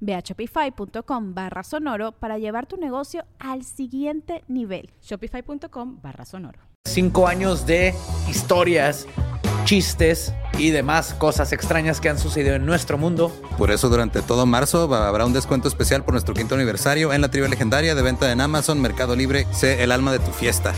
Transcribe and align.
Ve 0.00 0.14
a 0.14 0.20
shopify.com 0.20 1.34
barra 1.34 1.62
sonoro 1.62 2.12
para 2.12 2.38
llevar 2.38 2.66
tu 2.66 2.76
negocio 2.76 3.24
al 3.38 3.64
siguiente 3.64 4.44
nivel. 4.48 4.90
Shopify.com 5.02 6.00
barra 6.02 6.24
sonoro. 6.24 6.60
Cinco 6.84 7.28
años 7.28 7.66
de 7.66 7.94
historias, 8.30 9.06
chistes 9.64 10.32
y 10.58 10.70
demás 10.70 11.12
cosas 11.14 11.52
extrañas 11.52 12.00
que 12.00 12.08
han 12.08 12.18
sucedido 12.18 12.54
en 12.54 12.64
nuestro 12.64 12.96
mundo. 12.96 13.30
Por 13.58 13.70
eso 13.70 13.88
durante 13.88 14.22
todo 14.22 14.46
marzo 14.46 14.92
habrá 14.94 15.26
un 15.26 15.32
descuento 15.32 15.68
especial 15.68 16.04
por 16.04 16.14
nuestro 16.14 16.34
quinto 16.34 16.54
aniversario 16.54 17.12
en 17.12 17.20
la 17.20 17.30
trivia 17.30 17.48
legendaria 17.48 17.94
de 17.94 18.02
venta 18.02 18.32
en 18.32 18.40
Amazon, 18.40 18.80
Mercado 18.80 19.14
Libre. 19.14 19.46
Sé 19.52 19.82
el 19.82 19.92
alma 19.92 20.12
de 20.12 20.20
tu 20.20 20.30
fiesta. 20.30 20.72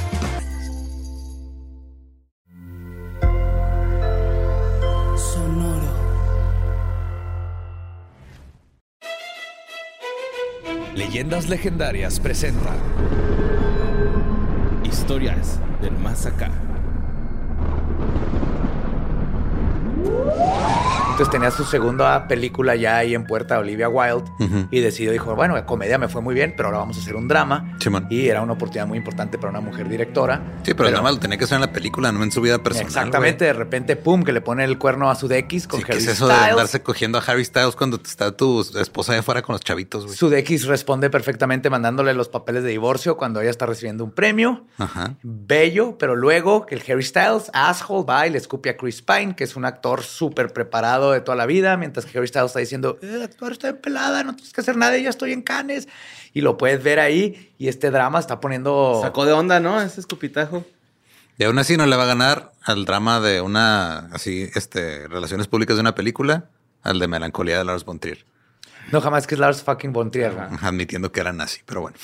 Leyendas 11.01 11.49
Legendarias 11.49 12.21
presenta 12.21 12.77
Historias 14.85 15.59
del 15.81 15.97
Más. 15.97 16.29
Entonces 21.21 21.39
tenía 21.39 21.51
su 21.51 21.65
segunda 21.65 22.27
película 22.29 22.77
ya 22.77 22.97
ahí 22.97 23.15
en 23.15 23.27
puerta, 23.27 23.59
Olivia 23.59 23.91
Wilde, 23.91 24.25
y 24.71 24.81
decidió, 24.81 25.13
dijo, 25.13 25.37
bueno, 25.37 25.55
la 25.55 25.67
comedia 25.67 25.99
me 25.99 26.09
fue 26.09 26.23
muy 26.23 26.35
bien, 26.35 26.55
pero 26.57 26.69
ahora 26.69 26.79
vamos 26.79 26.97
a 26.97 27.01
hacer 27.01 27.15
un 27.15 27.29
drama. 27.29 27.77
y 28.09 28.29
era 28.29 28.41
una 28.41 28.55
oportunidad 28.55 28.87
muy 28.87 28.97
importante 28.97 29.37
para 29.37 29.51
una 29.51 29.61
mujer 29.61 29.87
directora. 29.87 30.41
Sí, 30.63 30.73
pero, 30.73 30.89
el 30.89 30.95
drama 30.95 31.11
lo 31.11 31.19
tenía 31.19 31.37
que 31.37 31.45
hacer 31.45 31.57
en 31.57 31.61
la 31.61 31.73
película, 31.75 32.11
no 32.11 32.23
en 32.23 32.33
su 32.33 32.41
vida 32.41 32.63
personal. 32.63 32.87
Exactamente, 32.87 33.45
de 33.45 33.53
repente, 33.53 33.97
pum, 33.97 34.23
que 34.23 34.33
le 34.33 34.41
pone 34.41 34.65
el 34.65 34.79
cuerno 34.79 35.11
a 35.11 35.15
su 35.15 35.29
DX 35.29 35.67
con 35.67 35.81
sí, 35.81 35.85
Harry 35.87 35.99
¿qué 35.99 36.05
es 36.05 36.07
eso 36.07 36.27
de 36.27 36.33
andarse 36.33 36.83
cogiendo 36.83 37.19
a 37.19 37.21
Harry 37.21 37.45
Styles 37.45 37.77
cuando 37.77 38.01
está 38.03 38.35
tu 38.35 38.63
esposa 38.79 39.13
de 39.13 39.21
fuera 39.21 39.43
con 39.43 39.53
los 39.53 39.61
chavitos, 39.61 40.07
güey? 40.07 40.17
Responde 40.67 41.11
perfectamente 41.11 41.69
mandándole 41.69 42.15
los 42.15 42.31
papeles 42.31 42.63
de 42.63 42.71
divorcio 42.71 43.19
cuando 43.19 43.43
ella 43.43 43.51
está 43.51 43.67
recibiendo 43.67 44.05
un 44.05 44.13
premio. 44.13 44.65
Ajá. 44.79 45.17
Bello, 45.23 45.99
pero 45.99 46.17
luego 46.17 46.65
que 46.65 46.77
el 46.77 46.83
Harry 46.89 47.03
Styles, 47.03 47.51
asshole, 47.53 48.07
va 48.09 48.27
y 48.27 48.31
le 48.31 48.39
escupe 48.39 48.71
a 48.71 48.79
Chris 48.79 49.03
Pine, 49.03 49.37
que 49.37 49.45
es 49.45 49.55
un 49.55 49.67
actor 49.67 50.03
súper 50.03 50.55
preparado 50.55 51.10
de 51.13 51.21
toda 51.21 51.37
la 51.37 51.47
vida, 51.47 51.77
mientras 51.77 52.07
que 52.07 52.19
Harry 52.19 52.29
Styles 52.29 52.47
está 52.47 52.61
diciendo, 52.61 52.99
el 53.03 53.23
actor 53.23 53.53
está 53.53 53.69
en 53.69 53.77
pelada, 53.79 54.25
no 54.25 54.35
tienes 54.35 54.53
que 54.53 54.61
hacer 54.61 54.77
nada, 54.77 54.97
ya 54.99 55.11
estoy 55.11 55.33
en 55.33 55.43
canes. 55.43 55.89
Y 56.33 56.43
lo 56.43 56.57
puedes 56.57 56.83
ver 56.83 57.01
ahí 57.01 57.53
y 57.59 57.69
este 57.69 57.91
drama 57.91 58.19
está 58.19 58.41
poniendo... 58.41 59.01
Sacó 59.03 59.25
de 59.25 59.33
onda, 59.33 59.61
¿no? 59.61 59.81
Ese 59.81 60.01
escupitajo. 60.01 60.65
Y 61.39 61.45
aún 61.45 61.59
así 61.59 61.77
no 61.77 61.87
le 61.87 61.97
va 61.97 62.03
a 62.05 62.07
ganar 62.07 62.53
al 62.63 62.85
drama 62.85 63.19
de 63.21 63.41
una, 63.41 64.11
así, 64.13 64.51
este, 64.55 65.09
relaciones 65.09 65.49
públicas 65.49 65.77
de 65.77 65.81
una 65.81 65.95
película, 65.95 66.51
al 66.83 66.99
de 66.99 67.09
Melancolía 67.09 67.59
de 67.59 67.65
Lars 67.65 67.85
von 67.85 67.99
Trier. 67.99 68.27
No, 68.93 69.01
jamás 69.01 69.27
que 69.27 69.37
es 69.37 69.39
Lars 69.39 69.63
fucking 69.63 69.93
von 69.93 70.11
Trier. 70.11 70.35
Admitiendo 70.61 71.13
que 71.13 71.21
era 71.21 71.33
nazi, 71.33 71.61
pero 71.65 71.83
bueno. 71.83 71.97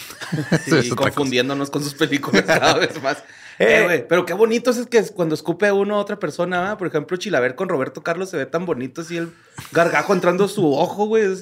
Sí, 0.65 0.91
confundiéndonos 0.97 1.71
con 1.71 1.83
sus 1.83 1.94
películas 1.94 2.44
cada 2.44 2.75
vez 2.75 3.03
más. 3.03 3.23
Eh, 3.59 3.87
eh, 3.91 4.06
pero 4.09 4.27
qué 4.27 4.34
bonito 4.34 4.71
es 4.71 4.87
que 4.87 5.03
cuando 5.15 5.34
escupe 5.34 5.71
uno 5.72 5.97
a 5.97 5.99
otra 5.99 6.19
persona, 6.19 6.77
por 6.77 6.89
ejemplo, 6.89 7.17
Chilaver 7.17 7.55
con 7.55 7.69
Roberto 7.69 8.03
Carlos 8.03 8.31
se 8.31 8.37
ve 8.37 8.47
tan 8.47 8.67
bonito 8.67 9.00
así 9.00 9.17
el 9.17 9.33
gargajo 9.72 10.12
entrando 10.12 10.44
a 10.44 10.49
su 10.49 10.75
ojo, 10.75 11.06
güey. 11.06 11.27
O 11.27 11.37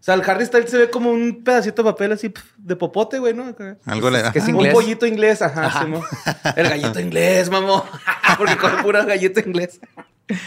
sea, 0.00 0.14
el 0.14 0.22
Harry 0.28 0.44
Styles 0.46 0.70
se 0.70 0.78
ve 0.78 0.90
como 0.90 1.10
un 1.10 1.42
pedacito 1.42 1.82
de 1.82 1.90
papel 1.90 2.12
así 2.12 2.32
de 2.58 2.76
popote, 2.76 3.18
güey, 3.18 3.34
¿no? 3.34 3.54
Algo 3.86 4.10
le 4.10 4.22
da. 4.22 4.32
Que 4.32 4.40
es 4.40 4.48
Un 4.48 4.70
pollito 4.70 5.06
inglés, 5.06 5.42
ajá. 5.42 5.84
sí, 5.84 5.92
el 6.56 6.68
gallito 6.68 7.00
inglés, 7.00 7.50
mamó. 7.50 7.84
Porque 8.38 8.56
con 8.56 8.82
pura 8.82 9.04
galleta 9.04 9.40
inglés. 9.40 9.80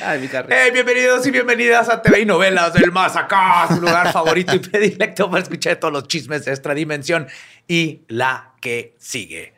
Ay, 0.04 0.20
mi 0.20 0.28
Harry. 0.36 0.50
Hey, 0.54 0.72
bienvenidos 0.72 1.26
y 1.26 1.32
bienvenidas 1.32 1.90
a 1.90 2.02
TV 2.02 2.22
y 2.22 2.26
Novelas 2.26 2.74
del 2.74 2.92
Más 2.92 3.16
Acá, 3.16 3.66
su 3.70 3.80
lugar 3.80 4.12
favorito 4.14 4.54
y 4.54 4.60
predilecto 4.60 5.30
para 5.30 5.42
escuchar 5.42 5.78
todos 5.78 5.94
los 5.94 6.08
chismes 6.08 6.46
de 6.46 6.52
esta 6.52 6.74
dimensión 6.74 7.28
y 7.68 8.02
la 8.08 8.54
que 8.62 8.96
sigue. 9.00 9.54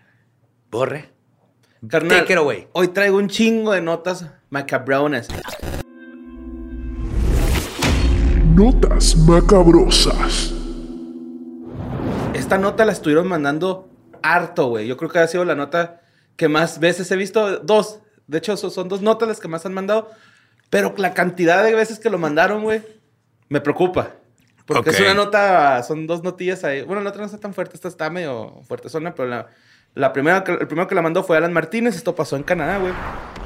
Borre. 0.69 1.09
Carnal, 1.87 2.19
Take 2.19 2.33
it 2.33 2.37
away. 2.39 2.67
Hoy 2.73 2.89
traigo 2.89 3.17
un 3.17 3.27
chingo 3.27 3.71
de 3.71 3.81
notas 3.81 4.25
macabronas. 4.49 5.27
Notas 8.53 9.15
macabrosas. 9.15 10.53
Esta 12.33 12.57
nota 12.57 12.85
la 12.85 12.91
estuvieron 12.91 13.27
mandando 13.27 13.89
harto, 14.21 14.67
güey. 14.67 14.87
Yo 14.87 14.97
creo 14.97 15.09
que 15.09 15.19
ha 15.19 15.27
sido 15.27 15.43
la 15.45 15.55
nota 15.55 16.01
que 16.35 16.47
más 16.47 16.79
veces 16.79 17.09
he 17.11 17.15
visto. 17.15 17.59
Dos. 17.59 17.99
De 18.27 18.37
hecho, 18.37 18.55
so- 18.57 18.69
son 18.69 18.87
dos 18.87 19.01
notas 19.01 19.27
las 19.27 19.39
que 19.39 19.47
más 19.47 19.65
han 19.65 19.73
mandado. 19.73 20.09
Pero 20.69 20.93
la 20.97 21.13
cantidad 21.13 21.63
de 21.63 21.73
veces 21.73 21.99
que 21.99 22.09
lo 22.09 22.17
mandaron, 22.17 22.61
güey, 22.63 22.81
me 23.49 23.59
preocupa. 23.59 24.11
Porque 24.65 24.91
es 24.91 24.99
una 25.01 25.13
nota, 25.15 25.81
son 25.83 26.05
dos 26.07 26.23
notillas 26.23 26.63
ahí. 26.63 26.83
Bueno, 26.83 27.01
la 27.01 27.09
otra 27.09 27.21
no 27.21 27.25
está 27.25 27.39
tan 27.39 27.53
fuerte, 27.53 27.75
esta 27.75 27.87
está 27.87 28.09
medio 28.09 28.61
fuerte 28.67 28.87
zona, 28.87 29.13
pero 29.15 29.27
la, 29.27 29.47
la 29.95 30.13
primera, 30.13 30.43
que- 30.43 30.53
el 30.53 30.67
primero 30.67 30.87
que 30.87 30.95
la 30.95 31.01
mandó 31.01 31.23
fue 31.23 31.37
Alan 31.37 31.53
Martínez. 31.53 31.95
Esto 31.95 32.15
pasó 32.15 32.35
en 32.35 32.43
Canadá, 32.43 32.77
güey. 32.77 32.93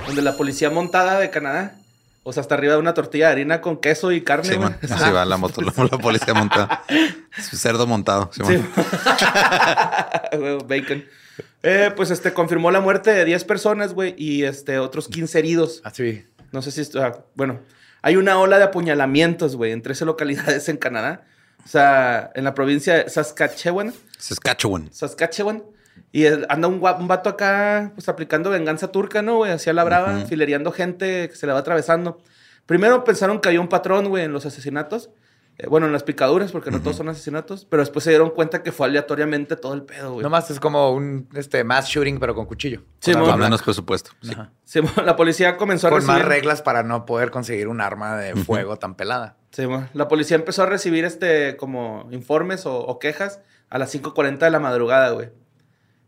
Donde 0.08 0.22
la 0.22 0.38
policía 0.38 0.70
montada 0.70 1.20
de 1.20 1.30
Canadá, 1.32 1.76
o 2.24 2.32
sea, 2.34 2.42
hasta 2.42 2.56
arriba 2.56 2.74
de 2.74 2.80
una 2.80 2.94
tortilla 2.94 3.28
de 3.28 3.32
harina 3.34 3.62
con 3.62 3.78
queso 3.78 4.12
y 4.12 4.22
carne, 4.22 4.50
Sí, 4.54 4.58
man. 4.60 4.78
Así 4.84 5.12
va 5.12 5.26
la 5.26 5.38
moto, 5.38 5.62
la, 5.62 5.72
la 5.92 5.98
policía 5.98 6.34
montada. 6.34 6.84
Su 7.42 7.58
cerdo 7.58 7.88
montado. 7.88 8.30
Sí, 8.34 8.42
Sí. 8.46 8.58
man. 10.34 10.42
Huevo, 10.42 10.66
Bacon. 10.68 11.04
Eh, 11.64 11.92
pues 11.96 12.12
este 12.12 12.34
confirmó 12.34 12.70
la 12.72 12.80
muerte 12.80 13.12
de 13.12 13.26
10 13.26 13.44
personas, 13.46 13.94
güey, 13.94 14.14
y 14.18 14.44
este 14.44 14.78
otros 14.80 15.08
15 15.08 15.40
heridos. 15.40 15.82
Así. 15.84 16.26
No 16.52 16.62
sé 16.62 16.72
si 16.72 16.82
esto, 16.82 17.02
ah, 17.04 17.26
bueno, 17.34 17.60
hay 18.04 18.16
una 18.18 18.38
ola 18.38 18.58
de 18.60 18.66
apuñalamientos, 18.66 19.56
güey, 19.56 19.72
en 19.72 19.82
13 19.82 20.06
localidades 20.06 20.70
en 20.70 20.78
Canadá. 20.78 21.24
O 21.66 21.68
sea, 21.68 22.30
en 22.36 22.44
la 22.44 22.54
provincia 22.54 22.94
de 23.04 23.10
Saskatchewan, 23.10 23.92
Saskatchewan. 24.20 24.90
Saskatchewan. 24.94 25.64
Y 26.16 26.28
anda 26.28 26.68
un, 26.70 26.76
un 26.76 27.08
vato 27.10 27.30
acá, 27.30 27.92
pues 27.94 28.08
aplicando 28.08 28.50
venganza 28.50 28.90
turca, 28.90 29.22
¿no, 29.22 29.36
güey? 29.38 29.52
Hacia 29.52 29.74
la 29.74 29.84
brava, 29.84 30.20
filereando 30.22 30.72
gente 30.72 31.28
que 31.28 31.36
se 31.36 31.46
le 31.46 31.52
va 31.52 31.60
atravesando. 31.60 32.20
Primero 32.66 33.04
pensaron 33.04 33.42
que 33.42 33.50
había 33.50 33.60
un 33.60 33.68
patrón, 33.68 34.08
güey, 34.08 34.24
en 34.24 34.32
los 34.32 34.46
asesinatos. 34.46 35.10
Eh, 35.58 35.68
bueno, 35.68 35.88
en 35.88 35.92
las 35.94 36.04
picaduras, 36.04 36.52
porque 36.54 36.72
no 36.72 36.82
todos 36.82 36.96
son 36.98 37.10
asesinatos. 37.10 37.66
Pero 37.70 37.82
después 37.82 38.04
se 38.04 38.12
dieron 38.12 38.30
cuenta 38.30 38.64
que 38.64 38.72
fue 38.72 38.88
aleatoriamente 38.88 39.58
todo 39.58 39.74
el 39.74 39.84
pedo, 39.84 40.14
güey. 40.14 40.24
Nomás 40.24 40.50
es 40.52 40.60
como 40.62 40.92
un 40.92 41.28
este, 41.34 41.64
mass 41.66 41.88
shooting, 41.88 42.18
pero 42.20 42.34
con 42.34 42.46
cuchillo. 42.46 42.82
Sí, 43.00 43.12
Con 43.12 43.22
Con 43.22 43.30
blanca. 43.32 43.44
menos 43.44 43.62
presupuesto. 43.62 44.12
Sí. 44.22 44.34
Sí, 44.64 44.80
la 45.06 45.16
policía 45.18 45.58
comenzó 45.58 45.88
a 45.88 45.90
Con 45.90 46.00
recibir... 46.00 46.20
más 46.20 46.28
reglas 46.30 46.62
para 46.62 46.84
no 46.84 47.06
poder 47.06 47.30
conseguir 47.30 47.68
un 47.68 47.82
arma 47.82 48.18
de 48.18 48.36
fuego 48.36 48.78
tan 48.78 48.96
pelada. 48.96 49.36
Sí, 49.52 49.68
mo- 49.68 49.86
la 49.94 50.08
policía 50.08 50.36
empezó 50.36 50.64
a 50.64 50.66
recibir 50.66 51.04
este 51.06 51.56
como 51.58 52.08
informes 52.12 52.66
o, 52.66 52.78
o 52.80 53.00
quejas 53.00 53.40
a 53.70 53.78
las 53.78 53.94
5.40 53.94 54.38
de 54.40 54.50
la 54.50 54.60
madrugada, 54.60 55.10
güey. 55.12 55.30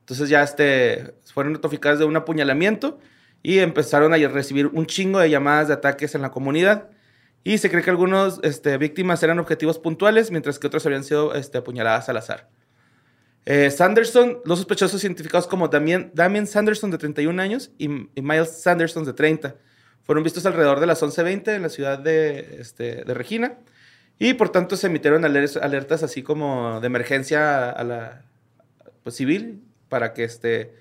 Entonces 0.07 0.29
ya 0.29 0.41
este, 0.41 1.15
fueron 1.33 1.51
notificadas 1.51 1.99
de 1.99 2.05
un 2.05 2.15
apuñalamiento 2.15 2.97
y 3.43 3.59
empezaron 3.59 4.13
a 4.13 4.17
recibir 4.29 4.67
un 4.67 4.85
chingo 4.85 5.19
de 5.19 5.29
llamadas 5.29 5.67
de 5.67 5.73
ataques 5.73 6.15
en 6.15 6.21
la 6.21 6.31
comunidad. 6.31 6.89
Y 7.43 7.57
se 7.57 7.69
cree 7.69 7.83
que 7.83 7.89
algunos 7.89 8.39
este, 8.41 8.77
víctimas 8.77 9.21
eran 9.21 9.37
objetivos 9.37 9.79
puntuales, 9.79 10.31
mientras 10.31 10.59
que 10.59 10.67
otros 10.67 10.85
habían 10.85 11.03
sido 11.03 11.35
este, 11.35 11.57
apuñaladas 11.57 12.07
al 12.07 12.15
azar. 12.15 12.47
Eh, 13.45 13.69
Sanderson, 13.69 14.39
los 14.45 14.59
sospechosos 14.59 15.03
identificados 15.03 15.45
como 15.45 15.67
Damien, 15.67 16.11
Damien 16.13 16.47
Sanderson 16.47 16.89
de 16.89 16.97
31 16.97 17.41
años 17.41 17.71
y, 17.77 17.85
y 18.15 18.21
Miles 18.21 18.61
Sanderson 18.61 19.03
de 19.03 19.11
30, 19.11 19.55
fueron 20.03 20.23
vistos 20.23 20.45
alrededor 20.45 20.79
de 20.79 20.87
las 20.87 21.03
11.20 21.03 21.53
en 21.53 21.61
la 21.63 21.69
ciudad 21.69 21.99
de, 21.99 22.61
este, 22.61 23.03
de 23.03 23.13
Regina 23.13 23.57
y 24.19 24.35
por 24.35 24.49
tanto 24.49 24.77
se 24.77 24.87
emitieron 24.87 25.23
aler- 25.23 25.61
alertas 25.61 26.01
así 26.01 26.23
como 26.23 26.79
de 26.79 26.87
emergencia 26.87 27.69
a 27.69 27.83
la 27.83 28.23
pues, 29.03 29.15
civil 29.15 29.63
para 29.89 30.13
que 30.13 30.23
este, 30.23 30.73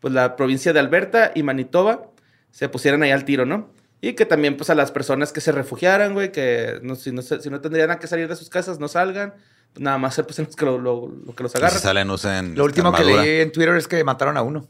pues 0.00 0.12
la 0.14 0.36
provincia 0.36 0.72
de 0.72 0.80
Alberta 0.80 1.32
y 1.34 1.42
Manitoba 1.42 2.10
se 2.50 2.68
pusieran 2.68 3.02
ahí 3.02 3.10
al 3.10 3.24
tiro, 3.24 3.46
¿no? 3.46 3.70
Y 4.00 4.14
que 4.14 4.26
también, 4.26 4.56
pues, 4.56 4.68
a 4.68 4.74
las 4.74 4.90
personas 4.90 5.32
que 5.32 5.40
se 5.40 5.52
refugiaran, 5.52 6.12
güey, 6.12 6.32
que 6.32 6.80
no, 6.82 6.96
si, 6.96 7.12
no, 7.12 7.22
si 7.22 7.48
no 7.50 7.60
tendrían 7.60 7.90
a 7.92 7.98
que 8.00 8.08
salir 8.08 8.26
de 8.28 8.34
sus 8.34 8.50
casas, 8.50 8.80
no 8.80 8.88
salgan. 8.88 9.34
Pues 9.72 9.80
nada 9.82 9.96
más, 9.96 10.20
pues, 10.26 10.38
en 10.40 10.46
los 10.46 10.56
que 10.56 10.64
lo, 10.64 10.76
lo- 10.76 11.06
lo 11.24 11.34
que 11.34 11.44
los 11.44 11.52
Si 11.52 11.58
agarran. 11.58 11.78
salen, 11.78 12.10
usen 12.10 12.56
Lo 12.56 12.64
último 12.64 12.92
que 12.92 13.04
leí 13.04 13.40
en 13.42 13.52
Twitter 13.52 13.76
es 13.76 13.86
que 13.86 14.02
mataron 14.02 14.36
a 14.36 14.42
uno. 14.42 14.66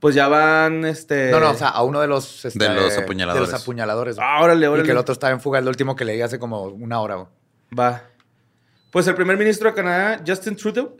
Pues 0.00 0.14
ya 0.14 0.28
van, 0.28 0.84
este... 0.86 1.30
No, 1.30 1.38
no, 1.40 1.50
o 1.50 1.54
sea, 1.54 1.68
a 1.68 1.82
uno 1.82 2.00
de 2.00 2.06
los... 2.06 2.44
este, 2.44 2.58
De 2.58 2.74
los 2.74 2.96
apuñaladores. 2.98 3.48
De 3.48 3.52
los 3.52 3.62
apuñaladores. 3.62 4.16
Ah, 4.18 4.40
órale, 4.42 4.66
Y 4.80 4.82
que 4.84 4.90
el 4.90 4.96
otro 4.98 5.12
estaba 5.12 5.32
en 5.32 5.40
fuga. 5.40 5.58
Es 5.58 5.64
lo 5.64 5.70
último 5.70 5.94
que 5.94 6.04
leí 6.04 6.20
hace 6.22 6.38
como 6.38 6.62
una 6.64 7.00
hora. 7.00 7.14
güey. 7.16 7.28
Va. 7.78 8.02
Pues 8.90 9.06
el 9.06 9.14
primer 9.14 9.36
ministro 9.36 9.68
de 9.68 9.74
Canadá, 9.74 10.22
Justin 10.26 10.56
Trudeau, 10.56 10.96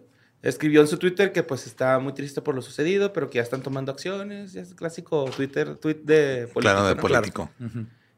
escribió 0.48 0.80
en 0.82 0.86
su 0.86 0.98
Twitter 0.98 1.32
que 1.32 1.42
pues 1.42 1.66
está 1.66 1.98
muy 1.98 2.12
triste 2.12 2.40
por 2.42 2.54
lo 2.54 2.62
sucedido, 2.62 3.12
pero 3.12 3.30
que 3.30 3.36
ya 3.36 3.42
están 3.42 3.62
tomando 3.62 3.90
acciones. 3.92 4.52
Ya 4.52 4.60
es 4.62 4.70
el 4.70 4.76
clásico 4.76 5.24
Twitter, 5.34 5.74
tweet 5.76 6.00
de 6.04 6.48
político. 6.52 6.60
Claro, 6.60 6.86
de 6.86 6.94
¿no? 6.94 7.00
político. 7.00 7.50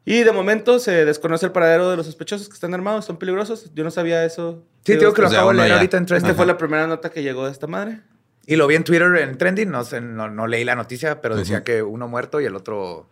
Y 0.05 0.23
de 0.23 0.31
momento 0.31 0.79
se 0.79 1.03
desconoce 1.05 1.45
el 1.47 1.51
paradero 1.51 1.89
de 1.89 1.97
los 1.97 2.05
sospechosos 2.05 2.47
que 2.47 2.53
están 2.53 2.73
armados, 2.73 3.05
son 3.05 3.17
peligrosos. 3.17 3.71
Yo 3.73 3.83
no 3.83 3.91
sabía 3.91 4.23
eso. 4.23 4.63
Sí, 4.85 4.95
Digo, 4.95 5.13
que 5.13 5.21
lo 5.21 5.27
o 5.27 5.29
sea, 5.29 5.39
acabo 5.39 5.51
de 5.51 5.57
leer 5.57 5.69
ya. 5.69 5.75
ahorita 5.75 5.97
en 5.97 6.03
Esta 6.03 6.15
Trending. 6.15 6.35
fue 6.35 6.45
la 6.45 6.57
primera 6.57 6.87
nota 6.87 7.09
que 7.09 7.23
llegó 7.23 7.45
de 7.45 7.51
esta 7.51 7.67
madre. 7.67 8.01
Y 8.45 8.55
lo 8.55 8.67
vi 8.67 8.75
en 8.75 8.85
Twitter 8.85 9.13
en 9.17 9.37
Trending. 9.37 9.69
No, 9.69 9.83
sé, 9.83 9.99
no, 9.99 10.29
no 10.29 10.47
leí 10.47 10.63
la 10.63 10.75
noticia, 10.75 11.19
pero 11.19 11.35
decía 11.35 11.63
que 11.65 11.83
uno 11.83 12.07
muerto 12.07 12.39
y 12.39 12.45
el 12.45 12.55
otro 12.55 13.09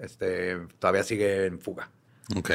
este, 0.00 0.56
todavía 0.80 1.04
sigue 1.04 1.46
en 1.46 1.60
fuga. 1.60 1.90
Ok. 2.36 2.50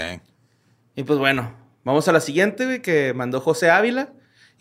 Y 0.95 1.03
pues 1.03 1.17
bueno, 1.19 1.55
vamos 1.85 2.07
a 2.09 2.11
la 2.11 2.19
siguiente, 2.19 2.65
güey, 2.65 2.81
que 2.81 3.13
mandó 3.13 3.39
José 3.39 3.69
Ávila. 3.69 4.09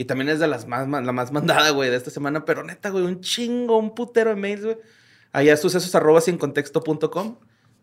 Y 0.00 0.06
también 0.06 0.30
es 0.30 0.38
de 0.38 0.48
las 0.48 0.66
más, 0.66 0.88
la 0.88 1.12
más 1.12 1.30
mandada, 1.30 1.68
güey, 1.72 1.90
de 1.90 1.96
esta 1.96 2.10
semana. 2.10 2.46
Pero 2.46 2.64
neta, 2.64 2.88
güey, 2.88 3.04
un 3.04 3.20
chingo, 3.20 3.76
un 3.76 3.94
putero 3.94 4.30
de 4.30 4.36
mails, 4.36 4.64
güey. 4.64 4.78
Allá 5.30 5.58
sucesos 5.58 5.94
arroba 5.94 6.22
sin 6.22 6.38
contexto.com. 6.38 7.36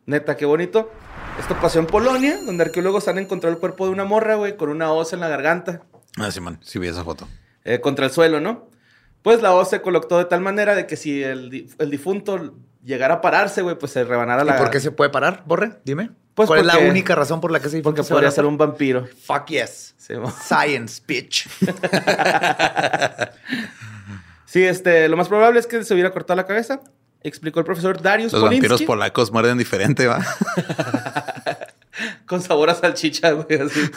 Neta, 0.07 0.35
qué 0.35 0.45
bonito. 0.45 0.91
Esto 1.39 1.55
pasó 1.61 1.77
en 1.77 1.85
Polonia, 1.85 2.39
donde 2.43 2.63
arqueólogos 2.63 3.07
han 3.07 3.19
encontrado 3.19 3.53
el 3.53 3.59
cuerpo 3.59 3.85
de 3.85 3.91
una 3.91 4.03
morra, 4.03 4.33
güey, 4.33 4.57
con 4.57 4.69
una 4.69 4.91
hoz 4.91 5.13
en 5.13 5.19
la 5.19 5.27
garganta, 5.27 5.83
Ah, 6.17 6.31
Simón, 6.31 6.57
sí 6.63 6.79
vi 6.79 6.87
esa 6.87 7.03
foto. 7.03 7.27
eh, 7.63 7.79
contra 7.81 8.05
el 8.07 8.11
suelo, 8.11 8.39
¿no? 8.39 8.67
Pues 9.21 9.43
la 9.43 9.53
hoz 9.53 9.69
se 9.69 9.83
colocó 9.83 10.17
de 10.17 10.25
tal 10.25 10.41
manera 10.41 10.73
de 10.73 10.87
que 10.87 10.95
si 10.95 11.21
el, 11.21 11.69
el 11.77 11.91
difunto 11.91 12.55
llegara 12.87 13.15
a 13.15 13.21
pararse, 13.21 13.61
güey, 13.61 13.77
pues 13.77 13.91
se 13.91 14.03
rebanara 14.03 14.43
la... 14.43 14.55
¿Y 14.55 14.57
por 14.57 14.71
qué 14.71 14.79
se 14.79 14.91
puede 14.91 15.09
parar, 15.11 15.43
Borre? 15.45 15.73
Dime. 15.83 16.09
Pues 16.33 16.47
¿Cuál 16.47 16.59
es 16.61 16.65
la 16.65 16.77
única 16.77 17.15
razón 17.15 17.41
por 17.41 17.51
la 17.51 17.59
que 17.59 17.69
se 17.69 17.81
Porque 17.81 18.03
se 18.03 18.13
podría 18.13 18.31
ser 18.31 18.45
un 18.45 18.57
vampiro. 18.57 19.07
Fuck 19.25 19.47
yes. 19.47 19.95
Sí, 19.97 20.13
Science, 20.47 21.01
bitch. 21.07 21.47
Sí, 24.45 24.63
este, 24.63 25.09
lo 25.09 25.17
más 25.17 25.27
probable 25.27 25.59
es 25.59 25.67
que 25.67 25.83
se 25.83 25.93
hubiera 25.93 26.11
cortado 26.11 26.37
la 26.37 26.45
cabeza. 26.45 26.79
Explicó 27.21 27.59
el 27.59 27.65
profesor 27.65 28.01
Darius 28.01 28.31
Los 28.31 28.41
vampiros 28.41 28.67
Polinsky. 28.69 28.85
polacos 28.85 29.31
muerden 29.31 29.57
diferente, 29.57 30.07
¿va? 30.07 30.23
Con 32.25 32.41
sabor 32.41 32.69
a 32.69 32.75
salchicha, 32.75 33.31
güey, 33.31 33.59
así. 33.59 33.81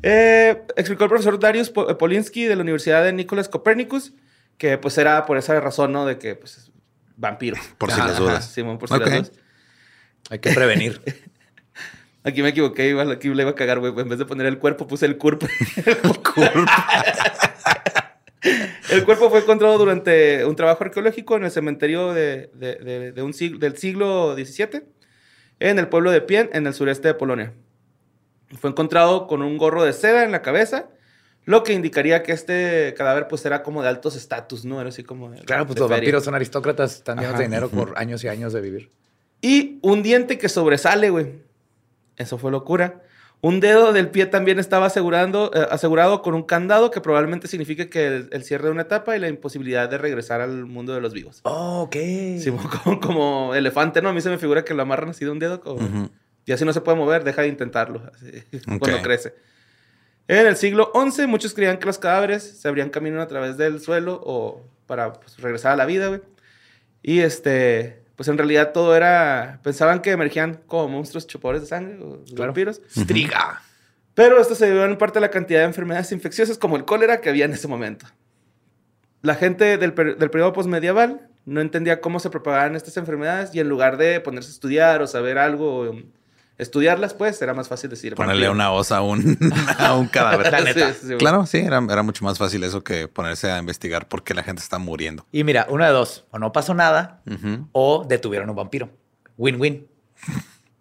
Eh, 0.00 0.62
explicó 0.76 1.02
el 1.02 1.10
profesor 1.10 1.40
Darius 1.40 1.70
Po- 1.70 1.98
Polinsky 1.98 2.44
de 2.44 2.54
la 2.54 2.62
Universidad 2.62 3.02
de 3.02 3.12
Nicolás 3.12 3.48
Copernicus 3.48 4.12
que 4.58 4.76
pues 4.78 4.98
era 4.98 5.24
por 5.24 5.38
esa 5.38 5.58
razón, 5.60 5.92
¿no? 5.92 6.04
De 6.04 6.18
que 6.18 6.34
pues 6.34 6.58
es 6.58 6.72
vampiro. 7.16 7.56
Por 7.78 7.90
si 7.90 7.98
las 7.98 8.10
Ajá, 8.10 8.18
dudas. 8.20 8.44
Simón, 8.52 8.78
por 8.78 8.88
si 8.88 8.94
Ok. 8.94 9.00
las 9.00 9.10
dudas. 9.10 9.32
Hay 10.30 10.38
que 10.40 10.52
prevenir. 10.52 11.00
Aquí 12.24 12.42
me 12.42 12.48
equivoqué, 12.50 12.88
igual 12.88 13.10
aquí 13.12 13.28
le 13.28 13.42
iba 13.42 13.52
a 13.52 13.54
cagar, 13.54 13.78
güey. 13.78 13.92
En 13.98 14.08
vez 14.08 14.18
de 14.18 14.26
poner 14.26 14.44
el 14.46 14.58
cuerpo, 14.58 14.86
puse 14.86 15.06
el 15.06 15.16
curp. 15.16 15.44
el 18.90 19.04
cuerpo 19.04 19.30
fue 19.30 19.40
encontrado 19.40 19.78
durante 19.78 20.44
un 20.44 20.54
trabajo 20.56 20.84
arqueológico 20.84 21.36
en 21.36 21.44
el 21.44 21.50
cementerio 21.50 22.12
de, 22.12 22.50
de- 22.54 22.76
de- 22.76 23.12
de 23.12 23.22
un 23.22 23.32
siglo, 23.34 23.58
del 23.58 23.76
siglo 23.78 24.34
XVII 24.36 24.82
en 25.60 25.78
el 25.78 25.88
pueblo 25.88 26.10
de 26.10 26.20
Pien, 26.20 26.50
en 26.52 26.66
el 26.66 26.74
sureste 26.74 27.08
de 27.08 27.14
Polonia. 27.14 27.52
Fue 28.60 28.70
encontrado 28.70 29.26
con 29.26 29.42
un 29.42 29.56
gorro 29.58 29.82
de 29.84 29.92
seda 29.92 30.24
en 30.24 30.32
la 30.32 30.42
cabeza, 30.42 30.88
lo 31.48 31.62
que 31.62 31.72
indicaría 31.72 32.22
que 32.22 32.32
este 32.32 32.92
cadáver 32.96 33.26
pues 33.26 33.44
era 33.46 33.62
como 33.62 33.82
de 33.82 33.88
altos 33.88 34.16
estatus, 34.16 34.66
¿no? 34.66 34.80
Era 34.80 34.90
así 34.90 35.02
como 35.02 35.30
de- 35.30 35.40
Claro, 35.44 35.64
pues 35.64 35.76
de 35.76 35.80
los 35.80 35.88
feria. 35.88 36.00
vampiros 36.02 36.24
son 36.24 36.34
aristócratas, 36.34 36.96
están 36.96 37.18
llenos 37.18 37.38
de 37.38 37.44
dinero 37.44 37.70
por 37.70 37.94
años 37.96 38.22
y 38.22 38.28
años 38.28 38.52
de 38.52 38.60
vivir. 38.60 38.90
Y 39.40 39.78
un 39.80 40.02
diente 40.02 40.36
que 40.36 40.50
sobresale, 40.50 41.08
güey. 41.08 41.40
Eso 42.18 42.36
fue 42.36 42.50
locura. 42.50 43.02
Un 43.40 43.60
dedo 43.60 43.92
del 43.92 44.08
pie 44.10 44.26
también 44.26 44.58
estaba 44.58 44.86
asegurando, 44.86 45.50
eh, 45.54 45.66
asegurado 45.70 46.20
con 46.22 46.34
un 46.34 46.42
candado 46.42 46.90
que 46.90 47.00
probablemente 47.00 47.46
signifique 47.48 47.88
que 47.88 48.06
el, 48.08 48.28
el 48.32 48.42
cierre 48.44 48.64
de 48.64 48.70
una 48.72 48.82
etapa 48.82 49.16
y 49.16 49.20
la 49.20 49.28
imposibilidad 49.28 49.88
de 49.88 49.96
regresar 49.96 50.40
al 50.40 50.66
mundo 50.66 50.92
de 50.92 51.00
los 51.00 51.14
vivos. 51.14 51.40
Oh, 51.44 51.82
ok. 51.82 51.94
Sí, 52.40 52.50
como, 52.84 53.00
como 53.00 53.54
elefante, 53.54 54.02
¿no? 54.02 54.08
A 54.08 54.12
mí 54.12 54.20
se 54.20 54.28
me 54.28 54.38
figura 54.38 54.64
que 54.64 54.74
lo 54.74 54.82
amarran 54.82 55.10
así 55.10 55.24
de 55.24 55.30
un 55.30 55.38
dedo. 55.38 55.60
Como. 55.60 56.10
Y 56.44 56.52
así 56.52 56.64
no 56.64 56.72
se 56.72 56.80
puede 56.80 56.98
mover, 56.98 57.24
deja 57.24 57.42
de 57.42 57.48
intentarlo. 57.48 58.02
así. 58.12 58.42
Cuando 58.78 59.00
crece. 59.02 59.34
En 60.28 60.46
el 60.46 60.56
siglo 60.56 60.92
XI, 60.94 61.26
muchos 61.26 61.54
creían 61.54 61.78
que 61.78 61.86
los 61.86 61.98
cadáveres 61.98 62.42
se 62.60 62.68
abrían 62.68 62.90
camino 62.90 63.20
a 63.20 63.26
través 63.26 63.56
del 63.56 63.80
suelo 63.80 64.20
o 64.24 64.62
para 64.86 65.14
pues, 65.14 65.38
regresar 65.38 65.72
a 65.72 65.76
la 65.76 65.86
vida, 65.86 66.08
güey. 66.08 66.20
Y 67.02 67.20
este, 67.20 68.02
pues 68.16 68.28
en 68.28 68.36
realidad 68.36 68.72
todo 68.72 68.94
era. 68.94 69.60
Pensaban 69.62 70.00
que 70.02 70.10
emergían 70.10 70.60
como 70.66 70.88
monstruos 70.88 71.26
chupadores 71.26 71.62
de 71.62 71.68
sangre 71.68 71.98
o 72.02 72.22
Claro. 72.26 72.52
vampiros. 72.52 72.80
Striga. 72.94 73.62
Pero 74.14 74.40
esto 74.40 74.54
se 74.54 74.66
debió 74.66 74.84
en 74.84 74.98
parte 74.98 75.18
a 75.18 75.22
la 75.22 75.30
cantidad 75.30 75.60
de 75.60 75.66
enfermedades 75.66 76.12
infecciosas 76.12 76.58
como 76.58 76.76
el 76.76 76.84
cólera 76.84 77.20
que 77.20 77.30
había 77.30 77.44
en 77.46 77.52
ese 77.52 77.68
momento. 77.68 78.06
La 79.22 79.34
gente 79.34 79.78
del, 79.78 79.94
per- 79.94 80.16
del 80.18 80.30
periodo 80.30 80.52
postmedieval 80.52 81.28
no 81.46 81.60
entendía 81.60 82.00
cómo 82.00 82.20
se 82.20 82.28
propagaban 82.28 82.76
estas 82.76 82.96
enfermedades 82.98 83.54
y 83.54 83.60
en 83.60 83.68
lugar 83.68 83.96
de 83.96 84.20
ponerse 84.20 84.50
a 84.50 84.52
estudiar 84.52 85.00
o 85.02 85.06
saber 85.06 85.38
algo, 85.38 85.96
estudiarlas, 86.58 87.14
pues 87.14 87.40
era 87.40 87.54
más 87.54 87.68
fácil 87.68 87.88
decir. 87.88 88.14
Ponerle 88.14 88.48
vampiro. 88.48 88.52
una 88.52 88.72
osa 88.72 88.98
a 88.98 89.02
un, 89.02 89.38
a 89.78 89.94
un 89.94 90.08
cadáver. 90.08 90.52
La 90.52 90.60
neta. 90.60 90.92
Sí, 90.92 90.98
sí, 91.00 91.06
sí. 91.08 91.14
Claro, 91.16 91.46
sí, 91.46 91.58
era, 91.58 91.78
era 91.88 92.02
mucho 92.02 92.24
más 92.24 92.38
fácil 92.38 92.62
eso 92.64 92.84
que 92.84 93.08
ponerse 93.08 93.50
a 93.50 93.58
investigar 93.58 94.08
por 94.08 94.22
qué 94.24 94.34
la 94.34 94.42
gente 94.42 94.62
está 94.62 94.78
muriendo. 94.78 95.24
Y 95.32 95.44
mira, 95.44 95.66
una 95.70 95.86
de 95.86 95.92
dos. 95.92 96.26
O 96.30 96.38
no 96.38 96.52
pasó 96.52 96.74
nada, 96.74 97.22
o 97.72 98.04
detuvieron 98.06 98.50
un 98.50 98.56
vampiro. 98.56 98.90
Win-win. 99.36 99.86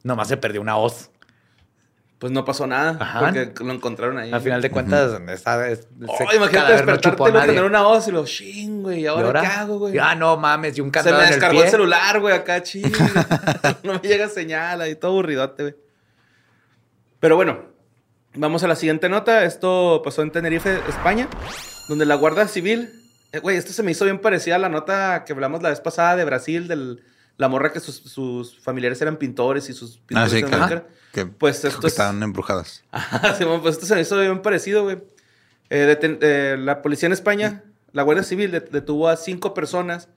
Nomás 0.03 0.27
se 0.27 0.37
perdió 0.37 0.61
una 0.61 0.77
hoz. 0.77 1.11
Pues 2.19 2.31
no 2.31 2.43
pasó 2.43 2.65
nada 2.65 2.97
Ajá. 2.99 3.19
porque 3.19 3.53
lo 3.63 3.71
encontraron 3.73 4.17
ahí. 4.17 4.31
Al 4.31 4.41
final 4.41 4.59
de 4.59 4.71
cuentas, 4.71 5.21
está, 5.29 5.69
es- 5.69 5.87
Oh, 6.07 6.17
imagínate 6.35 6.69
no 6.83 6.93
despertarte 6.93 7.37
a 7.37 7.43
y 7.43 7.47
tener 7.47 7.63
una 7.63 7.83
voz 7.83 8.07
y 8.07 8.11
lo 8.11 8.25
ching, 8.25 8.81
güey. 8.81 8.99
¿Y 9.01 9.03
¿Y 9.03 9.07
ahora, 9.07 9.41
qué 9.41 9.45
hago, 9.47 9.77
güey? 9.77 9.97
Ah, 9.99 10.15
no 10.15 10.35
mames, 10.35 10.75
y 10.77 10.81
un 10.81 10.87
Se 10.87 10.91
candado 10.93 11.17
me 11.17 11.23
en 11.23 11.27
el 11.27 11.33
descargó 11.35 11.59
el, 11.59 11.63
pie. 11.65 11.71
celular, 11.71 12.19
güey, 12.19 12.33
acá 12.35 12.63
ching. 12.63 12.91
no 13.83 13.93
me 13.93 13.99
llega 13.99 14.27
señal 14.29 14.81
ahí, 14.81 14.95
todo 14.95 15.11
aburridote, 15.11 15.61
güey. 15.63 15.75
Pero 17.19 17.35
bueno, 17.35 17.59
vamos 18.33 18.63
a 18.63 18.67
la 18.67 18.75
siguiente 18.75 19.09
nota. 19.09 19.43
Esto 19.43 20.01
pasó 20.03 20.23
en 20.23 20.31
Tenerife, 20.31 20.79
España, 20.89 21.27
donde 21.87 22.05
la 22.07 22.15
Guardia 22.15 22.47
Civil. 22.47 22.89
eh, 23.31 23.39
Güey, 23.39 23.57
esto 23.57 23.73
se 23.73 23.83
me 23.83 23.91
hizo 23.91 24.05
bien 24.05 24.19
parecida 24.19 24.55
a 24.55 24.59
la 24.59 24.69
nota 24.69 25.23
que 25.23 25.33
hablamos 25.33 25.61
la 25.61 25.69
vez 25.69 25.81
pasada 25.81 26.15
de 26.15 26.25
Brasil, 26.25 26.67
de 26.67 26.97
la 27.37 27.47
morra 27.47 27.71
que 27.71 27.79
sus, 27.79 27.95
sus 27.95 28.59
familiares 28.59 29.01
eran 29.01 29.17
pintores 29.17 29.69
y 29.69 29.73
sus 29.73 29.97
Ah, 29.97 30.01
pintores 30.07 30.31
sí, 30.31 30.37
eran 30.39 30.49
claro. 30.49 30.87
Que, 31.13 31.25
Pues 31.25 31.63
esto 31.63 31.79
que 31.79 31.87
es- 31.87 31.93
estaban 31.93 32.21
embrujadas. 32.23 32.83
Ajá, 32.91 33.35
Simón, 33.35 33.61
pues 33.61 33.75
esto 33.75 33.85
se 33.85 33.95
me 33.95 34.01
hizo 34.01 34.19
bien 34.19 34.41
parecido, 34.41 34.83
güey. 34.83 34.97
Eh, 35.69 35.85
deten- 35.99 36.19
eh, 36.21 36.57
la 36.59 36.81
policía 36.81 37.07
en 37.07 37.13
España, 37.13 37.63
la 37.93 38.03
Guardia 38.03 38.23
Civil, 38.23 38.51
det- 38.51 38.69
detuvo 38.71 39.07
a 39.09 39.17
cinco 39.17 39.53
personas, 39.53 40.09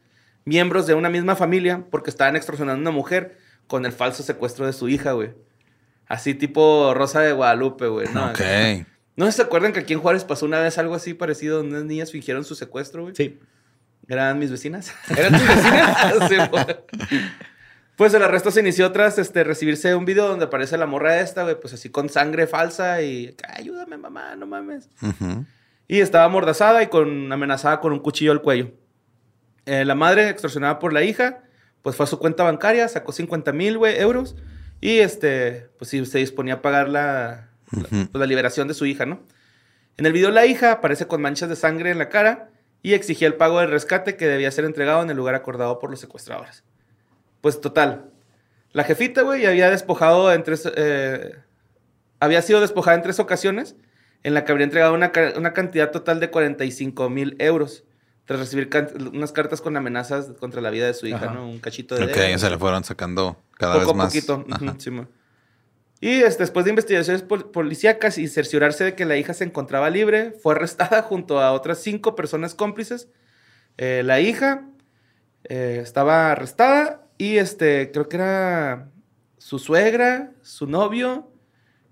miembros 0.44 0.86
de 0.86 0.94
una 0.94 1.08
misma 1.10 1.36
familia, 1.36 1.84
porque 1.90 2.10
estaban 2.10 2.36
extorsionando 2.36 2.78
a 2.78 2.82
una 2.82 2.90
mujer 2.96 3.38
con 3.66 3.84
el 3.86 3.92
falso 3.92 4.22
secuestro 4.22 4.66
de 4.66 4.72
su 4.72 4.88
hija, 4.88 5.12
güey. 5.12 5.30
Así 6.08 6.34
tipo 6.34 6.92
Rosa 6.94 7.20
de 7.20 7.32
Guadalupe, 7.32 7.86
güey. 7.86 8.08
¿no? 8.12 8.30
ok. 8.30 8.40
¿No 9.16 9.30
se 9.30 9.42
acuerdan 9.42 9.72
que 9.72 9.80
aquí 9.80 9.92
en 9.92 10.00
Juárez 10.00 10.24
pasó 10.24 10.46
una 10.46 10.58
vez 10.60 10.78
algo 10.78 10.94
así 10.94 11.12
parecido, 11.14 11.58
donde 11.58 11.76
unas 11.76 11.84
niñas 11.84 12.10
fingieron 12.10 12.44
su 12.44 12.54
secuestro, 12.54 13.02
güey? 13.02 13.14
Sí. 13.14 13.38
Eran 14.10 14.40
mis 14.40 14.50
vecinas. 14.50 14.92
¿Eran 15.16 15.32
tus 15.32 15.46
vecinas? 15.46 16.14
Sí, 16.28 16.36
pues. 16.50 16.66
Pues 17.94 18.14
el 18.14 18.22
arresto 18.22 18.50
se 18.50 18.60
inició 18.60 18.90
tras 18.92 19.18
este, 19.18 19.44
recibirse 19.44 19.94
un 19.94 20.04
video 20.04 20.26
donde 20.26 20.46
aparece 20.46 20.76
la 20.78 20.86
morra 20.86 21.20
esta, 21.20 21.44
güey, 21.44 21.60
pues 21.60 21.74
así 21.74 21.90
con 21.90 22.08
sangre 22.08 22.46
falsa 22.46 23.02
y 23.02 23.36
ayúdame, 23.46 23.98
mamá, 23.98 24.36
no 24.36 24.46
mames. 24.46 24.88
Y 25.86 26.00
estaba 26.00 26.24
amordazada 26.24 26.82
y 26.82 26.86
con, 26.86 27.30
amenazada 27.30 27.80
con 27.80 27.92
un 27.92 27.98
cuchillo 27.98 28.32
al 28.32 28.40
cuello. 28.40 28.72
Eh, 29.66 29.84
la 29.84 29.94
madre, 29.94 30.30
extorsionada 30.30 30.78
por 30.78 30.94
la 30.94 31.02
hija, 31.02 31.42
pues 31.82 31.94
fue 31.94 32.04
a 32.04 32.06
su 32.06 32.18
cuenta 32.18 32.42
bancaria, 32.42 32.88
sacó 32.88 33.12
50 33.12 33.52
mil 33.52 33.78
euros 33.84 34.34
y 34.80 34.98
este, 35.00 35.68
pues 35.78 35.90
sí, 35.90 36.04
se 36.06 36.18
disponía 36.18 36.54
a 36.54 36.62
pagar 36.62 36.88
la, 36.88 37.50
pues, 37.70 38.08
la 38.12 38.26
liberación 38.26 38.66
de 38.66 38.74
su 38.74 38.86
hija, 38.86 39.04
¿no? 39.04 39.20
En 39.98 40.06
el 40.06 40.14
video 40.14 40.30
la 40.30 40.46
hija 40.46 40.72
aparece 40.72 41.06
con 41.06 41.20
manchas 41.20 41.50
de 41.50 41.56
sangre 41.56 41.90
en 41.90 41.98
la 41.98 42.08
cara 42.08 42.49
y 42.82 42.94
exigía 42.94 43.28
el 43.28 43.34
pago 43.34 43.60
del 43.60 43.70
rescate 43.70 44.16
que 44.16 44.26
debía 44.26 44.50
ser 44.50 44.64
entregado 44.64 45.02
en 45.02 45.10
el 45.10 45.16
lugar 45.16 45.34
acordado 45.34 45.78
por 45.78 45.90
los 45.90 46.00
secuestradores. 46.00 46.64
Pues 47.40 47.60
total, 47.60 48.10
la 48.72 48.84
jefita, 48.84 49.22
güey, 49.22 49.46
había 49.46 49.70
despojado 49.70 50.32
en 50.32 50.42
tres, 50.42 50.70
eh, 50.76 51.36
había 52.20 52.42
sido 52.42 52.60
despojada 52.60 52.96
en 52.96 53.02
tres 53.02 53.18
ocasiones 53.18 53.76
en 54.22 54.34
la 54.34 54.44
que 54.44 54.52
habría 54.52 54.64
entregado 54.64 54.92
una, 54.94 55.12
ca- 55.12 55.32
una 55.36 55.52
cantidad 55.52 55.90
total 55.90 56.20
de 56.20 56.30
45 56.30 57.08
mil 57.10 57.36
euros, 57.38 57.84
tras 58.26 58.38
recibir 58.38 58.70
unas 59.12 59.32
cartas 59.32 59.60
con 59.60 59.76
amenazas 59.76 60.26
contra 60.38 60.60
la 60.60 60.70
vida 60.70 60.86
de 60.86 60.94
su 60.94 61.06
hija, 61.06 61.16
Ajá. 61.24 61.34
¿no? 61.34 61.48
Un 61.48 61.58
cachito 61.58 61.96
de 61.96 62.04
Ok, 62.04 62.10
dedo. 62.12 62.38
se 62.38 62.50
le 62.50 62.58
fueron 62.58 62.84
sacando 62.84 63.36
cada 63.56 63.74
poco 63.74 63.86
vez 63.86 63.94
a 63.94 63.96
más. 63.96 64.06
poquito. 64.12 64.44
Ajá. 64.50 64.64
Ujú, 64.66 64.80
Simón. 64.80 65.08
Y 66.00 66.22
este, 66.22 66.44
después 66.44 66.64
de 66.64 66.70
investigaciones 66.70 67.22
pol- 67.22 67.50
policíacas 67.50 68.16
y 68.16 68.26
cerciorarse 68.28 68.84
de 68.84 68.94
que 68.94 69.04
la 69.04 69.16
hija 69.16 69.34
se 69.34 69.44
encontraba 69.44 69.90
libre, 69.90 70.32
fue 70.32 70.54
arrestada 70.54 71.02
junto 71.08 71.40
a 71.40 71.52
otras 71.52 71.78
cinco 71.82 72.14
personas 72.14 72.54
cómplices. 72.54 73.08
Eh, 73.76 74.02
la 74.04 74.20
hija 74.20 74.66
eh, 75.44 75.80
estaba 75.82 76.32
arrestada 76.32 77.06
y 77.18 77.36
este, 77.36 77.90
creo 77.92 78.08
que 78.08 78.16
era 78.16 78.88
su 79.38 79.58
suegra, 79.58 80.32
su 80.42 80.66
novio 80.66 81.30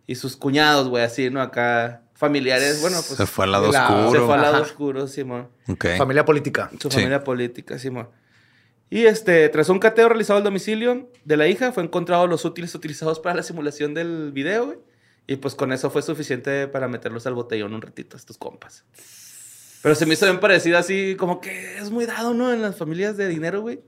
y 0.06 0.14
sus 0.14 0.36
cuñados, 0.36 0.88
güey, 0.88 1.04
así, 1.04 1.28
¿no? 1.30 1.40
Acá 1.42 2.02
familiares, 2.14 2.80
bueno, 2.80 2.96
pues... 3.06 3.16
se 3.16 3.26
fue 3.26 3.44
al 3.44 3.52
lado 3.52 3.70
la- 3.70 3.88
oscuro. 3.88 4.10
Se 4.20 4.26
fue 4.26 4.34
al 4.34 4.40
lado 4.42 4.54
Ajá. 4.54 4.62
oscuro, 4.64 5.06
Simón. 5.06 5.48
Ok. 5.68 5.86
Familia 5.98 6.24
política. 6.24 6.70
Su 6.80 6.88
Sí. 6.90 6.96
familia 6.96 7.22
política, 7.24 7.78
Simón. 7.78 8.08
Y 8.90 9.04
este, 9.04 9.48
tras 9.50 9.68
un 9.68 9.78
cateo 9.78 10.08
realizado 10.08 10.38
al 10.38 10.44
domicilio 10.44 11.10
de 11.24 11.36
la 11.36 11.46
hija, 11.46 11.72
fue 11.72 11.82
encontrado 11.82 12.26
los 12.26 12.44
útiles 12.44 12.74
utilizados 12.74 13.20
para 13.20 13.36
la 13.36 13.42
simulación 13.42 13.94
del 13.94 14.32
video, 14.32 14.66
güey. 14.66 14.78
Y 15.26 15.36
pues 15.36 15.54
con 15.54 15.72
eso 15.72 15.90
fue 15.90 16.00
suficiente 16.00 16.68
para 16.68 16.88
meterlos 16.88 17.26
al 17.26 17.34
botellón 17.34 17.74
un 17.74 17.82
ratito 17.82 18.16
a 18.16 18.18
estos 18.18 18.38
compas. 18.38 18.84
Pero 19.82 19.94
se 19.94 20.06
me 20.06 20.14
hizo 20.14 20.24
bien 20.24 20.40
parecido 20.40 20.78
así, 20.78 21.16
como 21.16 21.40
que 21.40 21.76
es 21.76 21.90
muy 21.90 22.06
dado, 22.06 22.32
¿no? 22.32 22.52
En 22.52 22.62
las 22.62 22.76
familias 22.76 23.16
de 23.18 23.28
dinero, 23.28 23.60
güey. 23.60 23.82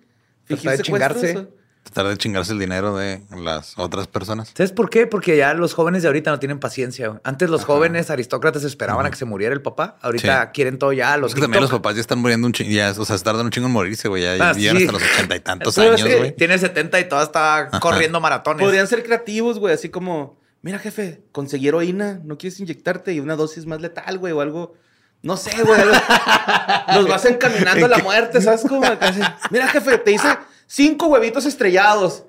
De 0.49 0.57
Fingir 0.57 0.83
chingarse. 0.83 1.49
Tratar 1.83 2.09
de 2.09 2.19
chingarse 2.19 2.53
el 2.53 2.59
dinero 2.59 2.95
de 2.97 3.23
las 3.37 3.77
otras 3.79 4.07
personas. 4.07 4.53
¿Sabes 4.55 4.71
por 4.71 4.91
qué? 4.91 5.07
Porque 5.07 5.37
ya 5.37 5.55
los 5.55 5.73
jóvenes 5.75 6.03
de 6.03 6.09
ahorita 6.09 6.31
no 6.31 6.39
tienen 6.39 6.61
paciencia. 6.61 7.09
güey. 7.09 7.21
Antes 7.25 7.49
los 7.51 7.65
jóvenes 7.65 8.11
aristócratas 8.11 8.63
esperaban 8.65 9.07
a 9.07 9.11
que 9.11 9.17
se 9.17 9.25
muriera 9.25 9.55
el 9.55 9.63
papá. 9.63 9.97
Ahorita 10.03 10.43
Sí. 10.45 10.49
quieren 10.55 10.79
todo 10.79 10.93
ya. 10.93 11.17
Los 11.17 11.31
Es 11.33 11.35
que 11.35 11.41
también 11.41 11.63
los 11.63 11.71
papás 11.71 11.95
ya 11.97 12.01
están 12.03 12.19
muriendo 12.19 12.47
un 12.47 12.53
chingo. 12.53 12.71
Ya, 12.71 12.93
o 12.97 13.05
sea, 13.05 13.17
se 13.19 13.25
tardan 13.25 13.47
un 13.47 13.51
chingo 13.51 13.67
en 13.67 13.73
morirse, 13.73 14.09
güey. 14.09 14.23
Ya 14.23 14.51
Ah, 14.51 14.55
sí. 14.55 14.69
hasta 14.69 14.93
los 14.93 15.03
ochenta 15.03 15.35
y 15.37 15.41
tantos 15.41 15.75
Pero 15.75 15.95
años, 15.95 16.03
güey. 16.19 16.37
Tiene 16.37 16.59
70 16.59 17.01
y 17.01 17.09
toda 17.09 17.23
está 17.25 17.71
corriendo 17.81 18.21
maratones. 18.21 18.63
Podrían 18.65 18.87
ser 18.87 19.03
creativos, 19.03 19.59
güey, 19.59 19.75
así 19.75 19.89
como, 19.89 20.39
mira, 20.63 20.79
jefe, 20.79 21.23
conseguí 21.33 21.69
heroína, 21.69 22.21
¿no 22.25 22.37
quieres 22.39 22.61
inyectarte? 22.61 23.15
Y 23.15 23.21
una 23.21 23.35
dosis 23.37 23.65
más 23.67 23.81
letal, 23.81 24.19
güey, 24.19 24.33
o 24.35 24.41
algo. 24.43 24.75
No 25.23 25.37
sé, 25.37 25.51
güey. 25.65 25.81
Los 26.95 27.09
vas 27.09 27.25
encaminando 27.25 27.87
a 27.87 27.89
la 27.89 27.99
muerte, 27.99 28.41
¿sabes? 28.41 28.63
Como 28.63 28.83
casi, 28.99 29.21
mira, 29.51 29.67
jefe, 29.69 29.99
te 29.99 30.13
hice 30.13 30.29
cinco 30.71 31.09
huevitos 31.09 31.45
estrellados. 31.45 32.25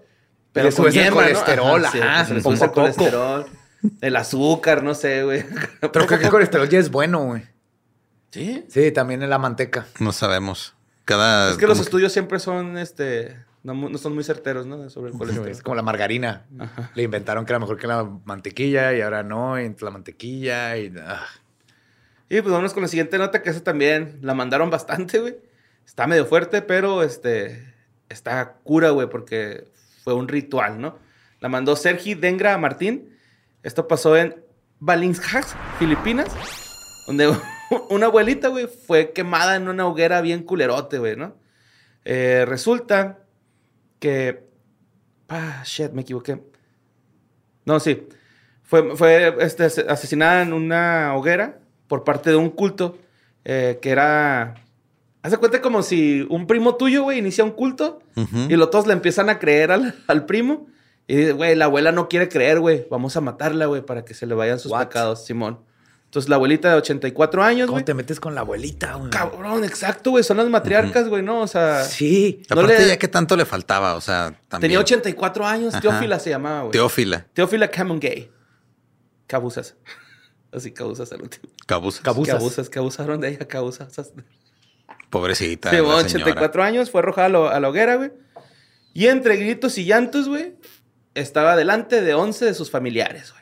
Pero 0.52 0.68
el 0.68 0.76
¿no? 0.76 1.14
colesterol, 1.16 1.86
sí, 1.92 2.00
ajá, 2.00 2.28
pues 2.28 2.44
poco 2.44 2.54
el 2.54 2.60
poco. 2.60 2.74
colesterol, 2.74 3.46
el 4.02 4.16
azúcar, 4.18 4.84
no 4.84 4.94
sé, 4.94 5.24
güey. 5.24 5.46
Pero 5.80 6.06
creo 6.06 6.20
que 6.20 6.26
el 6.26 6.32
colesterol 6.32 6.68
ya 6.68 6.80
es 6.80 6.92
bueno, 6.92 7.24
güey. 7.24 7.44
Sí. 8.32 8.66
Sí, 8.68 8.92
también 8.92 9.22
en 9.24 9.30
la 9.30 9.38
manteca. 9.38 9.88
No 10.00 10.12
sabemos. 10.12 10.76
Cada. 11.06 11.52
Es 11.52 11.58
que 11.58 11.68
los 11.68 11.80
estudios 11.80 12.12
siempre 12.12 12.40
son, 12.40 12.78
este, 12.78 13.38
no, 13.64 13.98
son 13.98 14.14
muy 14.14 14.26
certeros, 14.26 14.66
¿no? 14.66 14.90
Sobre 14.90 15.10
el 15.10 15.14
Es 15.14 15.20
colesterol. 15.20 15.64
como 15.64 15.76
la 15.76 15.84
margarina. 15.84 16.46
Le 16.96 17.04
inventaron 17.04 17.46
que 17.46 17.54
era 17.54 17.60
mejor 17.60 17.78
que 17.78 17.88
la 17.88 18.04
mantequilla 18.26 18.94
y 18.94 19.02
ahora 19.02 19.24
no, 19.24 19.60
y 19.60 19.74
la 19.80 19.92
mantequilla 19.92 20.78
y... 20.78 20.94
ah. 21.02 21.26
Y 22.30 22.42
pues 22.42 22.52
vámonos 22.52 22.74
con 22.74 22.82
la 22.82 22.88
siguiente 22.88 23.18
nota, 23.18 23.42
que 23.42 23.50
esa 23.50 23.62
también 23.62 24.20
la 24.22 24.34
mandaron 24.34 24.70
bastante, 24.70 25.20
güey. 25.20 25.38
Está 25.86 26.08
medio 26.08 26.26
fuerte, 26.26 26.62
pero 26.62 27.04
este 27.04 27.71
está 28.12 28.54
cura, 28.64 28.90
güey, 28.92 29.10
porque 29.10 29.66
fue 30.04 30.14
un 30.14 30.28
ritual, 30.28 30.80
¿no? 30.80 30.98
La 31.40 31.50
mandó 31.50 31.76
Sergi 31.76 32.14
Dengra 32.14 32.58
Martín. 32.58 33.18
Esto 33.64 33.88
pasó 33.88 34.16
en 34.18 34.36
Balingshax, 34.80 35.56
Filipinas, 35.80 36.28
donde 37.08 37.34
una 37.90 38.08
abuelita, 38.08 38.48
güey, 38.50 38.68
fue 38.68 39.12
quemada 39.12 39.56
en 39.56 39.68
una 39.68 39.86
hoguera 39.88 40.22
bien 40.22 40.44
culerote, 40.44 40.98
güey, 41.00 41.16
¿no? 41.16 41.36
Eh, 42.06 42.46
resulta 42.48 43.20
que... 44.00 44.44
Ah, 45.30 45.62
shit, 45.66 45.92
me 45.92 46.02
equivoqué. 46.02 46.42
No, 47.66 47.80
sí. 47.80 48.08
Fue, 48.64 48.96
fue 48.96 49.36
este, 49.40 49.66
ase- 49.66 49.86
asesinada 49.88 50.42
en 50.42 50.54
una 50.54 51.14
hoguera 51.16 51.60
por 51.88 52.04
parte 52.04 52.30
de 52.32 52.36
un 52.36 52.50
culto 52.50 52.98
eh, 53.46 53.80
que 53.82 53.90
era... 53.92 54.56
Haz 55.24 55.32
de 55.32 55.38
cuenta 55.38 55.62
como 55.62 55.84
si 55.84 56.26
un 56.30 56.48
primo 56.48 56.76
tuyo, 56.76 57.04
güey, 57.04 57.20
inicia 57.20 57.44
un 57.44 57.52
culto 57.52 58.00
y 58.16 58.56
los 58.56 58.70
todos 58.72 58.88
le 58.88 58.94
empiezan 58.94 59.30
a 59.30 59.38
creer 59.40 59.72
al, 59.72 59.96
al 60.08 60.26
primo. 60.26 60.68
Y 61.08 61.16
dice, 61.16 61.32
güey, 61.34 61.56
la 61.56 61.66
abuela 61.66 61.92
no 61.92 62.08
quiere 62.10 62.30
creer, 62.30 62.60
güey. 62.60 62.88
Vamos 62.90 63.16
a 63.18 63.22
matarla, 63.22 63.66
güey, 63.66 63.82
para 63.86 64.04
que 64.06 64.14
se 64.14 64.26
le 64.26 64.34
vayan 64.34 64.60
sus 64.60 64.72
What? 64.72 64.88
pecados, 64.88 65.26
Simón. 65.26 65.60
Entonces 66.06 66.28
la 66.30 66.36
abuelita 66.38 66.70
de 66.70 66.76
84 66.76 67.44
años, 67.44 67.68
¿Cómo 67.68 67.76
güey. 67.76 67.86
te 67.86 67.94
metes 67.94 68.20
con 68.20 68.36
la 68.36 68.42
abuelita, 68.42 68.96
güey? 68.96 69.10
Cabrón, 69.12 69.64
exacto, 69.64 70.12
güey. 70.12 70.24
Son 70.24 70.38
las 70.38 70.48
matriarcas, 70.50 71.08
güey, 71.08 71.22
¿no? 71.24 71.40
O 71.42 71.48
sea, 71.48 71.84
Sí. 71.86 72.44
no 72.50 72.60
Aparte, 72.62 72.80
le- 72.82 72.88
ya 72.90 72.98
que 72.98 73.08
tanto 73.08 73.38
le 73.38 73.46
faltaba, 73.46 73.96
o 73.96 74.02
sea, 74.02 74.34
también. 74.50 74.70
tenía 74.72 74.80
84 74.80 75.46
años. 75.46 75.74
Ajá. 75.74 75.82
Teófila 75.82 76.20
se 76.20 76.30
llamaba, 76.32 76.62
güey. 76.62 76.72
Teófila. 76.72 77.26
Teófila 77.34 77.70
Camongay. 77.70 78.30
Cabuzas. 79.28 79.76
Así, 80.52 80.72
cabuzas 80.72 81.12
al 81.14 81.22
último. 81.22 81.46
Cabuzas. 81.66 82.02
Cabuzas. 82.02 82.36
Cabuzas, 82.36 82.70
que 82.70 82.80
abusaron 82.80 83.22
de 83.22 83.30
ella, 83.30 83.48
cabuzas. 83.48 83.94
Pobrecita. 85.12 85.70
Bueno, 85.70 86.00
señora. 86.10 86.32
84 86.32 86.64
años, 86.64 86.90
fue 86.90 87.00
arrojada 87.02 87.28
a, 87.28 87.30
lo- 87.30 87.50
a 87.50 87.60
la 87.60 87.70
hoguera, 87.70 87.96
güey. 87.96 88.12
Y 88.94 89.08
entre 89.08 89.38
gritos 89.38 89.78
y 89.78 89.86
llantos, 89.86 90.28
güey, 90.28 90.56
estaba 91.14 91.56
delante 91.56 92.02
de 92.02 92.14
11 92.16 92.46
de 92.46 92.54
sus 92.56 92.72
familiares, 92.72 93.32
güey. 93.32 93.42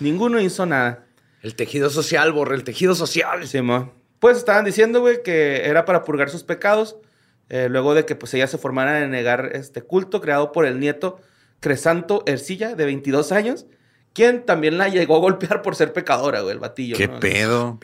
Ninguno 0.00 0.40
hizo 0.40 0.64
nada. 0.66 1.04
El 1.42 1.54
tejido 1.54 1.90
social, 1.90 2.32
borre 2.32 2.54
el 2.54 2.64
tejido 2.64 2.94
social. 2.94 3.46
Pues 4.18 4.36
estaban 4.38 4.64
diciendo, 4.64 5.00
güey, 5.00 5.22
que 5.22 5.66
era 5.66 5.84
para 5.84 6.04
purgar 6.04 6.30
sus 6.30 6.42
pecados. 6.44 6.96
eh, 7.48 7.68
luego 7.70 7.94
de 7.94 8.04
que 8.04 8.16
pues 8.16 8.34
ella 8.34 8.46
se 8.48 8.58
formara 8.58 9.00
en 9.02 9.10
negar 9.10 9.50
este 9.54 9.80
culto 9.82 10.20
creado 10.20 10.50
por 10.52 10.66
el 10.66 10.80
nieto 10.80 11.20
Cresanto 11.60 12.24
Ercilla, 12.26 12.74
de 12.74 12.84
22 12.84 13.30
años, 13.32 13.66
quien 14.12 14.44
también 14.44 14.78
la 14.78 14.88
llegó 14.88 15.16
a 15.16 15.20
golpear 15.20 15.62
por 15.62 15.76
ser 15.76 15.92
pecadora, 15.92 16.40
güey, 16.40 16.52
el 16.54 16.58
batillo. 16.58 16.96
¿Qué 16.96 17.06
¿no? 17.08 17.20
pedo? 17.20 17.78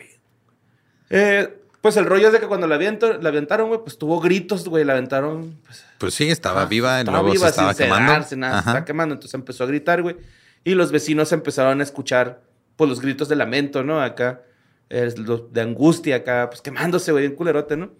Eh, 1.09 1.55
pues 1.83 1.97
el 1.97 2.05
rollo 2.05 2.27
es 2.27 2.33
de 2.33 2.39
que 2.39 2.47
cuando 2.47 2.65
la, 2.65 2.75
aviento- 2.75 3.19
la 3.21 3.27
aventaron, 3.27 3.67
güey, 3.67 3.81
pues 3.83 3.97
tuvo 3.97 4.21
gritos, 4.21 4.65
güey, 4.69 4.85
la 4.85 4.93
aventaron, 4.93 5.59
pues, 5.65 5.85
Pues 5.97 6.13
sí, 6.13 6.29
estaba 6.29 6.65
viva 6.65 7.01
estaba 7.01 7.17
luego 7.19 7.33
viva 7.33 7.43
se 7.47 7.49
estaba 7.51 7.73
sin 7.73 7.83
quemando. 7.87 8.11
nada, 8.13 8.23
se 8.23 8.35
estaba 8.35 8.85
quemando. 8.85 9.13
Entonces 9.15 9.33
empezó 9.33 9.65
a 9.65 9.67
gritar, 9.67 10.01
güey. 10.01 10.15
Y 10.63 10.75
los 10.75 10.93
vecinos 10.93 11.33
empezaron 11.33 11.81
a 11.81 11.83
escuchar, 11.83 12.41
pues, 12.77 12.89
los 12.89 13.01
gritos 13.01 13.27
de 13.27 13.35
lamento, 13.35 13.83
¿no? 13.83 14.01
Acá, 14.01 14.43
eh, 14.89 15.13
los 15.17 15.51
de 15.51 15.59
angustia, 15.59 16.15
acá, 16.15 16.47
pues, 16.49 16.61
quemándose, 16.61 17.11
güey, 17.11 17.25
bien 17.27 17.35
culerote, 17.35 17.75
¿no? 17.75 17.91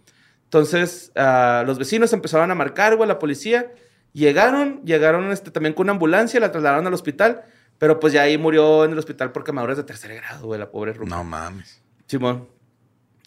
Entonces, 0.46 1.12
ah, 1.16 1.64
los 1.68 1.78
vecinos 1.78 2.14
empezaron 2.14 2.50
a 2.52 2.56
marcar, 2.56 2.96
güey, 2.96 3.04
a 3.10 3.14
la 3.14 3.20
policía. 3.20 3.72
Llegaron, 4.14 4.82
llegaron 4.86 5.32
este, 5.32 5.52
también 5.52 5.74
con 5.74 5.86
una 5.88 5.92
ambulancia, 5.94 6.40
la 6.40 6.52
trasladaron 6.52 6.88
al 6.88 6.94
hospital. 6.94 7.44
Pero, 7.80 8.00
pues, 8.00 8.14
ya 8.14 8.22
ahí 8.22 8.38
murió 8.38 8.86
en 8.86 8.92
el 8.92 8.98
hospital 9.00 9.32
por 9.34 9.44
quemaduras 9.44 9.76
de 9.78 9.84
tercer 9.84 10.16
grado, 10.16 10.46
güey, 10.46 10.60
la 10.60 10.70
pobre 10.72 10.94
Ruca. 10.94 11.10
No 11.10 11.24
mames. 11.24 11.82
Simón. 12.08 12.48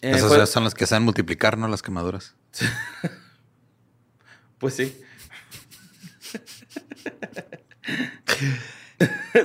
Eh, 0.01 0.11
Esas 0.11 0.49
son 0.49 0.63
las 0.63 0.75
que 0.75 0.85
saben 0.85 1.03
multiplicar, 1.03 1.57
¿no? 1.57 1.67
Las 1.67 1.81
quemaduras. 1.81 2.35
Pues 4.59 4.73
sí. 4.73 4.99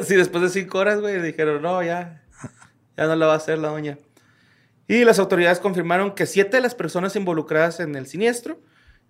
sí, 0.05 0.15
después 0.17 0.43
de 0.43 0.49
cinco 0.49 0.79
horas, 0.79 1.01
güey, 1.01 1.21
dijeron, 1.21 1.63
no, 1.63 1.83
ya, 1.83 2.23
ya 2.97 3.07
no 3.07 3.17
la 3.17 3.27
va 3.27 3.35
a 3.35 3.37
hacer 3.37 3.59
la 3.59 3.69
doña. 3.69 3.99
Y 4.89 5.05
las 5.05 5.19
autoridades 5.19 5.61
confirmaron 5.61 6.15
que 6.15 6.27
siete 6.27 6.57
de 6.57 6.63
las 6.63 6.75
personas 6.75 7.15
involucradas 7.17 7.81
en 7.81 7.95
el 7.95 8.07
siniestro, 8.07 8.61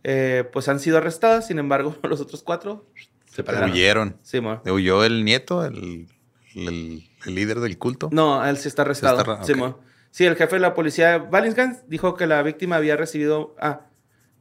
eh, 0.04 0.48
pues 0.52 0.68
han 0.68 0.80
sido 0.80 0.98
arrestadas. 0.98 1.46
Sin 1.46 1.58
embargo, 1.58 1.96
los 2.08 2.20
otros 2.20 2.42
cuatro, 2.42 2.86
Se 3.30 3.42
pelaron. 3.44 3.70
Huyeron. 3.70 4.16
sí, 4.22 4.40
mo. 4.40 4.60
Huyó 4.66 5.04
el 5.04 5.24
nieto, 5.24 5.64
el, 5.64 6.08
el- 6.54 7.08
el 7.24 7.34
líder 7.36 7.60
del 7.60 7.78
culto. 7.78 8.08
No, 8.12 8.44
él 8.44 8.56
sí 8.58 8.66
está 8.66 8.82
arrestado. 8.82 9.18
Sí 9.44 9.52
está. 9.52 9.76
Sí, 10.12 10.26
el 10.26 10.36
jefe 10.36 10.56
de 10.56 10.60
la 10.60 10.74
policía, 10.74 11.16
Valensgans, 11.18 11.88
dijo 11.88 12.14
que 12.14 12.26
la 12.26 12.42
víctima 12.42 12.76
había 12.76 12.96
recibido, 12.96 13.56
ah, 13.58 13.86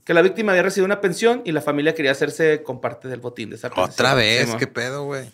que 0.04 0.13
la 0.13 0.22
víctima 0.22 0.51
había 0.51 0.63
recibido 0.63 0.86
una 0.86 1.00
pensión 1.00 1.42
y 1.46 1.54
la 1.54 1.62
familia 1.62 1.96
quería 1.96 2.12
hacerse 2.12 2.62
con 2.62 2.82
parte 2.82 3.08
del 3.08 3.22
botín 3.22 3.50
de 3.50 3.56
esa 3.56 3.70
pensión. 3.70 3.90
Otra 3.90 4.13
vez, 4.13 4.54
qué 4.56 4.68
pedo, 4.68 5.06
güey. 5.06 5.32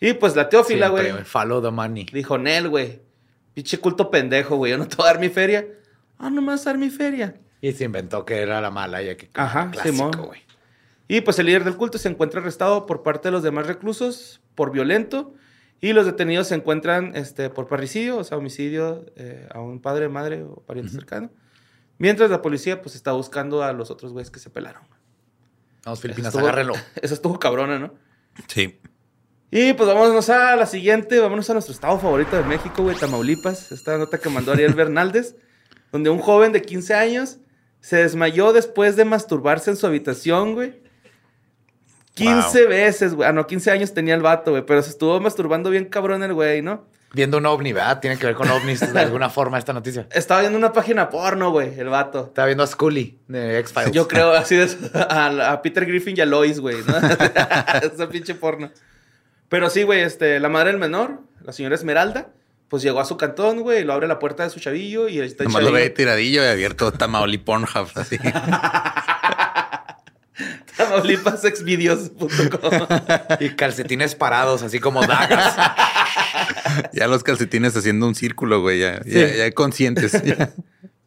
Y 0.00 0.12
pues 0.14 0.34
la 0.34 0.48
Teófila, 0.48 0.88
güey, 0.88 1.12
Follow 1.24 1.62
the 1.62 1.70
money. 1.70 2.04
dijo, 2.12 2.36
Nel, 2.36 2.68
güey, 2.68 3.00
pinche 3.54 3.78
culto 3.78 4.10
pendejo, 4.10 4.56
güey, 4.56 4.72
yo 4.72 4.78
no 4.78 4.88
te 4.88 4.96
voy 4.96 5.04
a 5.06 5.12
dar 5.12 5.20
mi 5.20 5.28
feria. 5.28 5.64
Ah, 6.18 6.30
no 6.30 6.42
me 6.42 6.48
vas 6.48 6.66
a 6.66 6.70
dar 6.70 6.78
mi 6.78 6.90
feria. 6.90 7.36
Y 7.60 7.72
se 7.72 7.84
inventó 7.84 8.24
que 8.24 8.40
era 8.40 8.60
la 8.60 8.72
mala. 8.72 9.02
Ya 9.02 9.16
que 9.16 9.30
Ajá, 9.34 9.70
clásico, 9.70 10.10
güey. 10.24 10.42
Y 11.08 11.20
pues 11.20 11.38
el 11.38 11.46
líder 11.46 11.62
del 11.62 11.76
culto 11.76 11.96
se 11.98 12.08
encuentra 12.08 12.40
arrestado 12.40 12.86
por 12.86 13.04
parte 13.04 13.28
de 13.28 13.32
los 13.32 13.44
demás 13.44 13.68
reclusos 13.68 14.40
por 14.56 14.72
violento 14.72 15.34
y 15.80 15.92
los 15.92 16.06
detenidos 16.06 16.48
se 16.48 16.54
encuentran 16.54 17.14
este, 17.16 17.50
por 17.50 17.68
parricidio, 17.68 18.18
o 18.18 18.24
sea, 18.24 18.38
homicidio 18.38 19.04
eh, 19.16 19.48
a 19.52 19.60
un 19.60 19.80
padre, 19.80 20.08
madre 20.08 20.42
o 20.44 20.62
pariente 20.62 20.92
cercano. 20.92 21.30
Mientras 21.98 22.30
la 22.30 22.42
policía 22.42 22.82
pues 22.82 22.94
está 22.94 23.12
buscando 23.12 23.62
a 23.62 23.72
los 23.72 23.90
otros 23.90 24.12
güeyes 24.12 24.30
que 24.30 24.38
se 24.38 24.50
pelaron. 24.50 24.82
Vamos, 25.84 26.00
Filipinas, 26.00 26.32
Estuvo- 26.34 26.46
agárrenlo. 26.46 26.74
Esa 27.02 27.14
estuvo 27.14 27.38
cabrona, 27.38 27.78
¿no? 27.78 27.94
Sí. 28.48 28.78
Y 29.50 29.72
pues 29.74 29.88
vámonos 29.88 30.28
a 30.28 30.56
la 30.56 30.66
siguiente, 30.66 31.18
vámonos 31.20 31.48
a 31.48 31.52
nuestro 31.52 31.72
estado 31.72 31.98
favorito 31.98 32.36
de 32.36 32.42
México, 32.42 32.82
güey, 32.82 32.96
Tamaulipas. 32.96 33.70
Esta 33.72 33.96
nota 33.96 34.18
que 34.18 34.28
mandó 34.28 34.52
Ariel 34.52 34.74
Bernaldez, 34.74 35.36
donde 35.92 36.10
un 36.10 36.18
joven 36.18 36.52
de 36.52 36.62
15 36.62 36.94
años 36.94 37.38
Se 37.80 37.96
desmayó 37.96 38.52
después 38.52 38.96
de 38.96 39.04
masturbarse 39.04 39.70
en 39.70 39.76
su 39.76 39.86
habitación, 39.86 40.54
güey. 40.54 40.82
15 42.16 42.66
veces, 42.66 43.14
güey. 43.14 43.28
Ah, 43.28 43.32
no, 43.32 43.46
15 43.46 43.70
años 43.70 43.92
tenía 43.92 44.14
el 44.14 44.22
vato, 44.22 44.52
güey. 44.52 44.64
Pero 44.64 44.82
se 44.82 44.90
estuvo 44.90 45.20
masturbando 45.20 45.68
bien 45.70 45.84
cabrón 45.84 46.22
el 46.22 46.32
güey, 46.32 46.62
¿no? 46.62 46.86
Viendo 47.12 47.38
un 47.38 47.46
ovni, 47.46 47.72
¿verdad? 47.72 48.00
Tiene 48.00 48.18
que 48.18 48.26
ver 48.26 48.34
con 48.34 48.50
ovnis 48.50 48.80
de 48.92 48.98
alguna 49.00 49.28
forma 49.28 49.58
esta 49.58 49.72
noticia. 49.74 50.06
Estaba 50.10 50.40
viendo 50.40 50.58
una 50.58 50.72
página 50.72 51.10
porno, 51.10 51.50
güey, 51.50 51.78
el 51.78 51.88
vato. 51.88 52.24
Estaba 52.28 52.46
viendo 52.46 52.64
a 52.64 52.66
Scully 52.66 53.18
de 53.28 53.58
X-Files. 53.58 53.92
Yo 53.92 54.08
creo 54.08 54.32
así 54.34 54.56
de 54.56 54.68
a, 54.94 55.52
a 55.52 55.62
Peter 55.62 55.84
Griffin 55.84 56.16
y 56.16 56.20
a 56.22 56.26
Lois, 56.26 56.58
güey, 56.58 56.78
¿no? 56.86 56.96
Esa 57.82 58.08
pinche 58.08 58.34
porno. 58.34 58.70
Pero 59.48 59.68
sí, 59.70 59.82
güey, 59.82 60.00
este, 60.00 60.40
la 60.40 60.48
madre 60.48 60.70
del 60.70 60.80
menor, 60.80 61.20
la 61.42 61.52
señora 61.52 61.74
Esmeralda, 61.74 62.28
pues 62.68 62.82
llegó 62.82 62.98
a 62.98 63.04
su 63.04 63.16
cantón, 63.16 63.60
güey, 63.60 63.82
y 63.82 63.84
lo 63.84 63.92
abre 63.92 64.08
la 64.08 64.18
puerta 64.18 64.42
de 64.42 64.50
su 64.50 64.58
chavillo 64.58 65.06
y 65.08 65.20
ahí 65.20 65.26
está 65.26 65.44
el 65.44 65.48
Nomás 65.48 65.62
lo 65.62 65.72
ve 65.72 65.88
tiradillo 65.90 66.42
y 66.42 66.46
abierto 66.46 66.90
Tamaoli 66.92 67.38
Pornhub, 67.38 67.88
así. 67.94 68.18
Tamaulipasexvideos.com. 70.76 72.86
Y 73.40 73.50
calcetines 73.50 74.14
parados, 74.14 74.62
así 74.62 74.80
como 74.80 75.06
dagas. 75.06 75.56
ya 76.92 77.08
los 77.08 77.22
calcetines 77.22 77.76
haciendo 77.76 78.06
un 78.06 78.14
círculo, 78.14 78.60
güey, 78.60 78.80
ya, 78.80 79.00
ya, 79.04 79.34
ya 79.34 79.50
conscientes. 79.52 80.12
Ya. 80.26 80.50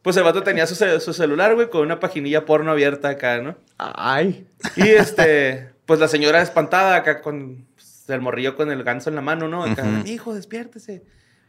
Pues 0.02 0.16
el 0.16 0.22
vato 0.22 0.42
tenía 0.42 0.66
su, 0.66 0.74
su 0.74 1.12
celular, 1.12 1.54
güey, 1.54 1.68
con 1.68 1.82
una 1.82 2.00
paginilla 2.00 2.46
porno 2.46 2.70
abierta 2.70 3.10
acá, 3.10 3.42
¿no? 3.42 3.58
Ay. 3.76 4.46
Y 4.76 4.88
este, 4.88 5.68
pues 5.84 6.00
la 6.00 6.08
señora 6.08 6.40
espantada 6.40 6.96
acá 6.96 7.20
con 7.20 7.66
pues, 7.74 8.04
el 8.08 8.22
morrillo 8.22 8.56
con 8.56 8.70
el 8.70 8.82
ganso 8.82 9.10
en 9.10 9.16
la 9.16 9.22
mano, 9.22 9.48
¿no? 9.48 9.64
Acá, 9.64 9.84
hijo, 10.06 10.34
despiértese. 10.34 11.02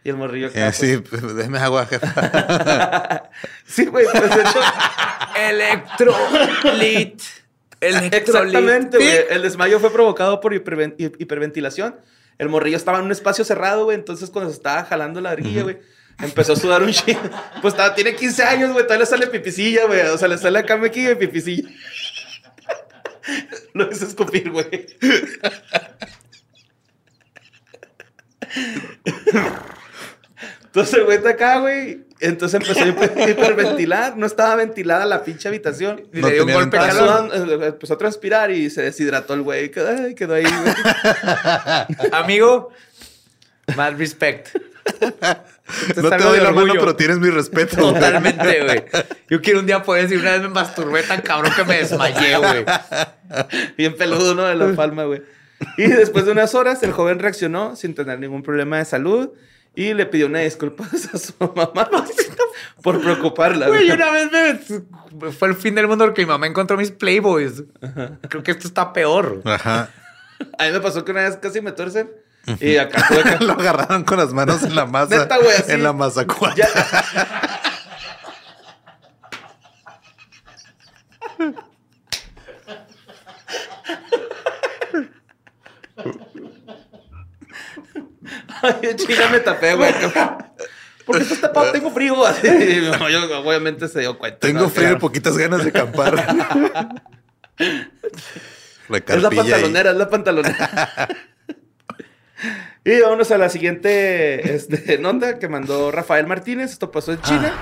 Y 0.04 0.10
el 0.10 0.18
morrillo 0.18 0.48
acá. 0.48 0.68
Eh, 0.68 0.74
sí, 0.74 0.98
pues, 1.10 1.22
pues, 1.22 1.36
déjeme 1.36 1.60
agua, 1.60 1.86
jefa. 1.86 3.30
sí, 3.66 3.86
güey, 3.86 4.06
pues 4.12 4.36
de 4.36 4.42
hecho. 4.42 4.60
Electrolit. 5.50 7.22
Exactamente, 8.12 8.98
güey. 8.98 9.10
El 9.30 9.42
desmayo 9.42 9.80
fue 9.80 9.92
provocado 9.92 10.40
por 10.40 10.54
hiperven- 10.54 10.96
hi- 10.98 11.12
hiperventilación. 11.18 12.00
El 12.38 12.50
morrillo 12.50 12.78
estaba 12.78 13.00
en 13.00 13.06
un 13.06 13.12
espacio 13.12 13.44
cerrado, 13.44 13.86
güey. 13.86 13.98
Entonces, 13.98 14.30
cuando 14.30 14.52
se 14.52 14.58
estaba 14.58 14.84
jalando 14.86 15.20
la 15.22 15.32
arguilla, 15.32 15.64
güey, 15.64 15.80
empezó 16.20 16.54
a 16.54 16.56
sudar 16.56 16.82
un 16.84 16.92
chingo. 16.92 17.20
Pues 17.62 17.74
estaba, 17.74 17.94
tiene 17.94 18.16
15 18.16 18.44
años, 18.44 18.72
güey. 18.72 18.84
Todavía 18.86 19.06
le 19.06 19.10
sale 19.10 19.28
pipicilla, 19.28 19.86
güey. 19.86 20.02
O 20.02 20.18
sea, 20.18 20.28
le 20.28 20.38
sale 20.38 20.60
acá 20.60 20.78
mequilla 20.78 21.12
y 21.12 21.16
pipicilla. 21.16 21.70
Lo 23.74 23.92
hizo 23.92 24.06
escupir, 24.06 24.50
güey. 24.50 24.88
Entonces 30.66 31.04
güey 31.04 31.18
está 31.18 31.32
acá, 31.32 31.60
güey. 31.60 32.06
Entonces 32.22 32.62
empezó 32.62 32.80
a 32.84 32.88
hiper- 32.88 33.30
hiperventilar. 33.32 34.16
No 34.18 34.25
estaba 34.25 34.56
ventilada 34.56 35.06
la 35.06 35.24
pinche 35.24 35.48
habitación. 35.48 36.04
Y 36.13 36.20
No 36.20 36.28
le 36.30 36.34
dio 36.36 36.46
un 36.46 36.54
golpe 36.54 36.78
calor. 36.78 36.96
sudando, 37.30 37.63
eh, 37.63 37.68
empezó 37.68 37.94
a 37.96 37.98
transpirar 37.98 38.51
y 38.51 38.70
se 38.70 38.82
deshidrató 38.84 39.34
el 39.34 39.42
güey. 39.42 39.72
Quedó, 39.72 40.16
quedó 40.16 40.36
ahí, 40.36 40.44
güey. 40.44 42.12
Amigo, 42.13 42.70
mal 43.75 43.98
respect. 43.98 44.50
No 45.01 46.10
te 46.10 46.18
doy 46.18 46.40
la 46.40 46.51
mano, 46.51 46.74
pero 46.74 46.96
tienes 46.96 47.20
mi 47.20 47.30
respeto. 47.30 47.75
Totalmente, 47.78 48.63
güey. 48.63 48.84
Yo 49.30 49.42
quiero 49.42 49.60
un 49.60 49.66
día 49.66 49.84
poder 49.84 50.04
decir, 50.04 50.20
una 50.20 50.32
vez 50.32 50.42
me 50.42 50.50
masturbé 50.50 51.04
tan 51.04 51.22
cabrón 51.22 51.51
que 51.56 51.63
me 51.63 51.78
desmayé, 51.78 52.38
güey. 52.38 52.66
Bien 53.78 53.96
peludo, 53.96 54.36
¿no? 54.36 54.46
De 54.46 54.56
la 54.56 54.74
palma, 54.75 55.06
güey. 55.06 55.22
Y 55.78 55.84
después 55.88 56.25
de 56.25 56.32
unas 56.32 56.56
horas, 56.56 56.82
el 56.84 56.92
joven 56.92 57.20
reaccionó 57.20 57.75
sin 57.75 57.94
tener 57.96 58.20
ningún 58.20 58.42
problema 58.44 58.78
de 58.80 58.86
salud 58.86 59.30
y 59.75 59.94
le 59.94 60.06
pidió 60.06 60.28
una 60.28 60.40
disculpa 60.40 60.86
a 61.13 61.18
su 61.18 61.34
mamá 61.56 61.90
por 62.82 63.00
preocuparla, 63.01 63.68
Güey, 63.68 63.92
una 63.92 64.10
vez 64.12 64.32
me... 64.32 65.32
Fue 65.32 65.50
el 65.50 65.56
fin 65.56 65.75
del 65.75 65.88
mundo 65.88 66.06
porque 66.06 66.22
mi 66.22 66.28
mamá 66.28 66.48
encontró 66.48 66.78
mis 66.78 66.92
Playboys. 66.92 67.63
Creo 68.30 68.44
que 68.44 68.51
esto 68.51 68.68
está 68.68 68.92
peor. 68.94 69.42
Ajá. 69.46 69.90
A 70.58 70.66
mí 70.66 70.72
me 70.72 70.80
pasó 70.80 71.06
que 71.06 71.12
una 71.12 71.22
vez 71.22 71.38
casi 71.38 71.62
me 71.62 71.72
tuercen 71.74 72.10
y 72.60 72.78
acá. 72.78 73.06
Lo 73.41 73.54
agarraron 73.54 74.04
con 74.04 74.17
las 74.17 74.34
manos 74.34 74.63
en 74.63 74.76
la 74.76 74.86
masa. 74.86 75.19
Neta, 75.19 75.38
güey, 75.38 75.56
así. 75.56 75.72
En 75.72 75.84
la. 75.84 75.95
Ya- 76.56 76.67
chinga, 88.95 89.30
me 89.30 89.39
tapé, 89.39 89.76
güey. 89.76 89.93
¿Por 91.06 91.17
qué 91.17 91.24
estás 91.24 91.41
tapado? 91.41 91.71
Tengo 91.71 91.91
frío. 91.91 92.26
Así, 92.26 92.47
yo, 93.12 93.39
obviamente 93.41 93.88
se 93.88 94.02
dio 94.02 94.17
cuenta. 94.17 94.39
Tengo 94.39 94.62
¿no? 94.62 94.69
frío 94.69 94.93
y 94.93 94.95
poquitas 94.97 95.38
ganas 95.38 95.63
de 95.63 95.69
acampar. 95.69 96.15
La 98.89 98.97
Es 99.08 99.21
la 99.21 99.30
ahí. 99.30 99.38
pantalonera, 99.38 99.91
es 99.91 99.97
la 99.97 100.10
pantalonera. 100.10 101.10
y 102.86 103.00
vámonos 103.00 103.32
a 103.32 103.38
la 103.38 103.50
siguiente 103.50 104.56
este, 104.56 104.97
nota 104.97 105.39
que 105.39 105.47
mandó 105.47 105.91
Rafael 105.91 106.28
Martínez. 106.28 106.71
Esto 106.71 106.91
pasó 106.91 107.13
en 107.13 107.21
China. 107.21 107.54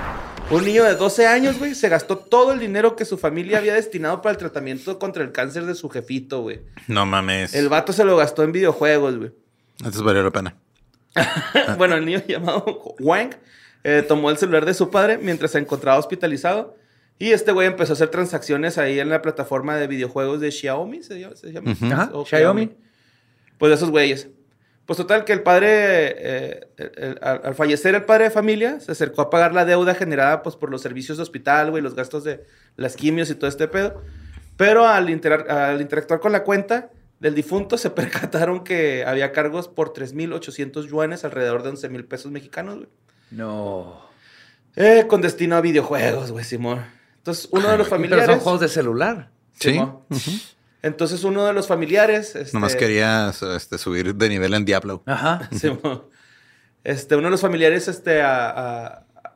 Un 0.49 0.65
niño 0.65 0.83
de 0.83 0.95
12 0.95 1.27
años, 1.27 1.59
güey, 1.59 1.75
se 1.75 1.89
gastó 1.89 2.17
todo 2.17 2.53
el 2.53 2.59
dinero 2.59 2.95
que 2.95 3.05
su 3.05 3.19
familia 3.19 3.59
había 3.59 3.75
destinado 3.75 4.23
para 4.23 4.31
el 4.31 4.37
tratamiento 4.37 4.97
contra 4.97 5.23
el 5.23 5.31
cáncer 5.31 5.65
de 5.65 5.75
su 5.75 5.89
jefito, 5.89 6.41
güey. 6.41 6.61
No 6.87 7.05
mames. 7.05 7.53
El 7.53 7.69
vato 7.69 7.93
se 7.93 8.03
lo 8.03 8.17
gastó 8.17 8.43
en 8.43 8.51
videojuegos, 8.51 9.17
güey. 9.17 9.31
Entonces 9.77 10.01
valió 10.01 10.23
la 10.23 10.31
pena. 10.31 10.55
bueno, 11.77 11.95
el 11.95 12.05
niño 12.05 12.21
llamado 12.27 12.95
Wang 12.99 13.31
eh, 13.83 14.03
tomó 14.07 14.29
el 14.29 14.37
celular 14.37 14.65
de 14.65 14.73
su 14.73 14.89
padre 14.89 15.17
mientras 15.17 15.51
se 15.51 15.59
encontraba 15.59 15.97
hospitalizado. 15.97 16.75
Y 17.17 17.31
este 17.31 17.51
güey 17.51 17.67
empezó 17.67 17.91
a 17.93 17.95
hacer 17.95 18.09
transacciones 18.09 18.77
ahí 18.77 18.99
en 18.99 19.09
la 19.09 19.21
plataforma 19.21 19.75
de 19.75 19.87
videojuegos 19.87 20.39
de 20.39 20.51
Xiaomi, 20.51 21.03
¿se 21.03 21.19
llama? 21.19 21.35
¿Se 21.35 21.51
llama? 21.51 21.71
Ajá, 21.91 22.09
O 22.13 22.25
Xiaomi. 22.25 22.77
Pues 23.57 23.69
de 23.71 23.75
esos 23.75 23.89
güeyes. 23.91 24.29
Pues 24.85 24.97
total 24.97 25.25
que 25.25 25.33
el 25.33 25.43
padre, 25.43 25.67
eh, 25.69 26.67
el- 26.77 26.91
el- 26.95 27.19
al, 27.21 27.41
al 27.43 27.55
fallecer 27.55 27.93
el 27.93 28.05
padre 28.05 28.25
de 28.25 28.29
familia, 28.31 28.79
se 28.79 28.91
acercó 28.93 29.21
a 29.21 29.29
pagar 29.29 29.53
la 29.53 29.65
deuda 29.65 29.93
generada 29.95 30.41
pues 30.43 30.55
por 30.55 30.71
los 30.71 30.81
servicios 30.81 31.17
de 31.17 31.23
hospital, 31.23 31.69
güey, 31.71 31.83
los 31.83 31.93
gastos 31.93 32.23
de 32.23 32.43
las 32.77 32.95
quimios 32.95 33.29
y 33.29 33.35
todo 33.35 33.49
este 33.49 33.67
pedo. 33.67 34.01
Pero 34.55 34.87
al, 34.87 35.07
al 35.49 35.81
interactuar 35.81 36.19
con 36.21 36.31
la 36.31 36.43
cuenta 36.43 36.89
del 37.19 37.35
difunto, 37.35 37.77
se 37.77 37.89
percataron 37.91 38.63
que 38.63 39.03
había 39.05 39.31
cargos 39.31 39.67
por 39.67 39.93
3.800 39.93 40.87
yuanes, 40.87 41.23
alrededor 41.25 41.63
de 41.63 41.69
11 41.69 41.89
mil 41.89 42.05
pesos 42.05 42.31
mexicanos, 42.31 42.75
güey. 42.77 42.89
No. 43.31 44.01
Eh, 44.75 45.05
con 45.07 45.21
destino 45.21 45.55
a 45.55 45.61
videojuegos, 45.61 46.31
güey, 46.31 46.45
Simón. 46.45 46.83
Entonces, 47.17 47.49
uno 47.51 47.69
de 47.69 47.77
los 47.77 47.87
Pero 47.87 47.97
familiares... 47.97 48.25
son 48.27 48.39
juegos 48.39 48.61
de 48.61 48.69
celular. 48.69 49.29
Sí. 49.59 49.79
Entonces, 50.81 51.23
uno 51.25 51.45
de 51.45 51.53
los 51.53 51.67
familiares... 51.67 52.35
este, 52.35 52.53
Nomás 52.55 52.75
quería 52.75 53.31
este, 53.55 53.77
subir 53.77 54.15
de 54.15 54.29
nivel 54.29 54.53
en 54.53 54.63
Diablo. 54.65 55.03
Ajá. 55.05 55.49
Simón. 55.57 56.03
Este, 56.85 57.15
uno 57.15 57.25
de 57.25 57.31
los 57.31 57.41
familiares 57.41 57.87
este, 57.89 58.21
a- 58.21 58.49
a- 58.49 58.87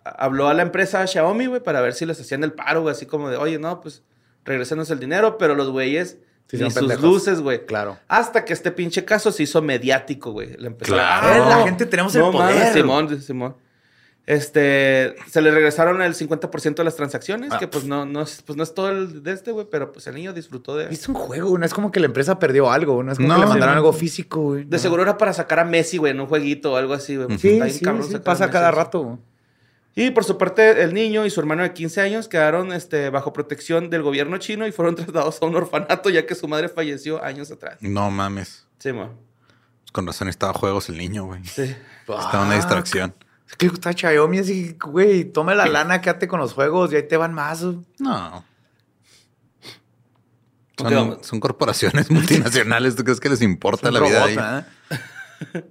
a- 0.06 0.10
habló 0.18 0.48
a 0.48 0.54
la 0.54 0.62
empresa 0.62 1.06
Xiaomi, 1.06 1.48
güey, 1.48 1.62
para 1.62 1.82
ver 1.82 1.94
si 1.94 2.06
les 2.06 2.20
hacían 2.22 2.44
el 2.46 2.54
paro, 2.54 2.82
güey, 2.82 2.94
así 2.96 3.06
como 3.06 3.30
de, 3.30 3.36
oye, 3.38 3.60
no, 3.60 3.82
pues 3.82 4.02
regresenos 4.46 4.90
el 4.92 5.00
dinero, 5.00 5.38
pero 5.38 5.54
los 5.56 5.70
güeyes, 5.70 6.18
Sí, 6.48 6.58
ni 6.58 6.66
sus 6.66 6.74
pendejos. 6.76 7.04
luces, 7.04 7.42
güey. 7.42 7.66
Claro. 7.66 7.98
Hasta 8.08 8.46
que 8.46 8.54
este 8.54 8.72
pinche 8.72 9.04
caso 9.06 9.32
se 9.32 9.44
hizo 9.44 9.62
mediático, 9.62 10.32
güey. 10.32 10.56
Le 10.58 10.68
empezó 10.68 10.94
Claro. 10.94 11.28
a- 11.28 11.36
Eh, 11.38 11.40
la 11.50 11.64
gente 11.64 11.86
tenemos 11.88 12.14
el 12.16 12.22
poder. 12.24 12.74
Simón, 12.74 13.22
Simón. 13.22 13.56
Este, 14.26 15.16
se 15.30 15.42
le 15.42 15.52
regresaron 15.52 16.02
el 16.02 16.16
50% 16.16 16.76
de 16.82 16.86
las 16.86 16.96
transacciones, 16.96 17.52
Ah. 17.52 17.60
que 17.60 17.68
pues 17.68 17.84
no, 17.84 18.06
no, 18.06 18.22
es, 18.22 18.42
pues 18.42 18.56
no 18.56 18.64
es 18.64 18.74
todo 18.74 18.90
el 18.90 19.22
de 19.22 19.34
este, 19.34 19.52
güey, 19.52 19.68
pero 19.70 19.92
pues 19.92 20.08
el 20.08 20.16
niño 20.16 20.32
disfrutó 20.32 20.78
de... 20.78 20.86
Es 20.94 21.10
un 21.10 21.16
juego, 21.16 21.58
no 21.58 21.66
es 21.66 21.74
como 21.74 21.92
que 21.92 22.00
la 22.00 22.06
empresa 22.06 22.40
perdió 22.40 22.72
algo, 22.72 23.04
no 23.04 23.12
es 23.12 23.18
como 23.18 23.28
No, 23.28 23.36
que 23.36 23.42
le 23.42 23.48
mandaron 23.48 23.74
sí, 23.74 23.78
algo 23.80 23.92
físico, 23.92 24.42
güey. 24.42 24.64
De 24.64 24.78
No. 24.78 24.82
seguro 24.82 25.02
era 25.04 25.18
para 25.18 25.34
sacar 25.34 25.60
a 25.60 25.66
Messi, 25.66 25.98
güey, 25.98 26.14
en 26.14 26.22
un 26.22 26.28
jueguito 26.28 26.72
o 26.72 26.76
algo 26.78 26.94
así, 26.94 27.18
güey. 27.18 27.38
Sí, 27.38 27.60
sí, 27.70 27.80
sí, 27.80 28.18
pasa 28.24 28.50
cada 28.50 28.72
rato. 28.72 29.20
Y 29.96 30.10
por 30.12 30.24
su 30.24 30.38
parte, 30.38 30.82
el 30.82 30.94
niño 30.94 31.26
y 31.26 31.30
su 31.30 31.40
hermano 31.40 31.62
de 31.62 31.74
15 31.74 32.02
años 32.02 32.28
quedaron 32.28 32.74
este, 32.74 33.10
bajo 33.10 33.32
protección 33.32 33.90
del 33.90 34.02
gobierno 34.02 34.38
chino 34.40 34.66
y 34.66 34.72
fueron 34.72 34.96
trasladados 34.96 35.40
a 35.42 35.46
un 35.46 35.56
orfanato 35.56 36.10
ya 36.10 36.26
que 36.26 36.36
su 36.36 36.48
madre 36.48 36.70
falleció 36.70 37.24
años 37.24 37.52
atrás. 37.52 37.78
No 37.82 38.10
mames. 38.10 38.66
Sí, 38.80 38.92
mo. 38.92 39.12
Con 39.92 40.08
razón 40.08 40.28
estaba 40.28 40.54
juegos 40.54 40.90
el 40.90 40.98
niño, 40.98 41.26
güey. 41.26 41.46
Sí. 41.46 41.76
Estaba 42.02 42.44
una 42.46 42.56
distracción. 42.56 43.14
Es 43.48 43.56
que 43.56 43.68
está 43.68 43.94
Xiaomi 43.94 44.40
así, 44.40 44.76
güey, 44.84 45.26
toma 45.26 45.54
la 45.54 45.68
lana, 45.68 46.02
quédate 46.02 46.28
con 46.28 46.40
los 46.40 46.54
juegos 46.54 46.92
y 46.92 46.96
ahí 46.96 47.08
te 47.08 47.18
van 47.18 47.34
más. 47.34 47.64
No. 48.00 48.44
Son, 50.76 51.24
son 51.24 51.40
corporaciones 51.40 52.10
multinacionales. 52.12 52.96
¿Tú 52.96 53.04
crees 53.04 53.20
que 53.20 53.30
les 53.30 53.44
importa 53.44 53.92
la 53.92 54.00
vida 54.00 54.24
ahí? 54.24 54.36
¿verdad? 54.36 54.68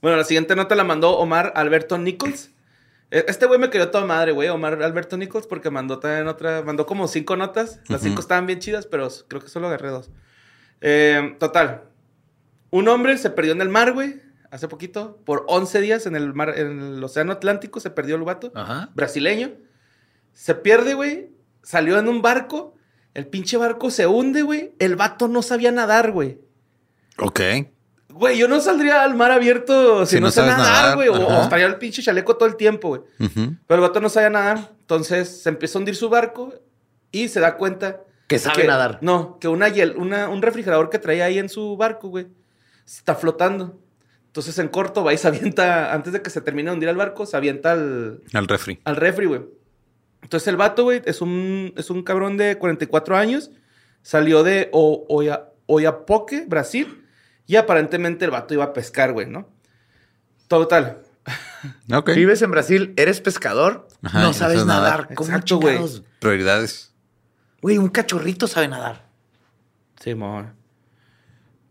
Bueno, 0.00 0.16
la 0.16 0.24
siguiente 0.24 0.56
nota 0.56 0.74
la 0.74 0.82
mandó 0.82 1.16
Omar 1.16 1.52
Alberto 1.54 1.96
Nichols. 1.96 2.50
E- 3.12 3.24
Este 3.28 3.46
güey 3.46 3.60
me 3.60 3.70
quedó 3.70 3.90
toda 3.90 4.04
madre, 4.06 4.32
güey, 4.32 4.48
Omar 4.48 4.82
Alberto 4.82 5.16
Nichols, 5.16 5.46
porque 5.46 5.70
mandó 5.70 6.00
también 6.00 6.26
otra, 6.26 6.62
mandó 6.62 6.86
como 6.86 7.06
cinco 7.06 7.36
notas. 7.36 7.78
Las 7.88 8.00
cinco 8.00 8.20
estaban 8.20 8.46
bien 8.46 8.58
chidas, 8.58 8.86
pero 8.86 9.08
creo 9.28 9.40
que 9.40 9.48
solo 9.48 9.68
agarré 9.68 9.90
dos. 9.90 10.10
Eh, 10.80 11.36
total. 11.38 11.84
Un 12.70 12.88
hombre 12.88 13.16
se 13.18 13.30
perdió 13.30 13.52
en 13.52 13.60
el 13.60 13.68
mar, 13.68 13.92
güey, 13.92 14.20
hace 14.50 14.66
poquito, 14.66 15.20
por 15.24 15.44
11 15.46 15.80
días 15.82 16.06
en 16.06 16.16
el 16.16 16.32
mar, 16.34 16.54
en 16.58 16.80
el 16.80 17.04
océano 17.04 17.32
Atlántico, 17.32 17.78
se 17.80 17.90
perdió 17.90 18.16
el 18.16 18.22
vato. 18.22 18.50
Ajá. 18.54 18.90
brasileño. 18.94 19.52
Se 20.32 20.54
pierde, 20.54 20.94
güey. 20.94 21.30
salió 21.62 21.98
en 21.98 22.08
un 22.08 22.22
barco, 22.22 22.74
el 23.14 23.26
pinche 23.26 23.56
barco 23.58 23.90
se 23.90 24.06
hunde, 24.06 24.40
güey. 24.42 24.72
El 24.78 24.96
vato 24.96 25.28
no 25.28 25.42
sabía 25.42 25.70
nadar, 25.70 26.10
güey. 26.12 26.40
Ok. 27.18 27.40
Güey, 28.12 28.38
yo 28.38 28.48
no 28.48 28.60
saldría 28.60 29.02
al 29.02 29.14
mar 29.14 29.30
abierto 29.32 30.04
si, 30.06 30.16
Si 30.16 30.20
no, 30.20 30.26
no 30.26 30.30
sé 30.30 30.42
nadar, 30.42 30.58
nadar, 30.58 30.94
güey. 30.96 31.08
O, 31.08 31.42
estaría 31.42 31.66
el 31.66 31.76
pinche 31.76 32.02
chaleco 32.02 32.36
todo 32.36 32.48
el 32.48 32.56
tiempo, 32.56 32.88
güey. 32.88 33.00
Pero 33.18 33.56
el 33.68 33.80
vato 33.80 34.00
no 34.00 34.08
sabía 34.08 34.30
nadar. 34.30 34.70
Entonces 34.80 35.42
se 35.42 35.48
empieza 35.48 35.78
a 35.78 35.80
hundir 35.80 35.96
su 35.96 36.08
barco 36.08 36.52
y 37.10 37.28
se 37.28 37.40
da 37.40 37.56
cuenta. 37.56 38.00
Que 38.28 38.38
sabe 38.38 38.64
nadar. 38.66 38.98
No, 39.02 39.38
que 39.40 39.48
una, 39.48 39.68
hiel- 39.68 39.94
una- 39.96 40.28
un 40.28 40.40
refrigerador 40.42 40.88
que 40.90 40.98
traía 40.98 41.26
ahí 41.26 41.38
en 41.38 41.48
su 41.48 41.76
barco, 41.76 42.08
güey, 42.08 42.28
está 42.86 43.14
flotando. 43.14 43.78
Entonces 44.26 44.58
en 44.58 44.68
corto 44.68 45.04
va 45.04 45.12
y 45.12 45.18
se 45.18 45.28
avienta, 45.28 45.92
antes 45.92 46.12
de 46.14 46.22
que 46.22 46.30
se 46.30 46.40
termine 46.40 46.70
de 46.70 46.74
hundir 46.74 46.88
el 46.88 46.96
barco, 46.96 47.26
se 47.26 47.36
avienta 47.36 47.72
al, 47.72 48.22
Al 48.32 48.48
refri. 48.48 48.80
al 48.84 48.96
refri, 48.96 49.26
güey. 49.26 49.42
Entonces 50.22 50.46
el 50.48 50.56
vato, 50.56 50.84
güey, 50.84 51.02
es 51.04 51.20
un, 51.20 51.74
es 51.76 51.90
un 51.90 52.02
cabrón 52.02 52.36
de 52.38 52.56
44 52.56 53.16
años. 53.16 53.50
Salió 54.00 54.42
de 54.42 54.68
O- 54.72 55.04
Oia- 55.10 55.50
Oiapoque, 55.66 56.44
Brasil. 56.46 57.01
Y 57.46 57.56
aparentemente 57.56 58.24
el 58.24 58.30
vato 58.30 58.54
iba 58.54 58.64
a 58.64 58.72
pescar, 58.72 59.12
güey, 59.12 59.26
¿no? 59.26 59.48
Total. 60.48 61.02
Ok. 61.92 62.10
Vives 62.16 62.42
en 62.42 62.50
Brasil, 62.50 62.92
eres 62.96 63.20
pescador, 63.20 63.86
Ajá, 64.02 64.22
no 64.22 64.32
sabes 64.32 64.64
nadar. 64.66 65.02
nadar. 65.02 65.14
¿Cómo 65.14 65.28
Exacto, 65.30 65.58
güey. 65.60 65.78
Prioridades. 66.18 66.92
Güey, 67.60 67.78
un 67.78 67.88
cachorrito 67.88 68.48
sabe 68.48 68.66
nadar. 68.66 69.06
Sí, 70.00 70.14
mon. 70.16 70.52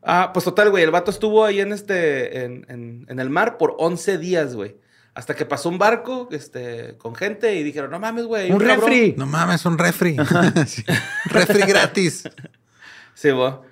Ah, 0.02 0.32
pues 0.34 0.46
total, 0.46 0.70
güey. 0.70 0.84
El 0.86 0.92
vato 0.92 1.12
estuvo 1.12 1.44
ahí 1.44 1.60
en 1.60 1.74
este, 1.74 2.46
en, 2.46 2.66
en- 2.70 3.06
en 3.10 3.20
el 3.20 3.30
mar 3.30 3.58
por 3.58 3.76
11 3.78 4.18
días, 4.18 4.56
güey. 4.56 4.78
Hasta 5.14 5.36
que 5.36 5.46
pasó 5.46 5.68
un 5.68 5.78
barco, 5.78 6.30
este, 6.32 6.96
con 6.98 7.14
gente 7.16 7.54
y 7.56 7.64
dijeron, 7.64 7.92
no 7.92 8.00
mames, 8.00 8.26
güey. 8.26 8.50
Un 8.50 8.60
cabrón". 8.60 8.80
refri. 8.80 9.14
No 9.18 9.26
mames, 9.26 9.66
un 9.66 9.78
refri. 9.78 10.16
Sí. 10.68 10.86
Refri 11.26 11.62
gratis. 11.64 12.24
Sí, 13.14 13.30
bo. 13.32 13.66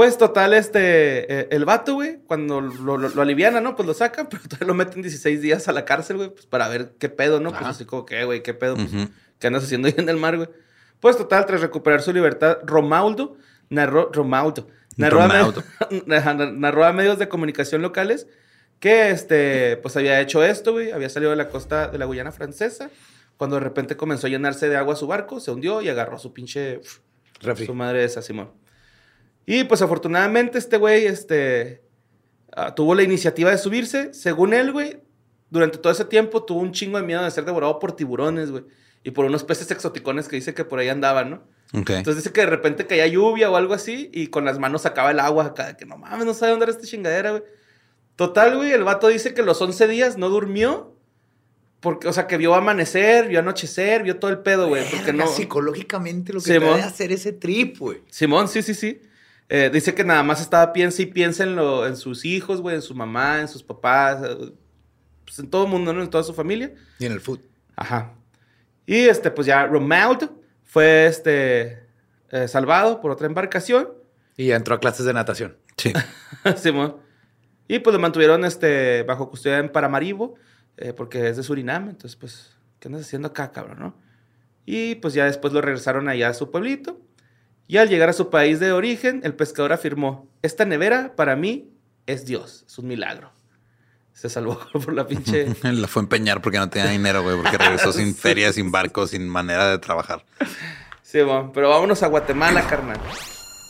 Pues 0.00 0.16
total, 0.16 0.54
este, 0.54 1.40
eh, 1.40 1.48
el 1.50 1.66
vato, 1.66 1.92
güey, 1.92 2.20
cuando 2.26 2.62
lo, 2.62 2.96
lo, 2.96 3.10
lo 3.10 3.20
aliviana, 3.20 3.60
¿no? 3.60 3.76
Pues 3.76 3.86
lo 3.86 3.92
sacan, 3.92 4.28
pero 4.30 4.42
todavía 4.44 4.68
lo 4.68 4.72
meten 4.72 5.02
16 5.02 5.42
días 5.42 5.68
a 5.68 5.72
la 5.72 5.84
cárcel, 5.84 6.16
güey, 6.16 6.30
pues 6.30 6.46
para 6.46 6.68
ver 6.68 6.94
qué 6.98 7.10
pedo, 7.10 7.38
¿no? 7.38 7.50
Pues 7.50 7.66
así 7.66 7.84
como, 7.84 8.06
¿qué, 8.06 8.24
güey? 8.24 8.42
¿Qué 8.42 8.54
pedo? 8.54 8.76
Pues. 8.76 8.88
¿Qué 9.38 9.48
andas 9.48 9.64
haciendo 9.64 9.88
ahí 9.88 9.94
en 9.98 10.08
el 10.08 10.16
mar, 10.16 10.38
güey? 10.38 10.48
Pues 11.00 11.18
total, 11.18 11.44
tras 11.44 11.60
recuperar 11.60 12.00
su 12.00 12.14
libertad, 12.14 12.60
Romualdo 12.64 13.36
narró, 13.68 14.10
Romualdo, 14.10 14.68
narró, 14.96 15.20
A, 15.20 15.52
narró 16.06 16.84
a 16.86 16.92
medios 16.94 17.18
de 17.18 17.28
comunicación 17.28 17.82
locales 17.82 18.26
que, 18.78 19.10
este, 19.10 19.76
pues 19.82 19.98
había 19.98 20.18
hecho 20.22 20.42
esto, 20.42 20.72
güey, 20.72 20.92
había 20.92 21.10
salido 21.10 21.30
de 21.30 21.36
la 21.36 21.50
costa 21.50 21.88
de 21.88 21.98
la 21.98 22.06
Guyana 22.06 22.32
francesa, 22.32 22.90
cuando 23.36 23.56
de 23.56 23.64
repente 23.64 23.98
comenzó 23.98 24.28
a 24.28 24.30
llenarse 24.30 24.70
de 24.70 24.78
agua 24.78 24.96
su 24.96 25.06
barco, 25.06 25.40
se 25.40 25.50
hundió 25.50 25.82
y 25.82 25.90
agarró 25.90 26.18
su 26.18 26.32
pinche 26.32 26.80
Refri. 27.42 27.66
su 27.66 27.74
madre 27.74 28.02
esa, 28.02 28.22
Simón. 28.22 28.58
Y 29.46 29.64
pues 29.64 29.82
afortunadamente 29.82 30.58
este 30.58 30.76
güey 30.76 31.06
este, 31.06 31.82
ah, 32.52 32.74
tuvo 32.74 32.94
la 32.94 33.02
iniciativa 33.02 33.50
de 33.50 33.58
subirse. 33.58 34.14
Según 34.14 34.54
él, 34.54 34.72
güey, 34.72 35.00
durante 35.50 35.78
todo 35.78 35.92
ese 35.92 36.04
tiempo 36.04 36.44
tuvo 36.44 36.60
un 36.60 36.72
chingo 36.72 36.98
de 36.98 37.04
miedo 37.04 37.22
de 37.22 37.30
ser 37.30 37.44
devorado 37.44 37.78
por 37.78 37.92
tiburones, 37.92 38.50
güey. 38.50 38.64
Y 39.02 39.12
por 39.12 39.24
unos 39.24 39.44
peces 39.44 39.70
exoticones 39.70 40.28
que 40.28 40.36
dice 40.36 40.52
que 40.54 40.64
por 40.64 40.78
ahí 40.78 40.88
andaban, 40.88 41.30
¿no? 41.30 41.42
Entonces 41.72 42.16
dice 42.16 42.32
que 42.32 42.42
de 42.42 42.48
repente 42.48 42.86
caía 42.86 43.06
lluvia 43.06 43.50
o 43.50 43.56
algo 43.56 43.74
así 43.74 44.10
y 44.12 44.26
con 44.26 44.44
las 44.44 44.58
manos 44.58 44.82
sacaba 44.82 45.10
el 45.10 45.20
agua 45.20 45.46
acá. 45.46 45.76
Que 45.76 45.86
no 45.86 45.96
mames, 45.96 46.26
no 46.26 46.34
sabe 46.34 46.50
dónde 46.50 46.64
era 46.64 46.72
esta 46.72 46.86
chingadera, 46.86 47.30
güey. 47.30 47.42
Total, 48.16 48.56
güey, 48.56 48.72
el 48.72 48.84
vato 48.84 49.08
dice 49.08 49.32
que 49.32 49.42
los 49.42 49.60
11 49.62 49.88
días 49.88 50.18
no 50.18 50.28
durmió. 50.28 50.96
Porque, 51.80 52.08
o 52.08 52.12
sea, 52.12 52.26
que 52.26 52.36
vio 52.36 52.54
amanecer, 52.54 53.28
vio 53.28 53.38
anochecer, 53.38 54.02
vio 54.02 54.18
todo 54.18 54.30
el 54.30 54.40
pedo, 54.40 54.68
güey. 54.68 54.84
Porque 54.90 55.14
no... 55.14 55.26
psicológicamente 55.26 56.34
lo 56.34 56.40
que 56.40 56.52
Simón. 56.52 56.60
te 56.60 56.74
debe 56.76 56.82
hacer 56.82 57.12
ese 57.12 57.32
trip, 57.32 57.78
güey. 57.78 58.02
Simón, 58.10 58.48
sí, 58.48 58.60
sí, 58.60 58.74
sí. 58.74 59.00
Eh, 59.52 59.68
dice 59.72 59.94
que 59.94 60.04
nada 60.04 60.22
más 60.22 60.40
estaba 60.40 60.72
piensa 60.72 61.02
y 61.02 61.06
piensa 61.06 61.42
en, 61.42 61.56
lo, 61.56 61.84
en 61.84 61.96
sus 61.96 62.24
hijos, 62.24 62.60
güey, 62.60 62.76
en 62.76 62.82
su 62.82 62.94
mamá, 62.94 63.40
en 63.40 63.48
sus 63.48 63.64
papás, 63.64 64.22
eh, 64.24 64.52
pues 65.24 65.40
en 65.40 65.50
todo 65.50 65.64
el 65.64 65.70
mundo, 65.70 65.92
¿no? 65.92 66.02
En 66.02 66.08
toda 66.08 66.22
su 66.22 66.32
familia. 66.32 66.72
Y 67.00 67.06
en 67.06 67.12
el 67.12 67.20
food. 67.20 67.40
Ajá. 67.74 68.14
Y 68.86 69.08
este, 69.08 69.32
pues 69.32 69.48
ya 69.48 69.66
Romuald 69.66 70.30
fue 70.62 71.06
este, 71.06 71.82
eh, 72.30 72.46
salvado 72.46 73.00
por 73.00 73.10
otra 73.10 73.26
embarcación. 73.26 73.88
Y 74.36 74.46
ya 74.46 74.56
entró 74.56 74.76
a 74.76 74.78
clases 74.78 75.04
de 75.04 75.12
natación. 75.12 75.56
Sí. 75.76 75.92
Simón. 76.56 76.98
Y 77.66 77.80
pues 77.80 77.92
lo 77.92 78.00
mantuvieron 78.00 78.44
este, 78.44 79.02
bajo 79.02 79.30
custodia 79.30 79.58
en 79.58 79.70
Paramaribo, 79.70 80.36
eh, 80.76 80.92
porque 80.92 81.28
es 81.28 81.36
de 81.36 81.42
Surinam. 81.42 81.88
Entonces, 81.88 82.14
pues, 82.14 82.56
¿qué 82.78 82.86
andas 82.86 83.02
haciendo 83.02 83.28
acá, 83.28 83.50
cabrón, 83.50 83.80
no? 83.80 83.96
Y 84.64 84.96
pues 84.96 85.14
ya 85.14 85.24
después 85.24 85.52
lo 85.52 85.60
regresaron 85.60 86.08
allá 86.08 86.28
a 86.28 86.34
su 86.34 86.50
pueblito. 86.52 87.00
Y 87.70 87.76
al 87.76 87.88
llegar 87.88 88.08
a 88.08 88.12
su 88.12 88.30
país 88.30 88.58
de 88.58 88.72
origen, 88.72 89.20
el 89.22 89.32
pescador 89.36 89.72
afirmó, 89.72 90.28
esta 90.42 90.64
nevera 90.64 91.14
para 91.14 91.36
mí 91.36 91.70
es 92.04 92.26
Dios, 92.26 92.64
es 92.66 92.76
un 92.78 92.88
milagro. 92.88 93.30
Se 94.12 94.28
salvó 94.28 94.58
por 94.72 94.92
la 94.92 95.06
pinche... 95.06 95.46
La 95.62 95.86
fue 95.86 96.00
a 96.00 96.02
empeñar 96.02 96.42
porque 96.42 96.58
no 96.58 96.68
tenía 96.68 96.90
dinero, 96.90 97.22
güey, 97.22 97.36
porque 97.36 97.56
regresó 97.56 97.92
sin 97.92 98.12
feria, 98.16 98.52
sin 98.52 98.72
barco, 98.72 99.06
sin 99.06 99.28
manera 99.28 99.70
de 99.70 99.78
trabajar. 99.78 100.24
Sí, 101.02 101.22
bueno, 101.22 101.52
pero 101.54 101.68
vámonos 101.68 102.02
a 102.02 102.08
Guatemala, 102.08 102.66
carnal. 102.66 102.98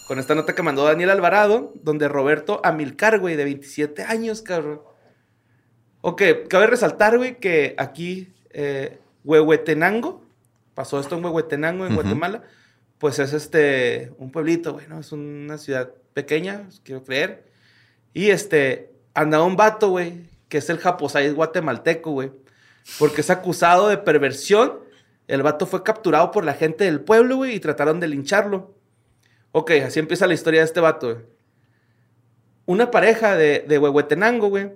Con 0.08 0.18
esta 0.18 0.34
nota 0.34 0.54
que 0.54 0.62
mandó 0.62 0.86
Daniel 0.86 1.10
Alvarado, 1.10 1.74
donde 1.82 2.08
Roberto 2.08 2.62
Amilcar, 2.64 3.18
güey, 3.18 3.36
de 3.36 3.44
27 3.44 4.04
años, 4.04 4.40
cabrón. 4.40 4.80
Ok, 6.00 6.22
cabe 6.48 6.68
resaltar, 6.68 7.18
güey, 7.18 7.38
que 7.38 7.74
aquí, 7.76 8.32
eh, 8.48 8.98
Huehuetenango, 9.24 10.24
pasó 10.72 10.98
esto 10.98 11.18
en 11.18 11.24
Huehuetenango, 11.26 11.84
en. 11.84 11.94
Guatemala, 11.94 12.44
pues 13.00 13.18
es 13.18 13.32
este, 13.32 14.12
un 14.18 14.30
pueblito, 14.30 14.74
güey, 14.74 14.86
¿no? 14.86 15.00
Es 15.00 15.10
una 15.10 15.56
ciudad 15.56 15.90
pequeña, 16.12 16.68
quiero 16.84 17.02
creer. 17.02 17.46
Y 18.12 18.28
este, 18.28 18.92
andaba 19.14 19.44
un 19.44 19.56
vato, 19.56 19.88
güey, 19.88 20.28
que 20.50 20.58
es 20.58 20.68
el 20.68 20.76
Japosais 20.76 21.34
guatemalteco, 21.34 22.10
güey, 22.10 22.30
porque 22.98 23.22
es 23.22 23.30
acusado 23.30 23.88
de 23.88 23.96
perversión. 23.96 24.80
El 25.28 25.42
vato 25.42 25.66
fue 25.66 25.82
capturado 25.82 26.30
por 26.30 26.44
la 26.44 26.52
gente 26.52 26.84
del 26.84 27.00
pueblo, 27.00 27.36
güey, 27.36 27.54
y 27.54 27.60
trataron 27.60 28.00
de 28.00 28.08
lincharlo. 28.08 28.74
Ok, 29.52 29.70
así 29.82 29.98
empieza 29.98 30.26
la 30.26 30.34
historia 30.34 30.60
de 30.60 30.66
este 30.66 30.80
vato, 30.80 31.14
güey. 31.14 31.24
Una 32.66 32.90
pareja 32.90 33.34
de, 33.34 33.64
de 33.66 33.78
Huehuetenango, 33.78 34.50
güey, 34.50 34.72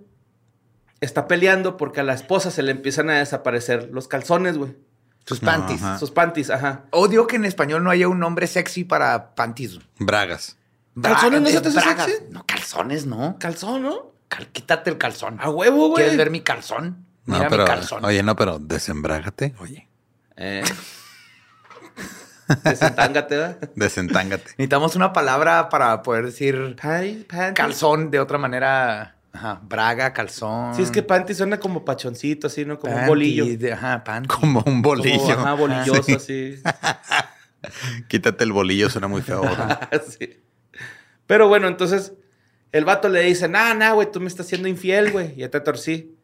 está 1.03 1.29
peleando 1.29 1.77
porque 1.77 2.01
a 2.01 2.05
la 2.05 2.15
esposa 2.15 2.51
se 2.51 2.63
le 2.63 2.71
empiezan 2.71 3.11
a 3.11 3.19
desaparecer 3.19 3.91
los 3.93 4.09
calzones, 4.09 4.57
güey. 4.57 4.75
Sus 5.27 5.41
panties. 5.41 5.83
Ajá. 5.83 5.99
Sus 5.99 6.11
panties, 6.11 6.51
ajá. 6.51 6.83
Odio 6.91 7.27
que 7.27 7.37
en 7.37 7.45
español 7.45 7.83
no 7.83 7.91
haya 7.91 8.09
un 8.09 8.19
nombre 8.19 8.47
sexy 8.47 8.85
para 8.85 9.35
panties. 9.35 9.79
Bragas. 9.99 10.57
¿Calzones 11.01 11.41
no 11.41 11.49
se 11.49 11.61
te 11.61 11.71
bragas. 11.71 12.07
sexy? 12.07 12.25
No, 12.31 12.45
calzones 12.47 13.07
no. 13.07 13.37
Calzón, 13.39 13.83
¿no? 13.83 14.13
Cal- 14.29 14.49
quítate 14.49 14.91
el 14.91 14.99
calzón. 14.99 15.39
A 15.41 15.51
huevo, 15.51 15.89
güey. 15.89 16.03
¿Quieres 16.03 16.17
ver 16.19 16.31
mi 16.31 16.41
calzón? 16.43 17.07
No, 17.27 17.37
Mira 17.37 17.49
pero, 17.49 17.63
mi 17.65 17.69
calzón. 17.69 18.05
oye, 18.05 18.23
no, 18.23 18.37
pero 18.37 18.59
desembrágate, 18.59 19.55
oye. 19.61 19.89
Eh. 20.37 20.63
Desentángate, 22.63 23.37
¿verdad? 23.37 23.71
Desentángate. 23.75 24.45
Necesitamos 24.59 24.95
una 24.97 25.13
palabra 25.15 25.71
para 25.71 26.03
poder 26.03 26.27
decir 26.27 26.77
calzón 27.55 28.11
de 28.11 28.21
otra 28.21 28.37
manera. 28.37 29.13
Ajá, 29.35 29.61
braga, 29.68 30.12
calzón. 30.12 30.75
Sí, 30.77 30.83
es 30.83 30.90
que 30.92 31.03
panty 31.03 31.35
suena 31.35 31.59
como 31.59 31.85
pachoncito, 31.85 32.47
así, 32.47 32.64
¿no? 32.64 32.79
Como 32.79 32.94
un 32.97 33.07
bolillo. 33.07 33.44
de- 33.44 33.73
ajá, 33.73 34.05
panty. 34.05 34.29
Como 34.29 34.62
un 34.64 34.81
bolillo. 34.81 35.18
Como, 35.18 35.31
ajá, 35.33 35.55
bolilloso, 35.55 36.03
Sí. 36.05 36.14
así. 36.14 36.62
Quítate 38.09 38.44
el 38.44 38.53
bolillo, 38.53 38.88
suena 38.90 39.09
muy 39.09 39.23
feo. 39.23 39.42
Sí. 40.09 40.40
Pero 41.27 41.49
bueno, 41.49 41.66
entonces 41.68 42.12
el 42.73 42.85
vato 42.85 43.09
le 43.09 43.20
dice, 43.23 43.49
nah, 43.49 43.75
nah, 43.75 43.92
güey, 43.92 44.11
tú 44.11 44.20
me 44.20 44.29
estás 44.29 44.47
siendo 44.47 44.68
infiel, 44.68 45.11
güey, 45.12 45.35
ya 45.37 45.51
te 45.51 45.61
torcí. 45.61 46.16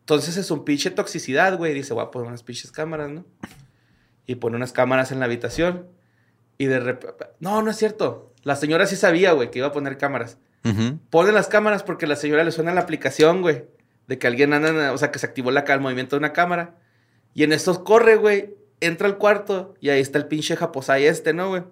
Entonces 0.00 0.36
es 0.36 0.50
un 0.50 0.64
pinche 0.64 0.90
toxicidad, 0.90 1.56
güey. 1.56 1.74
Dice, 1.74 1.94
voy 1.94 2.04
a 2.04 2.10
poner 2.10 2.28
unas 2.28 2.42
pinches 2.44 2.70
cámaras, 2.70 3.10
¿no? 3.10 3.24
Y 4.26 4.36
pone 4.36 4.54
unas 4.56 4.72
cámaras 4.72 5.10
en 5.10 5.18
la 5.18 5.24
habitación. 5.24 5.88
Y 6.58 6.66
de 6.66 6.78
repente, 6.80 7.26
no, 7.40 7.60
no 7.62 7.70
es 7.70 7.76
cierto. 7.76 8.32
La 8.42 8.54
señora 8.54 8.86
sí 8.86 8.94
sabía, 8.94 9.32
güey, 9.32 9.50
que 9.50 9.58
iba 9.58 9.68
a 9.68 9.72
poner 9.72 9.98
cámaras. 9.98 10.38
Ujú. 10.70 10.98
Pone 11.10 11.32
las 11.32 11.48
cámaras 11.48 11.82
porque 11.82 12.06
a 12.06 12.08
la 12.08 12.16
señora 12.16 12.44
le 12.44 12.52
suena 12.52 12.74
la 12.74 12.80
aplicación, 12.82 13.42
güey. 13.42 13.64
De 14.06 14.18
que 14.18 14.26
alguien 14.26 14.52
anda, 14.52 14.92
o 14.92 14.98
sea, 14.98 15.10
que 15.10 15.18
se 15.18 15.26
activó 15.26 15.50
la, 15.50 15.64
ca- 15.64 15.74
el 15.74 15.80
movimiento 15.80 16.16
de 16.16 16.18
una 16.20 16.32
cámara. 16.32 16.76
Y 17.34 17.42
en 17.44 17.52
eso 17.52 17.84
corre, 17.84 18.16
güey. 18.16 18.54
Entra 18.80 19.06
al 19.08 19.16
cuarto 19.18 19.74
y 19.80 19.88
ahí 19.88 20.00
está 20.00 20.18
el 20.18 20.26
pinche 20.26 20.54
japosai 20.56 21.06
este, 21.06 21.32
¿no, 21.32 21.48
güey? 21.48 21.62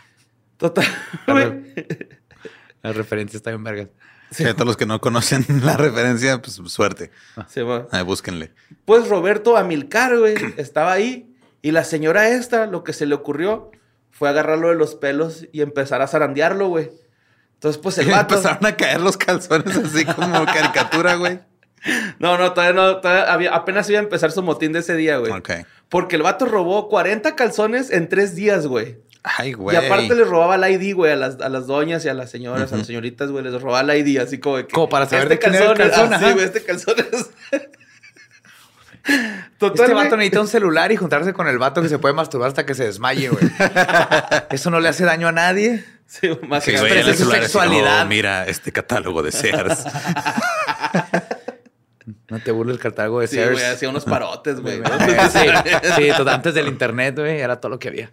Total, 0.56 0.84
güey. 1.26 1.74
La 2.82 2.92
referencia 2.92 3.36
está 3.36 3.50
bien 3.50 3.62
vergas. 3.64 3.88
Sí, 4.32 4.44
a 4.44 4.54
todos 4.54 4.66
los 4.66 4.76
que 4.76 4.86
no 4.86 5.00
conocen 5.00 5.44
la 5.64 5.76
referencia, 5.76 6.40
pues 6.40 6.54
suerte. 6.66 7.10
Se 7.48 7.62
va. 7.62 7.86
Ahí 7.90 8.02
búsquenle. 8.02 8.52
Pues 8.84 9.08
Roberto 9.08 9.56
Amilcar, 9.56 10.18
güey, 10.18 10.34
estaba 10.56 10.92
ahí. 10.92 11.34
Y 11.60 11.70
la 11.70 11.84
señora 11.84 12.28
esta, 12.30 12.66
lo 12.66 12.82
que 12.82 12.92
se 12.92 13.06
le 13.06 13.14
ocurrió 13.14 13.70
fue 14.10 14.28
agarrarlo 14.28 14.68
de 14.70 14.74
los 14.74 14.94
pelos 14.96 15.46
y 15.52 15.60
empezar 15.60 16.02
a 16.02 16.08
zarandearlo, 16.08 16.68
güey. 16.68 16.90
Entonces, 17.62 17.80
pues 17.80 17.96
el 17.98 18.10
vato... 18.10 18.34
Empezaron 18.34 18.66
a 18.66 18.76
caer 18.76 19.00
los 19.00 19.16
calzones 19.16 19.76
así 19.76 20.04
como 20.04 20.44
caricatura, 20.52 21.14
güey. 21.14 21.38
No, 22.18 22.36
no, 22.36 22.52
todavía 22.54 22.72
no. 22.72 22.96
todavía 22.96 23.32
había- 23.32 23.54
apenas 23.54 23.88
iba 23.88 24.00
a 24.00 24.02
empezar 24.02 24.32
su 24.32 24.42
motín 24.42 24.72
de 24.72 24.80
ese 24.80 24.96
día, 24.96 25.18
güey. 25.18 25.30
Ok. 25.30 25.50
Porque 25.88 26.16
el 26.16 26.22
vato 26.22 26.46
robó 26.46 26.88
40 26.88 27.36
calzones 27.36 27.92
en 27.92 28.08
tres 28.08 28.34
días, 28.34 28.66
güey. 28.66 28.98
Ay, 29.22 29.52
güey. 29.52 29.76
Y 29.76 29.78
aparte 29.86 30.12
les 30.12 30.26
robaba 30.26 30.56
el 30.56 30.72
ID, 30.82 30.96
güey, 30.96 31.12
a 31.12 31.16
las, 31.16 31.40
a 31.40 31.48
las 31.48 31.68
doñas 31.68 32.04
y 32.04 32.08
a 32.08 32.14
las 32.14 32.32
señoras, 32.32 32.72
a 32.72 32.78
las 32.78 32.86
señoritas, 32.88 33.30
güey, 33.30 33.44
les 33.44 33.62
robaba 33.62 33.92
el 33.92 34.08
ID, 34.08 34.18
así 34.20 34.38
como 34.38 34.56
que... 34.56 34.66
Como 34.66 34.88
para 34.88 35.06
saber 35.06 35.30
este 35.30 35.34
de 35.34 35.38
quién 35.38 35.54
era 35.54 35.70
el 35.70 35.78
calzón, 35.78 36.08
calzón, 36.08 36.14
ah, 36.14 36.26
sí, 36.26 36.32
güey, 36.34 36.44
este 36.44 36.64
calzón 36.64 36.96
es... 36.98 37.30
Total, 39.58 39.84
Este 39.86 39.94
vato 39.94 40.16
necesita 40.16 40.40
un 40.40 40.48
celular 40.48 40.90
y 40.90 40.96
juntarse 40.96 41.32
con 41.32 41.46
el 41.46 41.58
vato 41.58 41.80
que 41.80 41.88
se 41.88 42.00
puede 42.00 42.14
masturbar 42.14 42.48
hasta 42.48 42.66
que 42.66 42.74
se 42.74 42.84
desmaye, 42.84 43.28
güey. 43.28 43.44
Eso 44.50 44.70
no 44.70 44.80
le 44.80 44.88
hace 44.88 45.04
daño 45.04 45.28
a 45.28 45.32
nadie. 45.32 45.84
Sí, 46.12 46.28
más 46.46 46.62
Sí, 46.62 46.72
que 46.72 46.78
su 46.78 46.84
así, 46.84 47.24
sexualidad. 47.24 48.02
"Oh, 48.02 48.06
mira 48.06 48.44
este 48.46 48.70
catálogo 48.70 49.22
de 49.22 49.32
Sears. 49.32 49.82
No 52.28 52.40
te 52.40 52.50
burles 52.50 52.76
el 52.76 52.82
catálogo 52.82 53.20
de 53.20 53.28
Sí, 53.28 53.36
Sears. 53.36 53.52
güey, 53.52 53.64
hacía 53.64 53.88
unos 53.88 54.04
parotes, 54.04 54.60
güey. 54.60 54.80
¿no? 54.80 54.86
sí, 55.30 55.38
sí, 55.96 56.08
todo 56.16 56.30
antes 56.30 56.52
del 56.54 56.66
internet, 56.66 57.14
güey, 57.16 57.38
era 57.40 57.60
todo 57.60 57.70
lo 57.70 57.78
que 57.78 57.88
había. 57.88 58.10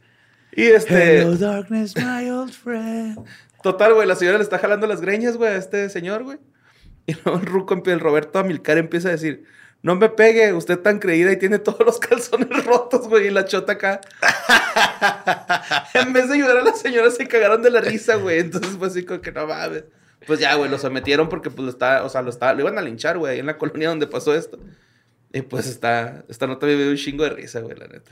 Y 0.51 0.63
este... 0.65 1.21
Hello, 1.21 1.35
darkness, 1.35 1.95
my 1.97 2.29
old 2.29 2.51
friend. 2.53 3.19
Total, 3.63 3.93
güey, 3.93 4.07
la 4.07 4.15
señora 4.15 4.37
le 4.37 4.43
está 4.43 4.59
jalando 4.59 4.85
las 4.87 5.01
greñas, 5.01 5.37
güey, 5.37 5.51
a 5.53 5.55
este 5.57 5.89
señor, 5.89 6.23
güey. 6.23 6.37
Y 7.07 7.13
luego 7.13 7.39
el 7.39 7.45
ruco, 7.47 7.81
el 7.85 7.99
Roberto 7.99 8.39
Amilcar 8.39 8.77
empieza 8.77 9.07
a 9.09 9.11
decir, 9.11 9.45
no 9.81 9.95
me 9.95 10.09
pegue, 10.09 10.53
usted 10.53 10.79
tan 10.79 10.99
creída 10.99 11.31
y 11.31 11.37
tiene 11.37 11.59
todos 11.59 11.85
los 11.85 11.99
calzones 11.99 12.65
rotos, 12.65 13.07
güey, 13.07 13.27
y 13.27 13.29
la 13.29 13.45
chota 13.45 13.73
acá. 13.73 14.01
en 15.93 16.13
vez 16.13 16.27
de 16.29 16.35
ayudar 16.35 16.57
a 16.57 16.63
la 16.63 16.73
señora, 16.73 17.09
se 17.11 17.27
cagaron 17.27 17.61
de 17.61 17.69
la 17.69 17.81
risa, 17.81 18.15
güey. 18.15 18.39
Entonces 18.39 18.71
fue 18.77 18.87
así 18.87 19.05
como 19.05 19.21
que 19.21 19.31
no 19.31 19.47
mames. 19.47 19.83
Pues 20.27 20.39
ya, 20.39 20.53
güey, 20.55 20.69
lo 20.69 20.77
sometieron 20.77 21.29
porque 21.29 21.49
pues 21.49 21.63
lo 21.65 21.69
está, 21.71 22.03
o 22.03 22.09
sea, 22.09 22.21
lo 22.21 22.29
está, 22.29 22.53
lo 22.53 22.61
iban 22.61 22.77
a 22.77 22.81
linchar, 22.81 23.17
güey, 23.17 23.33
ahí 23.33 23.39
en 23.39 23.45
la 23.45 23.57
colonia 23.57 23.89
donde 23.89 24.07
pasó 24.07 24.35
esto. 24.35 24.59
Y 25.31 25.41
pues 25.43 25.67
está, 25.67 26.23
esta 26.27 26.45
nota 26.47 26.65
me 26.65 26.75
dio 26.75 26.89
un 26.89 26.97
chingo 26.97 27.23
de 27.23 27.29
risa, 27.29 27.61
güey, 27.61 27.77
la 27.77 27.87
neta. 27.87 28.11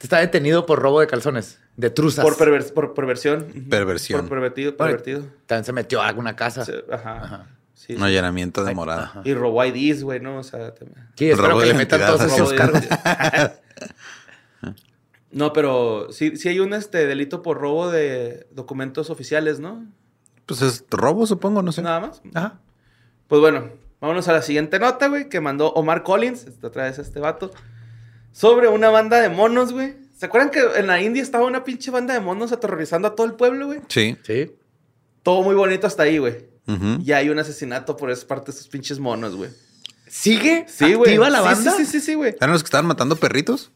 Está 0.00 0.18
detenido 0.18 0.66
por 0.66 0.80
robo 0.80 1.00
de 1.00 1.06
calzones, 1.06 1.58
de 1.76 1.88
truzas. 1.88 2.22
Por, 2.24 2.36
pervers- 2.36 2.72
por 2.72 2.92
perversión. 2.92 3.46
Perversión. 3.70 4.20
Por 4.20 4.28
pervertido, 4.28 4.72
Bueno, 4.76 4.90
pervertido. 4.96 5.26
También 5.46 5.64
se 5.64 5.72
metió 5.72 6.02
a 6.02 6.08
alguna 6.08 6.36
casa. 6.36 6.64
Sí, 6.66 6.72
ajá. 6.92 7.46
Sí, 7.86 7.92
Un 7.92 7.98
sí. 8.00 8.04
allanamiento 8.04 8.64
de 8.64 8.74
morada. 8.74 9.20
Y 9.24 9.32
robó 9.34 9.64
IDs, 9.64 10.02
güey, 10.02 10.18
¿no? 10.20 10.38
O 10.38 10.42
sea, 10.42 10.74
también. 10.74 11.06
Sí, 11.16 11.30
espero 11.30 11.48
Robo 11.50 11.60
que 11.60 11.66
de 11.66 11.72
le 11.72 11.78
metan 11.78 12.00
todos 12.00 12.22
esos 12.22 12.52
es. 12.52 12.58
cargos. 12.58 12.82
No, 15.30 15.52
pero 15.52 16.10
sí, 16.12 16.36
sí 16.36 16.48
hay 16.48 16.60
un 16.60 16.72
este 16.72 17.06
delito 17.06 17.42
por 17.42 17.58
robo 17.58 17.90
de 17.90 18.46
documentos 18.52 19.10
oficiales, 19.10 19.60
¿no? 19.60 19.84
Pues 20.46 20.62
es 20.62 20.84
robo, 20.90 21.26
supongo, 21.26 21.60
no 21.62 21.72
sé. 21.72 21.82
Nada 21.82 22.00
más. 22.00 22.22
Ajá. 22.32 22.58
Pues 23.28 23.40
bueno, 23.42 23.68
vámonos 24.00 24.28
a 24.28 24.32
la 24.32 24.40
siguiente 24.40 24.78
nota, 24.78 25.08
güey, 25.08 25.28
que 25.28 25.40
mandó 25.40 25.72
Omar 25.72 26.04
Collins, 26.04 26.46
otra 26.62 26.84
vez 26.84 26.98
este 26.98 27.20
vato, 27.20 27.50
sobre 28.32 28.68
una 28.68 28.88
banda 28.88 29.20
de 29.20 29.28
monos, 29.28 29.72
güey. 29.72 29.96
¿Se 30.16 30.24
acuerdan 30.26 30.50
que 30.50 30.60
en 30.76 30.86
la 30.86 31.02
India 31.02 31.22
estaba 31.22 31.44
una 31.44 31.64
pinche 31.64 31.90
banda 31.90 32.14
de 32.14 32.20
monos 32.20 32.52
aterrorizando 32.52 33.08
a 33.08 33.14
todo 33.14 33.26
el 33.26 33.34
pueblo, 33.34 33.66
güey? 33.66 33.80
Sí. 33.88 34.16
Sí. 34.22 34.52
Todo 35.22 35.42
muy 35.42 35.54
bonito 35.54 35.86
hasta 35.86 36.04
ahí, 36.04 36.16
güey. 36.16 36.46
Ujú. 36.66 36.98
Y 37.04 37.12
hay 37.12 37.28
un 37.28 37.38
asesinato 37.38 37.96
por 37.96 38.10
esa 38.10 38.26
parte 38.26 38.50
de 38.52 38.58
esos 38.58 38.68
pinches 38.68 38.98
monos, 38.98 39.36
güey. 39.36 39.50
¿Sigue? 40.08 40.66
Sí, 40.68 40.94
güey. 40.94 41.10
¿Activa 41.12 41.30
la 41.30 41.38
Sí, 41.38 41.44
banda? 41.44 41.70
Sí, 41.72 41.84
sí, 41.84 41.92
sí, 41.92 42.00
sí, 42.00 42.14
güey. 42.14 42.34
¿Eran 42.40 42.52
los 42.52 42.62
que 42.62 42.66
estaban 42.68 42.86
matando 42.86 43.16
perritos? 43.16 43.72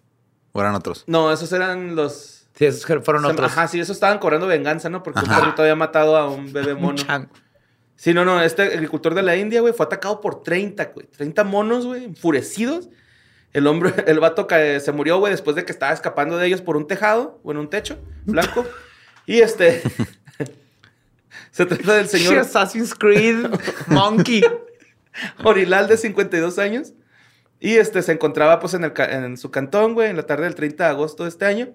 ¿O 0.53 0.61
eran 0.61 0.75
otros? 0.75 1.05
No, 1.07 1.33
esos 1.33 1.53
eran 1.53 1.95
los... 1.97 2.47
Sí, 2.55 2.67
esos 2.67 2.85
fueron 3.05 3.25
otros. 3.25 3.51
Ajá, 3.53 3.69
sí, 3.69 3.81
esos 3.81 3.97
estaban 3.97 4.19
cobrando 4.19 4.47
venganza, 4.47 4.89
¿no? 4.91 5.03
Porque 5.03 5.21
Ajá. 5.21 5.35
un 5.37 5.41
perrito 5.41 5.63
había 5.63 5.77
matado 5.77 6.17
a 6.17 6.29
un 6.29 6.53
bebé 6.53 6.73
Un 6.75 6.83
mono. 6.83 6.97
chango. 6.99 7.29
Sí, 7.97 8.15
no, 8.15 8.25
no, 8.25 8.43
este 8.43 8.63
agricultor 8.63 9.15
de 9.15 9.23
la 9.23 9.37
India, 9.37 9.61
güey, 9.61 9.73
fue 9.75 9.87
atacado 9.87 10.21
por 10.21 10.43
30, 10.43 10.85
güey. 10.95 11.07
30 11.07 11.45
monos, 11.45 11.87
güey, 11.87 12.05
enfurecidos. 12.05 12.89
El 13.53 13.67
hombre, 13.67 13.93
el 14.07 14.21
vato 14.21 14.47
que 14.47 14.81
se 14.81 14.93
murió, 14.93 15.19
güey, 15.19 15.31
después 15.33 15.55
de 15.57 15.65
que 15.65 15.73
estaba 15.73 15.93
escapando 15.93 16.37
de 16.39 16.47
ellos 16.47 16.61
por 16.63 16.77
un 16.77 16.87
tejado, 16.87 17.41
o 17.45 17.51
en 17.53 17.59
un 17.59 17.69
techo 17.69 17.99
blanco. 18.25 18.65
y 19.27 19.41
este. 19.41 19.83
Se 21.51 21.67
trata 21.67 21.95
del 21.95 22.09
señor 22.09 22.39
Assassin's 22.39 22.95
Creed 22.95 23.47
Monkey. 23.87 24.43
Orilal, 25.45 25.89
de 25.89 25.97
52 25.97 26.59
años. 26.59 26.93
Y 27.59 27.77
este 27.77 28.01
se 28.03 28.13
encontraba, 28.13 28.59
pues, 28.61 28.75
en, 28.75 28.85
el, 28.85 28.93
en 28.97 29.37
su 29.37 29.51
cantón, 29.51 29.95
güey, 29.95 30.09
en 30.09 30.17
la 30.17 30.25
tarde 30.25 30.45
del 30.45 30.55
30 30.55 30.85
de 30.85 30.91
agosto 30.91 31.25
de 31.25 31.29
este 31.29 31.45
año. 31.45 31.69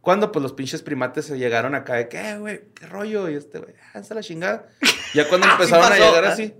Cuando, 0.00 0.30
pues, 0.32 0.42
los 0.42 0.52
pinches 0.52 0.82
primates 0.82 1.26
se 1.26 1.36
llegaron 1.36 1.74
acá 1.74 1.94
de 1.94 2.08
que, 2.08 2.18
"Eh, 2.30 2.38
güey, 2.38 2.60
qué 2.74 2.86
rollo. 2.86 3.28
Y 3.28 3.34
este, 3.34 3.58
güey, 3.58 3.74
ah, 3.92 3.98
está 3.98 4.14
la 4.14 4.22
chingada. 4.22 4.68
Ya 5.14 5.28
cuando 5.28 5.46
empezaron 5.50 5.84
a 5.84 5.88
pasó, 5.90 6.04
llegar 6.04 6.24
¿eh? 6.24 6.28
así, 6.28 6.54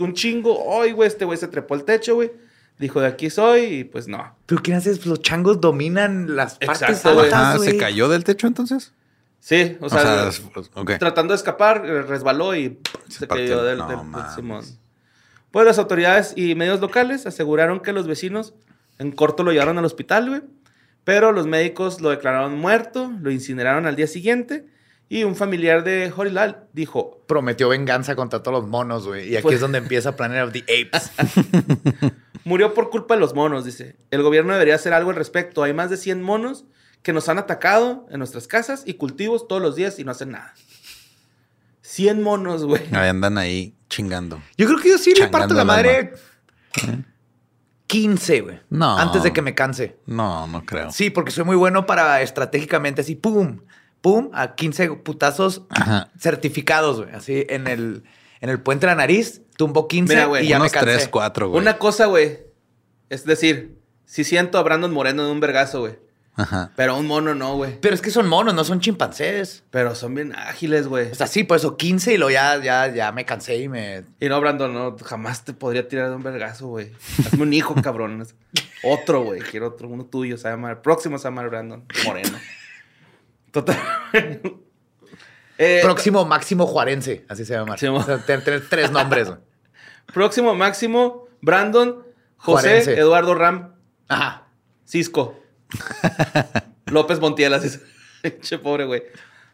un 0.00 0.14
chingo. 0.14 0.80
Ay, 0.82 0.92
güey, 0.92 1.06
este 1.06 1.24
güey 1.24 1.38
se 1.38 1.48
trepó 1.48 1.74
al 1.74 1.84
techo, 1.84 2.14
güey. 2.16 2.32
Dijo, 2.78 3.00
de 3.00 3.06
aquí 3.06 3.30
soy. 3.30 3.60
Y 3.64 3.84
pues 3.84 4.08
no. 4.08 4.34
¿Pero 4.46 4.62
qué 4.62 4.74
haces? 4.74 5.04
Los 5.06 5.20
changos 5.20 5.60
dominan 5.60 6.34
las 6.34 6.58
partes 6.58 6.80
Exacto, 6.90 7.14
güey. 7.14 7.26
altas, 7.26 7.56
Ah, 7.56 7.58
¿se 7.62 7.76
cayó 7.76 8.08
del 8.08 8.24
techo 8.24 8.46
entonces? 8.48 8.92
Sí, 9.44 9.76
o 9.80 9.86
O 9.86 9.90
sea, 9.90 10.02
sea, 10.02 10.28
es- 10.28 10.38
pues, 10.54 10.70
ok. 10.72 10.92
tratando 11.00 11.32
de 11.32 11.36
escapar, 11.36 11.82
eh, 11.84 12.02
resbaló 12.02 12.54
y 12.54 12.78
se, 13.08 13.26
cayó 13.26 13.64
del, 13.64 13.78
No 13.78 13.88
del- 13.88 13.98
del 13.98 14.06
mames. 14.06 14.34
Simón. 14.36 14.64
Pues 15.50 15.66
las 15.66 15.78
autoridades 15.80 16.32
y 16.36 16.54
medios 16.54 16.80
locales 16.80 17.26
aseguraron 17.26 17.80
que 17.80 17.92
los 17.92 18.06
vecinos 18.06 18.54
en 19.00 19.10
corto 19.10 19.42
lo 19.42 19.50
llevaron 19.50 19.78
al 19.78 19.84
hospital, 19.84 20.28
güey. 20.28 20.42
Pero 21.02 21.32
los 21.32 21.48
médicos 21.48 22.00
lo 22.00 22.10
declararon 22.10 22.56
muerto, 22.56 23.10
lo 23.20 23.32
incineraron 23.32 23.86
al 23.86 23.96
día 23.96 24.06
siguiente. 24.06 24.64
Y 25.08 25.24
un 25.24 25.34
familiar 25.34 25.82
de 25.82 26.12
Horilal 26.16 26.68
dijo, 26.72 27.20
Prometió 27.26 27.68
venganza 27.68 28.14
contra 28.14 28.44
todos 28.44 28.60
los 28.62 28.70
monos, 28.70 29.08
güey. 29.08 29.28
Y 29.28 29.34
aquí 29.36 29.42
Pues- 29.42 29.56
es 29.56 29.60
donde 29.60 29.78
empieza 29.78 30.14
Planet 30.14 30.44
of 30.46 30.52
the 30.52 30.60
Apes. 30.62 31.10
murió 32.44 32.74
por 32.74 32.90
culpa 32.90 33.14
de 33.14 33.20
los 33.20 33.34
monos, 33.34 33.64
dice. 33.64 33.96
El 34.10 34.22
gobierno 34.22 34.52
debería 34.52 34.76
hacer 34.76 34.92
algo 34.94 35.10
al 35.10 35.16
respecto. 35.16 35.62
Hay 35.64 35.74
más 35.74 35.90
de 35.90 35.96
100 35.96 36.22
monos 36.22 36.64
que 37.02 37.12
nos 37.12 37.28
han 37.28 37.38
atacado 37.38 38.06
en 38.10 38.18
nuestras 38.18 38.46
casas 38.46 38.82
y 38.86 38.94
cultivos 38.94 39.48
todos 39.48 39.60
los 39.60 39.76
días 39.76 39.98
y 39.98 40.04
no 40.04 40.12
hacen 40.12 40.32
nada. 40.32 40.54
100 41.82 42.22
monos, 42.22 42.64
güey. 42.64 42.82
Ahí 42.92 43.08
andan 43.08 43.38
ahí 43.38 43.74
chingando. 43.88 44.40
Yo 44.56 44.66
creo 44.66 44.78
que 44.78 44.88
yo 44.88 44.98
sí 44.98 45.14
le 45.14 45.28
parto 45.28 45.52
la 45.54 45.64
madre 45.64 46.12
15, 47.88 48.40
güey. 48.40 48.60
No. 48.70 48.96
Antes 48.96 49.22
de 49.22 49.32
que 49.32 49.42
me 49.42 49.54
canse. 49.54 49.98
No, 50.06 50.46
no 50.46 50.64
creo. 50.64 50.90
Sí, 50.90 51.10
porque 51.10 51.30
soy 51.30 51.44
muy 51.44 51.56
bueno 51.56 51.84
para 51.84 52.22
estratégicamente 52.22 53.02
así, 53.02 53.16
pum, 53.16 53.60
pum, 54.00 54.30
a 54.32 54.54
15 54.54 54.92
putazos 54.96 55.62
Ajá. 55.68 56.10
certificados, 56.18 57.02
güey. 57.02 57.14
Así 57.14 57.44
en 57.50 57.66
el, 57.66 58.04
en 58.40 58.48
el 58.48 58.60
puente 58.60 58.86
de 58.86 58.92
la 58.92 58.96
nariz, 58.96 59.42
tumbo 59.58 59.88
15 59.88 60.14
Mira, 60.14 60.26
güey, 60.26 60.46
y 60.46 60.48
ya 60.48 60.56
Unos 60.56 60.68
me 60.68 60.70
cansé. 60.70 60.94
3, 60.94 61.08
4, 61.08 61.48
güey. 61.50 61.60
Una 61.60 61.78
cosa, 61.78 62.06
güey. 62.06 62.38
Es 63.10 63.26
decir, 63.26 63.76
si 64.06 64.24
siento 64.24 64.56
a 64.56 64.62
Brandon 64.62 64.92
Moreno 64.92 65.26
de 65.26 65.32
un 65.32 65.40
vergazo, 65.40 65.80
güey. 65.80 65.98
Ajá. 66.34 66.70
Pero 66.76 66.96
un 66.96 67.06
mono 67.06 67.34
no, 67.34 67.56
güey. 67.56 67.78
Pero 67.80 67.94
es 67.94 68.00
que 68.00 68.10
son 68.10 68.26
monos, 68.26 68.54
no 68.54 68.64
son 68.64 68.80
chimpancés. 68.80 69.64
Pero 69.70 69.94
son 69.94 70.14
bien 70.14 70.34
ágiles, 70.34 70.86
güey. 70.88 71.10
O 71.10 71.14
sea, 71.14 71.26
sí, 71.26 71.44
por 71.44 71.58
eso 71.58 71.76
15 71.76 72.14
y 72.14 72.16
lo 72.16 72.30
ya, 72.30 72.56
ya, 72.62 72.86
ya 72.88 73.12
me 73.12 73.26
cansé 73.26 73.56
y 73.58 73.68
me... 73.68 74.04
Y 74.18 74.28
no, 74.28 74.40
Brandon, 74.40 74.72
no, 74.72 74.96
jamás 75.04 75.44
te 75.44 75.52
podría 75.52 75.86
tirar 75.88 76.08
de 76.08 76.16
un 76.16 76.22
vergazo, 76.22 76.68
güey. 76.68 76.90
Hazme 77.26 77.42
un 77.42 77.52
hijo, 77.52 77.74
cabrón. 77.82 78.26
Otro, 78.82 79.24
güey. 79.24 79.40
Quiero 79.42 79.68
otro, 79.68 79.88
uno 79.88 80.06
tuyo. 80.06 80.38
Se 80.38 80.48
llama, 80.48 80.80
próximo 80.80 81.18
se 81.18 81.24
llama 81.24 81.42
Brandon 81.42 81.84
Moreno. 82.04 82.38
Total. 83.50 83.76
Eh, 85.58 85.80
Próximo 85.82 86.24
máximo 86.24 86.66
juarense, 86.66 87.24
así 87.28 87.44
se 87.44 87.52
llama. 87.54 87.74
O 87.74 88.02
sea, 88.02 88.18
tener, 88.24 88.42
tener 88.42 88.68
tres 88.68 88.90
nombres. 88.90 89.28
güey. 89.28 89.38
Próximo 90.12 90.54
máximo, 90.56 91.28
Brandon 91.40 92.02
José 92.36 92.68
Juarense. 92.68 92.94
Eduardo 92.98 93.34
Ram 93.34 93.74
Ajá. 94.08 94.46
Cisco. 94.84 95.38
López 96.86 97.20
Montiel, 97.20 97.54
así 97.54 97.68
es. 97.68 97.80
Che, 98.40 98.58
pobre, 98.58 98.84
güey. 98.84 99.02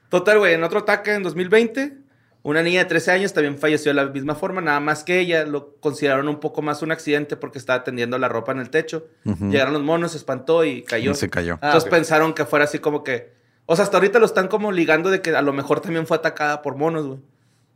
Total, 0.09 0.38
güey, 0.38 0.54
en 0.54 0.64
otro 0.64 0.81
ataque 0.81 1.14
en 1.14 1.22
2020, 1.22 1.98
una 2.42 2.62
niña 2.62 2.81
de 2.81 2.85
13 2.87 3.11
años 3.11 3.33
también 3.35 3.59
falleció 3.59 3.90
de 3.90 3.94
la 3.94 4.07
misma 4.07 4.35
forma, 4.35 4.61
nada 4.61 4.81
más 4.81 5.04
que 5.04 5.18
ella 5.20 5.44
lo 5.44 5.74
consideraron 5.81 6.28
un 6.28 6.40
poco 6.40 6.62
más 6.62 6.83
un 6.83 6.92
accidente 6.92 7.37
porque 7.37 7.59
estaba 7.59 7.85
tendiendo 7.85 8.18
la 8.18 8.28
ropa 8.28 8.52
en 8.52 8.59
el 8.59 8.70
techo. 8.70 9.07
Llegaron 9.24 9.74
los 9.74 9.83
monos, 9.83 10.12
se 10.12 10.18
espantó 10.18 10.64
y 10.64 10.83
cayó. 10.83 11.11
Y 11.11 11.14
se 11.14 11.28
cayó. 11.28 11.54
Ah, 11.61 11.66
Entonces 11.68 11.88
ok. 11.88 11.90
pensaron 11.90 12.33
que 12.35 12.44
fuera 12.46 12.64
así 12.64 12.78
como 12.78 13.04
que. 13.04 13.37
O 13.66 13.76
sea, 13.76 13.85
hasta 13.85 13.98
ahorita 13.98 14.18
lo 14.18 14.24
están 14.24 14.48
como 14.48 14.72
ligando 14.72 15.11
de 15.11 15.20
que 15.20 15.37
a 15.37 15.42
lo 15.42 15.52
mejor 15.52 15.81
también 15.81 16.07
fue 16.07 16.16
atacada 16.16 16.62
por 16.62 16.76
monos, 16.76 17.07
güey. 17.07 17.18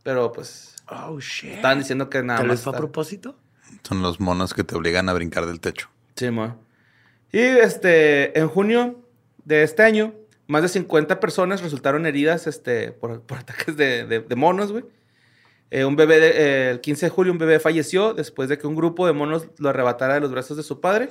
Pero 0.01 0.31
pues. 0.31 0.75
Oh, 0.89 1.19
shit. 1.19 1.51
Estaban 1.53 1.79
diciendo 1.79 2.09
que 2.09 2.23
nada 2.23 2.39
¿Tal 2.39 2.47
más. 2.47 2.61
fue 2.61 2.73
a 2.73 2.77
propósito? 2.77 3.35
Son 3.83 4.01
los 4.01 4.19
monos 4.19 4.53
que 4.55 4.63
te 4.63 4.75
obligan 4.75 5.07
a 5.09 5.13
brincar 5.13 5.45
del 5.45 5.59
techo. 5.59 5.89
Sí, 6.15 6.31
mo. 6.31 6.57
Y 7.33 7.39
este, 7.39 8.39
en 8.39 8.47
junio 8.47 9.01
de 9.43 9.63
este 9.63 9.83
año, 9.83 10.13
más 10.47 10.61
de 10.61 10.69
50 10.69 11.19
personas 11.19 11.61
resultaron 11.61 12.05
heridas 12.05 12.47
este, 12.47 12.93
por, 12.93 13.21
por 13.25 13.39
ataques 13.39 13.75
de, 13.75 14.05
de- 14.05 14.21
de 14.21 14.35
monos, 14.35 14.71
güey. 14.71 14.85
Eh, 15.71 15.83
un 15.85 15.95
bebé, 15.95 16.19
de- 16.19 16.29
eh, 16.29 16.69
el 16.69 16.79
15 16.81 17.07
de 17.07 17.09
julio, 17.09 17.31
un 17.33 17.39
bebé 17.39 17.59
falleció 17.59 18.13
después 18.13 18.47
de 18.47 18.57
que 18.57 18.67
un 18.67 18.75
grupo 18.75 19.07
de 19.07 19.13
monos 19.13 19.47
lo 19.57 19.69
arrebatara 19.69 20.13
de 20.13 20.19
los 20.21 20.31
brazos 20.31 20.55
de 20.55 20.61
su 20.63 20.79
padre 20.79 21.09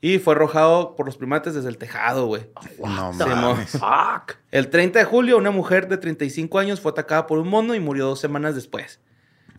y 0.00 0.18
fue 0.18 0.34
arrojado 0.34 0.96
por 0.96 1.06
los 1.06 1.16
primates 1.16 1.54
desde 1.54 1.68
el 1.68 1.78
tejado, 1.78 2.26
güey. 2.26 2.42
No 2.80 3.12
Sí, 3.12 3.18
mo. 3.20 3.52
mames. 3.54 3.70
Fuck. 3.70 4.36
El 4.50 4.68
30 4.68 4.98
de 4.98 5.04
julio, 5.04 5.38
una 5.38 5.52
mujer 5.52 5.86
de 5.88 5.96
35 5.98 6.58
años 6.58 6.80
fue 6.80 6.90
atacada 6.90 7.28
por 7.28 7.38
un 7.38 7.46
mono 7.48 7.74
y 7.76 7.80
murió 7.80 8.06
dos 8.06 8.18
semanas 8.18 8.56
después. 8.56 8.98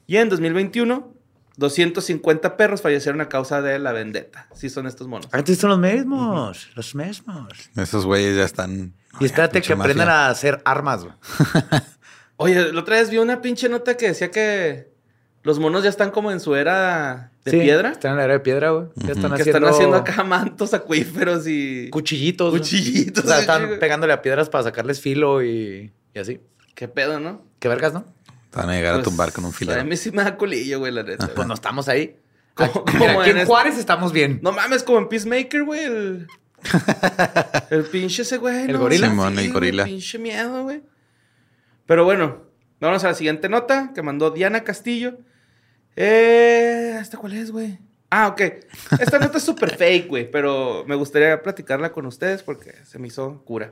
Y 0.08 0.18
en 0.18 0.28
2021, 0.28 1.14
250 1.58 2.58
perros 2.58 2.82
fallecieron 2.82 3.22
a 3.22 3.30
causa 3.30 3.62
de 3.62 3.78
la 3.80 3.92
vendetta. 3.92 4.48
Sí 4.56 4.70
son 4.70 4.88
estos 4.88 5.08
monos. 5.08 5.28
Antes 5.32 5.58
son 5.58 5.70
los 5.72 5.80
mismos, 5.80 6.70
los 6.76 6.96
mismos. 6.96 7.48
Esos 7.76 8.06
güeyes 8.06 8.36
ya 8.38 8.44
están. 8.44 8.94
Y 9.20 9.26
espérate 9.26 9.62
que 9.62 9.74
aprendan 9.74 10.08
mafia. 10.08 10.26
a 10.28 10.30
hacer 10.30 10.62
armas, 10.66 11.04
güey. 11.04 11.14
Oye, 12.38 12.72
la 12.74 12.80
otra 12.80 12.96
vez 12.98 13.10
vi 13.10 13.18
una 13.18 13.42
pinche 13.42 13.70
nota 13.70 13.96
que 13.98 14.08
decía 14.08 14.32
que 14.32 14.92
los 15.44 15.60
monos 15.60 15.84
ya 15.84 15.90
están 15.90 16.12
como 16.12 16.32
en 16.32 16.40
su 16.40 16.56
era 16.56 17.32
de 17.46 17.52
Sí, 17.52 17.60
piedra. 17.60 17.92
Están 17.92 18.12
en 18.12 18.18
la 18.18 18.24
era 18.24 18.34
de 18.34 18.40
piedra, 18.40 18.72
güey. 18.72 18.88
Ya 18.96 19.12
están 19.14 19.34
Que 19.34 19.42
haciendo, 19.42 19.58
están 19.60 19.66
haciendo 19.66 19.96
acá 19.98 20.24
mantos 20.24 20.74
acuíferos 20.74 21.46
y... 21.48 21.90
cuchillitos. 21.90 22.50
güey. 22.52 22.62
Cuchillitos, 22.62 23.26
O 23.26 23.28
sea, 23.28 23.40
están 23.40 23.78
pegándole 23.80 24.14
a 24.14 24.22
piedras 24.22 24.50
para 24.50 24.64
sacarles 24.64 25.00
filo 25.02 25.44
y, 25.44 25.92
y 26.14 26.20
así. 26.20 26.40
¿Qué 26.76 26.88
pedo, 26.88 27.20
no? 27.20 27.44
Qué 27.60 27.68
vergas, 27.68 27.94
¿no? 27.94 28.06
Te 28.52 28.60
van 28.60 28.70
a 28.70 28.74
llegar 28.74 28.94
a 28.94 28.98
Pues, 28.98 29.06
tumbar 29.06 29.32
con 29.34 29.46
un 29.46 29.52
A 29.52 29.54
filero. 29.54 29.84
mí 29.86 29.98
sí 29.98 30.12
me 30.12 30.24
da 30.24 30.38
colillo, 30.38 30.80
güey, 30.80 30.92
la 30.92 31.02
neta. 31.04 31.28
Pues 31.34 31.48
no 31.48 31.54
estamos 31.56 31.88
ahí. 31.88 32.18
Como- 32.54 32.70
Aquí, 32.70 32.80
como 32.86 33.00
mira, 33.00 33.12
aquí 33.14 33.30
en 33.30 33.30
en 33.30 33.38
este- 33.38 33.46
Juárez 33.48 33.78
estamos 33.78 34.12
bien. 34.12 34.40
No 34.44 34.52
mames, 34.52 34.84
como 34.84 35.00
en 35.00 35.08
Peacemaker, 35.10 35.64
güey. 35.64 35.84
El, 35.86 36.28
el 37.70 37.84
pinche 37.86 38.22
ese 38.22 38.38
güey. 38.38 38.64
¿El 38.66 38.74
no, 38.74 38.80
gorila? 38.80 39.08
sí, 39.08 39.14
el 39.14 39.18
güey, 39.34 39.48
gorila. 39.50 39.86
Pinche 39.86 40.20
miedo, 40.20 40.64
güey. 40.64 40.84
Pero 41.86 42.04
bueno, 42.06 42.44
vamos 42.80 43.04
a 43.04 43.08
la 43.08 43.14
siguiente 43.16 43.50
nota 43.50 43.92
que 43.96 44.02
mandó 44.02 44.32
Diana 44.32 44.64
Castillo. 44.64 45.18
Eh, 45.96 46.98
¿Esta 47.02 47.18
cuál 47.18 47.34
es, 47.34 47.52
güey? 47.52 47.80
Ah, 48.10 48.28
ok. 48.28 48.42
Esta 49.00 49.20
nota 49.20 49.38
es 49.38 49.44
súper 49.44 49.76
fake, 49.78 50.08
güey, 50.08 50.30
pero 50.30 50.84
me 50.88 50.96
gustaría 50.96 51.42
platicarla 51.42 51.92
con 51.92 52.06
ustedes 52.06 52.44
porque 52.44 52.74
se 52.86 53.00
me 53.00 53.08
hizo 53.08 53.42
cura. 53.46 53.72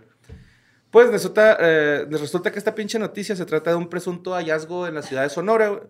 Pues 0.91 1.09
resulta, 1.11 1.57
eh, 1.59 2.05
resulta 2.09 2.51
que 2.51 2.57
esta 2.59 2.73
pinche 2.73 2.97
noticia 2.97 3.35
se 3.35 3.45
trata 3.45 3.69
de 3.71 3.75
un 3.75 3.89
presunto 3.89 4.33
hallazgo 4.33 4.87
en 4.87 4.95
la 4.95 5.01
ciudad 5.03 5.23
de 5.23 5.29
Sonora, 5.29 5.69
güey, 5.69 5.81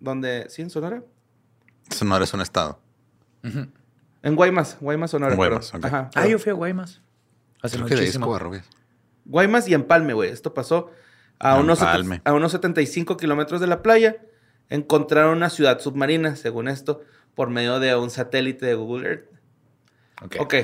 donde... 0.00 0.46
¿Sí, 0.48 0.62
en 0.62 0.70
Sonora? 0.70 1.02
Sonora 1.90 2.24
es 2.24 2.34
un 2.34 2.40
estado. 2.40 2.80
En 4.22 4.34
Guaymas, 4.34 4.76
Guaymas, 4.80 5.10
Sonora. 5.12 5.32
En 5.32 5.36
Guaymas, 5.36 5.70
perdón. 5.70 5.88
ok. 5.90 5.94
Ajá, 5.94 6.10
Ah, 6.14 6.26
yo 6.26 6.38
fui 6.38 6.50
a 6.50 6.54
Guaymas. 6.54 7.00
Hace 7.62 7.76
Creo 7.76 7.86
que 7.88 7.94
de 7.94 8.00
muchísimo. 8.02 8.38
Guaymas 9.24 9.68
y 9.68 9.74
Empalme, 9.74 10.12
güey. 10.12 10.30
Esto 10.30 10.54
pasó 10.54 10.90
a 11.38 11.58
unos, 11.58 11.80
a 11.82 12.32
unos 12.32 12.52
75 12.52 13.16
kilómetros 13.16 13.60
de 13.60 13.66
la 13.68 13.80
playa. 13.82 14.16
Encontraron 14.70 15.36
una 15.36 15.50
ciudad 15.50 15.78
submarina, 15.80 16.34
según 16.36 16.68
esto, 16.68 17.00
por 17.34 17.48
medio 17.50 17.78
de 17.78 17.94
un 17.96 18.10
satélite 18.10 18.66
de 18.66 18.74
Google 18.74 19.08
Earth. 19.08 19.24
Ok. 20.22 20.36
Ok, 20.40 20.54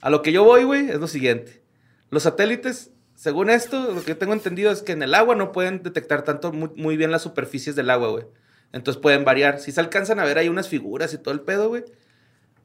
a 0.00 0.10
lo 0.10 0.22
que 0.22 0.32
yo 0.32 0.44
voy, 0.44 0.64
güey, 0.64 0.88
es 0.88 0.98
lo 0.98 1.06
siguiente. 1.08 1.62
Los 2.10 2.22
satélites, 2.24 2.90
según 3.14 3.50
esto, 3.50 3.92
lo 3.92 4.02
que 4.02 4.08
yo 4.08 4.18
tengo 4.18 4.32
entendido 4.32 4.70
es 4.70 4.82
que 4.82 4.92
en 4.92 5.02
el 5.02 5.14
agua 5.14 5.34
no 5.34 5.52
pueden 5.52 5.82
detectar 5.82 6.22
tanto 6.22 6.52
muy, 6.52 6.70
muy 6.76 6.96
bien 6.96 7.10
las 7.10 7.22
superficies 7.22 7.76
del 7.76 7.90
agua, 7.90 8.08
güey. 8.08 8.24
Entonces 8.72 9.00
pueden 9.00 9.24
variar. 9.24 9.60
Si 9.60 9.70
se 9.70 9.80
alcanzan 9.80 10.18
a 10.18 10.24
ver 10.24 10.36
ahí 10.38 10.48
unas 10.48 10.68
figuras 10.68 11.14
y 11.14 11.18
todo 11.18 11.32
el 11.32 11.40
pedo, 11.40 11.68
güey. 11.68 11.84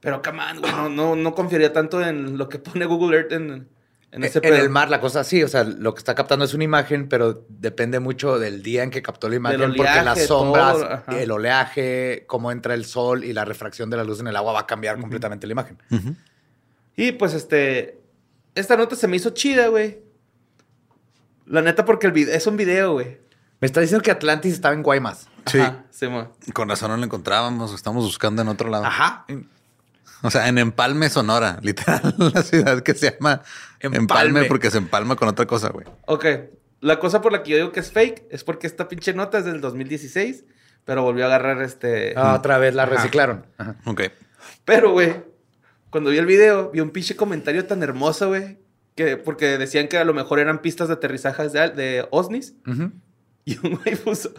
Pero, 0.01 0.21
come 0.21 0.39
on, 0.43 0.59
güey, 0.59 0.71
no, 0.71 0.89
no, 0.89 1.15
no 1.15 1.35
confiaría 1.35 1.71
tanto 1.71 2.03
en 2.03 2.37
lo 2.37 2.49
que 2.49 2.57
pone 2.57 2.85
Google 2.85 3.17
Earth 3.17 3.31
en, 3.31 3.67
en 4.11 4.23
ese 4.23 4.39
en 4.39 4.41
pedo. 4.41 4.55
el 4.55 4.69
mar 4.69 4.89
la 4.89 5.01
cosa 5.01 5.23
sí, 5.23 5.43
o 5.43 5.47
sea, 5.47 5.63
lo 5.63 5.93
que 5.93 5.99
está 5.99 6.15
captando 6.15 6.45
es 6.45 6.53
una 6.53 6.63
imagen, 6.63 7.09
pero 7.09 7.45
depende 7.47 7.99
mucho 7.99 8.39
del 8.39 8.63
día 8.63 8.83
en 8.83 8.89
que 8.89 9.03
captó 9.03 9.29
la 9.29 9.35
imagen, 9.35 9.73
porque 9.75 10.01
las 10.03 10.25
sombras, 10.25 11.05
todo, 11.05 11.17
el 11.17 11.29
oleaje, 11.29 12.23
cómo 12.27 12.51
entra 12.51 12.73
el 12.73 12.85
sol 12.85 13.23
y 13.23 13.33
la 13.33 13.45
refracción 13.45 13.89
de 13.89 13.97
la 13.97 14.03
luz 14.03 14.19
en 14.19 14.27
el 14.27 14.35
agua 14.35 14.53
va 14.53 14.61
a 14.61 14.67
cambiar 14.67 14.99
completamente 14.99 15.45
la 15.45 15.51
imagen. 15.51 15.77
Y 16.95 17.11
pues 17.13 17.33
este. 17.33 17.99
Esta 18.55 18.75
nota 18.75 18.95
se 18.95 19.07
me 19.07 19.15
hizo 19.15 19.29
chida, 19.29 19.67
güey. 19.67 20.08
La 21.49 21.63
neta, 21.63 21.83
porque 21.83 22.05
el 22.07 22.13
video, 22.13 22.33
es 22.35 22.45
un 22.45 22.57
video, 22.57 22.93
güey. 22.93 23.17
Me 23.59 23.65
está 23.65 23.81
diciendo 23.81 24.03
que 24.03 24.11
Atlantis 24.11 24.53
estaba 24.53 24.75
en 24.75 24.83
Guaymas. 24.83 25.27
Sí. 25.47 25.59
Ajá. 25.59 25.83
Con 26.53 26.69
razón 26.69 26.91
no 26.91 26.97
lo 26.97 27.03
encontrábamos. 27.03 27.73
Estamos 27.73 28.05
buscando 28.05 28.41
en 28.43 28.47
otro 28.47 28.69
lado. 28.69 28.85
Ajá. 28.85 29.25
O 30.21 30.29
sea, 30.29 30.47
en 30.47 30.59
Empalme, 30.59 31.09
Sonora. 31.09 31.59
Literal, 31.63 32.13
la 32.17 32.43
ciudad 32.43 32.81
que 32.83 32.93
se 32.93 33.11
llama 33.11 33.41
Empalme, 33.79 33.97
Empalme. 33.97 34.45
porque 34.45 34.69
se 34.69 34.77
empalma 34.77 35.15
con 35.15 35.27
otra 35.27 35.47
cosa, 35.47 35.69
güey. 35.69 35.87
Ok. 36.05 36.25
La 36.81 36.99
cosa 36.99 37.19
por 37.21 37.31
la 37.31 37.41
que 37.41 37.51
yo 37.51 37.57
digo 37.57 37.71
que 37.71 37.79
es 37.79 37.91
fake 37.91 38.27
es 38.29 38.43
porque 38.43 38.67
esta 38.67 38.87
pinche 38.87 39.13
nota 39.13 39.39
es 39.39 39.45
del 39.45 39.59
2016, 39.59 40.45
pero 40.85 41.01
volvió 41.01 41.25
a 41.25 41.27
agarrar 41.27 41.61
este. 41.63 42.13
Ah, 42.15 42.35
otra 42.35 42.59
vez 42.59 42.75
la 42.75 42.83
Ajá. 42.83 42.95
reciclaron. 42.95 43.45
Ajá. 43.57 43.75
Ok. 43.85 44.03
Pero, 44.65 44.91
güey, 44.91 45.23
cuando 45.89 46.11
vi 46.11 46.19
el 46.19 46.25
video, 46.27 46.69
vi 46.71 46.79
un 46.79 46.91
pinche 46.91 47.15
comentario 47.15 47.65
tan 47.65 47.81
hermoso, 47.83 48.29
güey, 48.29 48.59
que 48.99 49.15
porque 49.15 49.57
decían 49.57 49.87
que 49.87 49.97
a 49.97 50.03
lo 50.03 50.13
mejor 50.13 50.39
eran 50.39 50.61
pistas 50.61 50.89
de 50.89 50.95
aterrizajes 50.95 51.53
de, 51.53 51.69
de 51.69 52.07
OSNIs. 52.11 52.55
Y 53.45 53.57
un 53.65 53.75
güey 53.75 53.95
puso, 53.95 54.33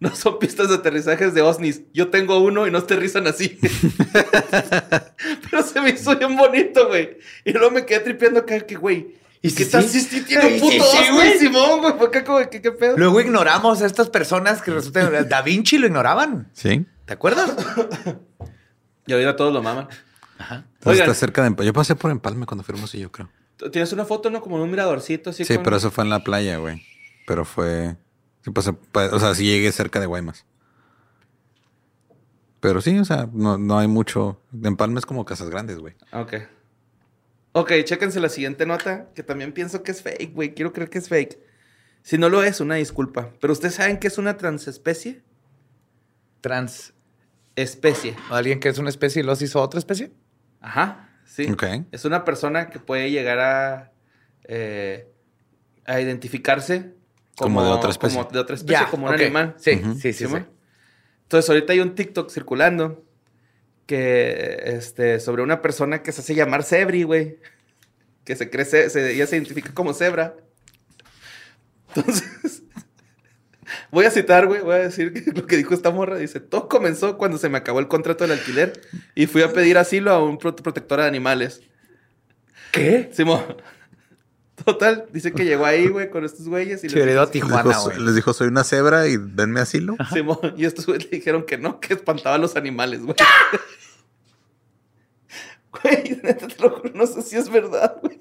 no 0.00 0.14
son 0.16 0.40
pistas 0.40 0.68
de 0.68 0.74
aterrizajes 0.74 1.32
de 1.32 1.42
OSNIs. 1.42 1.82
Yo 1.94 2.08
tengo 2.08 2.40
uno 2.40 2.66
y 2.66 2.72
no 2.72 2.78
aterrizan 2.78 3.28
así. 3.28 3.56
Pero 5.50 5.62
se 5.62 5.80
me 5.80 5.90
hizo 5.90 6.16
bien 6.16 6.36
bonito, 6.36 6.88
güey. 6.88 7.18
Y 7.44 7.52
luego 7.52 7.70
me 7.70 7.86
quedé 7.86 8.00
tripeando 8.00 8.40
acá 8.40 8.58
que, 8.60 8.74
güey. 8.74 9.14
¿Y 9.40 9.48
¿Y 9.48 9.54
qué 9.54 9.64
si 9.64 9.70
tal 9.70 9.84
sí? 9.84 10.00
si 10.00 10.18
sí 10.18 10.24
tiene 10.24 10.46
un 10.46 10.54
¿Y 10.56 10.60
puto 10.60 10.84
sí, 10.84 11.12
güey? 11.12 11.38
Simón, 11.38 11.78
güey? 11.80 11.92
Fue 11.96 12.08
acá 12.08 12.24
como, 12.24 12.38
¿qué, 12.50 12.60
qué 12.60 12.72
pedo? 12.72 12.96
Luego 12.98 13.20
ignoramos 13.20 13.80
a 13.80 13.86
estas 13.86 14.10
personas 14.10 14.60
que 14.60 14.72
resultan... 14.72 15.28
Da 15.28 15.42
Vinci 15.42 15.78
lo 15.78 15.86
ignoraban. 15.86 16.50
Sí. 16.52 16.84
¿Te 17.04 17.12
acuerdas? 17.12 17.54
Y 19.06 19.12
ahorita 19.14 19.36
todos 19.36 19.54
lo 19.54 19.62
maman. 19.62 19.88
Entonces 20.38 20.64
Oigan. 20.84 21.08
está 21.08 21.14
cerca 21.14 21.40
de 21.40 21.48
Empalme. 21.48 21.66
Yo 21.66 21.72
pasé 21.72 21.96
por 21.96 22.10
Empalme 22.10 22.44
cuando 22.44 22.62
fuimos 22.62 22.94
y 22.94 22.98
yo 23.00 23.10
creo. 23.10 23.30
Tienes 23.72 23.92
una 23.92 24.04
foto, 24.04 24.30
¿no? 24.30 24.40
Como 24.40 24.56
en 24.56 24.62
un 24.62 24.70
miradorcito 24.70 25.30
así. 25.30 25.44
Sí, 25.44 25.54
con- 25.56 25.64
pero 25.64 25.76
eso 25.76 25.90
fue 25.90 26.04
en 26.04 26.10
la 26.10 26.22
playa, 26.24 26.58
güey. 26.58 26.82
Pero 27.26 27.44
fue. 27.44 27.96
Sí, 28.42 28.50
pasé, 28.50 28.72
pa- 28.72 29.06
o 29.12 29.18
sea, 29.18 29.34
sí 29.34 29.44
llegué 29.44 29.70
cerca 29.72 29.98
de 30.00 30.06
Guaymas. 30.06 30.46
Pero 32.60 32.80
sí, 32.80 32.98
o 32.98 33.04
sea, 33.04 33.28
no, 33.32 33.56
no 33.58 33.78
hay 33.78 33.86
mucho. 33.88 34.40
Empalme 34.64 34.98
es 34.98 35.06
como 35.06 35.24
casas 35.24 35.48
grandes, 35.50 35.78
güey. 35.78 35.94
Ok. 36.12 36.34
Ok, 37.52 37.72
chéquense 37.84 38.20
la 38.20 38.28
siguiente 38.28 38.66
nota, 38.66 39.08
que 39.14 39.22
también 39.22 39.52
pienso 39.52 39.82
que 39.82 39.92
es 39.92 40.02
fake, 40.02 40.32
güey. 40.34 40.54
Quiero 40.54 40.72
creer 40.72 40.90
que 40.90 40.98
es 40.98 41.08
fake. 41.08 41.38
Si 42.02 42.18
no 42.18 42.28
lo 42.28 42.42
es, 42.42 42.60
una 42.60 42.76
disculpa. 42.76 43.30
Pero 43.40 43.52
ustedes 43.52 43.74
saben 43.74 43.98
que 43.98 44.06
es 44.08 44.18
una 44.18 44.36
transespecie. 44.36 45.22
Trans... 46.40 46.94
Especie. 47.56 48.14
¿Alguien 48.30 48.60
que 48.60 48.68
es 48.68 48.78
una 48.78 48.88
especie 48.88 49.20
y 49.20 49.24
los 49.24 49.42
hizo 49.42 49.60
otra 49.60 49.78
especie? 49.78 50.12
Ajá, 50.60 51.07
sí. 51.28 51.46
Es 51.92 52.04
una 52.04 52.24
persona 52.24 52.70
que 52.70 52.80
puede 52.80 53.10
llegar 53.10 53.38
a, 53.38 53.92
eh, 54.44 55.06
a 55.84 56.00
identificarse 56.00 56.94
Como 57.36 57.62
de 57.64 57.70
otra 57.70 57.90
especie. 57.90 58.18
Como 58.18 58.30
de 58.30 58.38
otra 58.40 58.56
especie, 58.56 58.80
Ya, 58.84 58.90
como 58.90 59.06
un 59.06 59.14
animal. 59.14 59.54
Sí, 59.58 59.80
sí, 60.00 60.12
sí. 60.12 60.24
Entonces, 61.22 61.48
ahorita 61.50 61.72
hay 61.74 61.80
un 61.80 61.94
TikTok 61.94 62.30
circulando 62.30 63.04
que, 63.86 64.60
este, 64.64 65.20
sobre 65.20 65.42
una 65.42 65.62
persona 65.62 66.02
que 66.02 66.10
se 66.12 66.20
hace 66.22 66.34
llamar 66.34 66.62
Cebri, 66.64 67.02
güey. 67.04 67.38
Que 68.24 68.34
se 68.36 68.50
cree, 68.50 68.64
ce- 68.64 68.90
se, 68.90 69.12
ella 69.12 69.26
se 69.26 69.36
identifica 69.36 69.72
como 69.72 69.94
cebra. 69.94 70.34
Entonces, 71.94 72.27
voy 73.90 74.04
a 74.04 74.10
citar, 74.10 74.46
güey, 74.46 74.60
voy 74.60 74.74
a 74.74 74.78
decir 74.78 75.12
que 75.12 75.30
lo 75.40 75.46
que 75.46 75.56
dijo 75.56 75.74
esta 75.74 75.90
morra. 75.90 76.16
Dice, 76.18 76.40
todo 76.40 76.68
comenzó 76.68 77.16
cuando 77.18 77.38
se 77.38 77.48
me 77.48 77.58
acabó 77.58 77.80
el 77.80 77.88
contrato 77.88 78.24
del 78.24 78.32
alquiler 78.38 78.80
y 79.14 79.26
fui 79.26 79.42
a 79.42 79.52
pedir 79.52 79.78
asilo 79.78 80.10
a 80.12 80.22
un 80.22 80.38
pro- 80.38 80.54
protector 80.56 81.00
de 81.00 81.06
animales. 81.06 81.60
¿Qué? 82.72 83.10
Simón. 83.12 83.42
Total, 84.64 85.06
dice 85.12 85.32
que 85.32 85.44
llegó 85.44 85.64
ahí, 85.66 85.86
güey, 85.86 86.10
con 86.10 86.24
estos 86.24 86.48
güeyes 86.48 86.82
y 86.82 86.88
les 86.88 86.96
a 87.04 87.06
dijo- 87.06 87.28
Tijuana, 87.30 87.78
güey. 87.78 88.00
les 88.00 88.14
dijo, 88.16 88.32
soy 88.32 88.48
una 88.48 88.64
cebra 88.64 89.06
y 89.06 89.16
denme 89.16 89.60
asilo. 89.60 89.96
Simón, 90.12 90.38
y 90.56 90.64
estos 90.64 90.84
güeyes 90.86 91.04
le 91.10 91.18
dijeron 91.18 91.44
que 91.46 91.56
no, 91.58 91.78
que 91.78 91.94
espantaba 91.94 92.34
a 92.34 92.38
los 92.38 92.56
animales, 92.56 93.00
güey. 93.02 93.14
Güey, 95.82 96.20
neta, 96.22 96.48
te 96.48 96.60
lo 96.62 96.70
juro, 96.70 96.90
no 96.94 97.06
sé 97.06 97.22
si 97.22 97.36
es 97.36 97.48
verdad, 97.48 97.96
güey. 98.02 98.18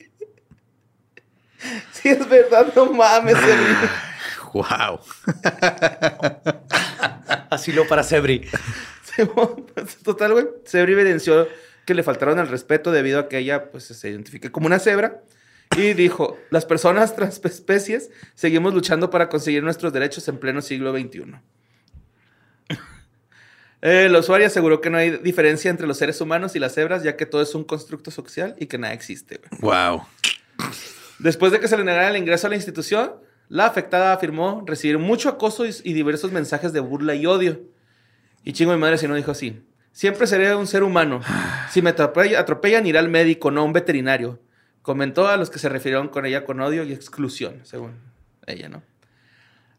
Si 1.91 2.09
es 2.09 2.27
verdad, 2.29 2.71
no 2.75 2.91
mames, 2.93 3.35
Wow. 4.57 4.99
Asilo 7.49 7.87
para 7.87 8.03
Sebri. 8.03 8.47
Total, 10.03 10.33
güey. 10.33 10.45
Sebri 10.65 10.93
evidenció 10.93 11.47
que 11.85 11.93
le 11.93 12.03
faltaron 12.03 12.39
al 12.39 12.49
respeto 12.49 12.91
debido 12.91 13.19
a 13.19 13.29
que 13.29 13.37
ella 13.37 13.71
pues, 13.71 13.85
se 13.85 14.09
identifica 14.09 14.51
como 14.51 14.67
una 14.67 14.79
cebra. 14.79 15.21
Y 15.75 15.93
dijo, 15.93 16.37
las 16.49 16.65
personas 16.65 17.15
transespecies 17.15 18.09
seguimos 18.35 18.73
luchando 18.73 19.09
para 19.09 19.29
conseguir 19.29 19.63
nuestros 19.63 19.93
derechos 19.93 20.27
en 20.27 20.37
pleno 20.37 20.61
siglo 20.61 20.97
XXI. 20.97 21.35
El 23.81 24.15
usuario 24.15 24.47
aseguró 24.47 24.81
que 24.81 24.89
no 24.89 24.97
hay 24.97 25.17
diferencia 25.17 25.69
entre 25.69 25.85
los 25.85 25.97
seres 25.97 26.19
humanos 26.19 26.55
y 26.55 26.59
las 26.59 26.73
cebras, 26.73 27.03
ya 27.03 27.15
que 27.15 27.25
todo 27.25 27.41
es 27.41 27.53
un 27.53 27.63
constructo 27.63 28.11
social 28.11 28.55
y 28.59 28.65
que 28.65 28.77
nada 28.77 28.93
existe. 28.93 29.39
güey. 29.59 29.61
Wow. 29.61 30.03
Después 31.19 31.51
de 31.51 31.59
que 31.59 31.67
se 31.67 31.77
le 31.77 31.83
negara 31.83 32.09
el 32.09 32.17
ingreso 32.17 32.47
a 32.47 32.49
la 32.49 32.55
institución, 32.55 33.13
la 33.49 33.65
afectada 33.65 34.13
afirmó 34.13 34.63
recibir 34.65 34.97
mucho 34.99 35.29
acoso 35.29 35.65
y, 35.65 35.93
diversos 35.93 36.31
mensajes 36.31 36.73
de 36.73 36.79
burla 36.79 37.15
y 37.15 37.25
odio. 37.25 37.61
Y 38.43 38.53
chingo 38.53 38.73
mi 38.73 38.79
madre 38.79 38.97
si 38.97 39.07
no 39.07 39.15
dijo 39.15 39.31
así. 39.31 39.61
Siempre 39.91 40.27
seré 40.27 40.55
un 40.55 40.67
ser 40.67 40.83
humano. 40.83 41.21
Si 41.71 41.81
me 41.81 41.89
atropella- 41.95 42.37
atropellan, 42.39 42.85
iré 42.85 42.99
al 42.99 43.09
médico, 43.09 43.51
no 43.51 43.61
a 43.61 43.63
un 43.63 43.73
veterinario. 43.73 44.39
Comentó 44.81 45.27
a 45.27 45.37
los 45.37 45.49
que 45.49 45.59
se 45.59 45.69
refirieron 45.69 46.07
con 46.07 46.25
ella 46.25 46.45
con 46.45 46.59
odio 46.61 46.83
y 46.83 46.93
exclusión, 46.93 47.61
según 47.63 47.95
ella, 48.45 48.69
¿no? 48.69 48.83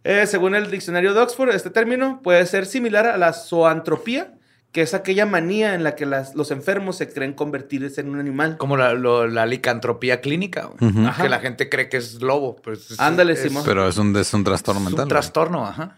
Eh, 0.04 0.26
según 0.26 0.54
el 0.54 0.70
diccionario 0.70 1.14
de 1.14 1.20
Oxford, 1.20 1.50
este 1.50 1.70
término 1.70 2.20
puede 2.22 2.44
ser 2.46 2.66
similar 2.66 3.06
a 3.06 3.18
la 3.18 3.32
zoantropía, 3.32 4.34
que 4.72 4.82
es 4.82 4.92
aquella 4.94 5.24
manía 5.26 5.74
en 5.74 5.82
la 5.82 5.94
que 5.96 6.04
las- 6.06 6.34
los 6.34 6.50
enfermos 6.50 6.96
se 6.96 7.08
creen 7.12 7.32
convertirse 7.32 8.00
en 8.02 8.10
un 8.10 8.20
animal. 8.20 8.58
Como 8.58 8.76
la, 8.76 8.92
lo- 8.94 9.26
la 9.26 9.46
licantropía 9.46 10.20
clínica, 10.20 10.70
que 10.78 11.28
la 11.28 11.40
gente 11.40 11.68
cree 11.68 11.88
que 11.88 11.96
es 11.96 12.20
lobo. 12.22 12.56
Pues 12.56 12.90
es- 12.92 13.00
Ándale, 13.00 13.32
es- 13.32 13.40
Simón. 13.42 13.62
Pero 13.64 13.88
es 13.88 13.96
un, 13.96 14.14
es 14.16 14.32
un 14.34 14.44
trastorno 14.44 14.80
Es 14.80 14.84
mental. 14.86 15.04
un 15.04 15.08
güey. 15.08 15.20
trastorno, 15.20 15.66
ajá. 15.66 15.96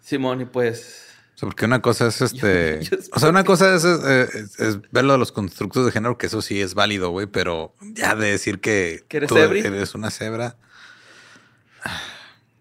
Simón, 0.00 0.42
y 0.42 0.44
pues... 0.44 1.00
O 1.34 1.38
sea, 1.38 1.48
porque 1.48 1.64
una 1.64 1.80
cosa 1.82 2.06
es 2.06 2.20
este. 2.22 2.80
Yo- 2.82 2.90
yo 2.98 3.02
o 3.12 3.18
sea, 3.18 3.28
una 3.30 3.42
cosa 3.42 3.74
es, 3.74 3.84
es- 3.84 4.60
es 4.60 4.78
verlo 4.92 5.14
de 5.14 5.18
los 5.18 5.32
constructos 5.32 5.84
de 5.86 5.90
género, 5.90 6.16
que 6.18 6.26
eso 6.26 6.42
sí 6.42 6.60
es 6.60 6.74
válido, 6.74 7.10
güey, 7.10 7.26
pero 7.26 7.74
ya 7.80 8.14
de 8.14 8.30
decir 8.30 8.60
que, 8.60 9.04
¿Que 9.08 9.16
eres 9.16 9.28
tú 9.30 9.38
ebri? 9.38 9.60
eres 9.60 9.94
una 9.96 10.10
cebra. 10.10 10.56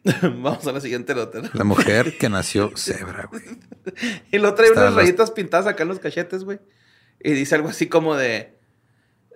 Vamos 0.21 0.67
a 0.67 0.71
la 0.71 0.81
siguiente 0.81 1.15
nota. 1.15 1.41
¿no? 1.41 1.49
La 1.53 1.63
mujer 1.63 2.17
que 2.17 2.29
nació 2.29 2.71
cebra, 2.75 3.27
güey. 3.31 3.43
Y 4.31 4.37
lo 4.37 4.53
trae 4.53 4.67
Está 4.69 4.81
unas 4.81 4.93
las- 4.95 5.03
rayitas 5.05 5.31
pintadas 5.31 5.67
acá 5.67 5.83
en 5.83 5.89
los 5.89 5.99
cachetes, 5.99 6.43
güey. 6.43 6.59
Y 7.23 7.31
dice 7.31 7.55
algo 7.55 7.69
así 7.69 7.87
como 7.87 8.15
de... 8.15 8.53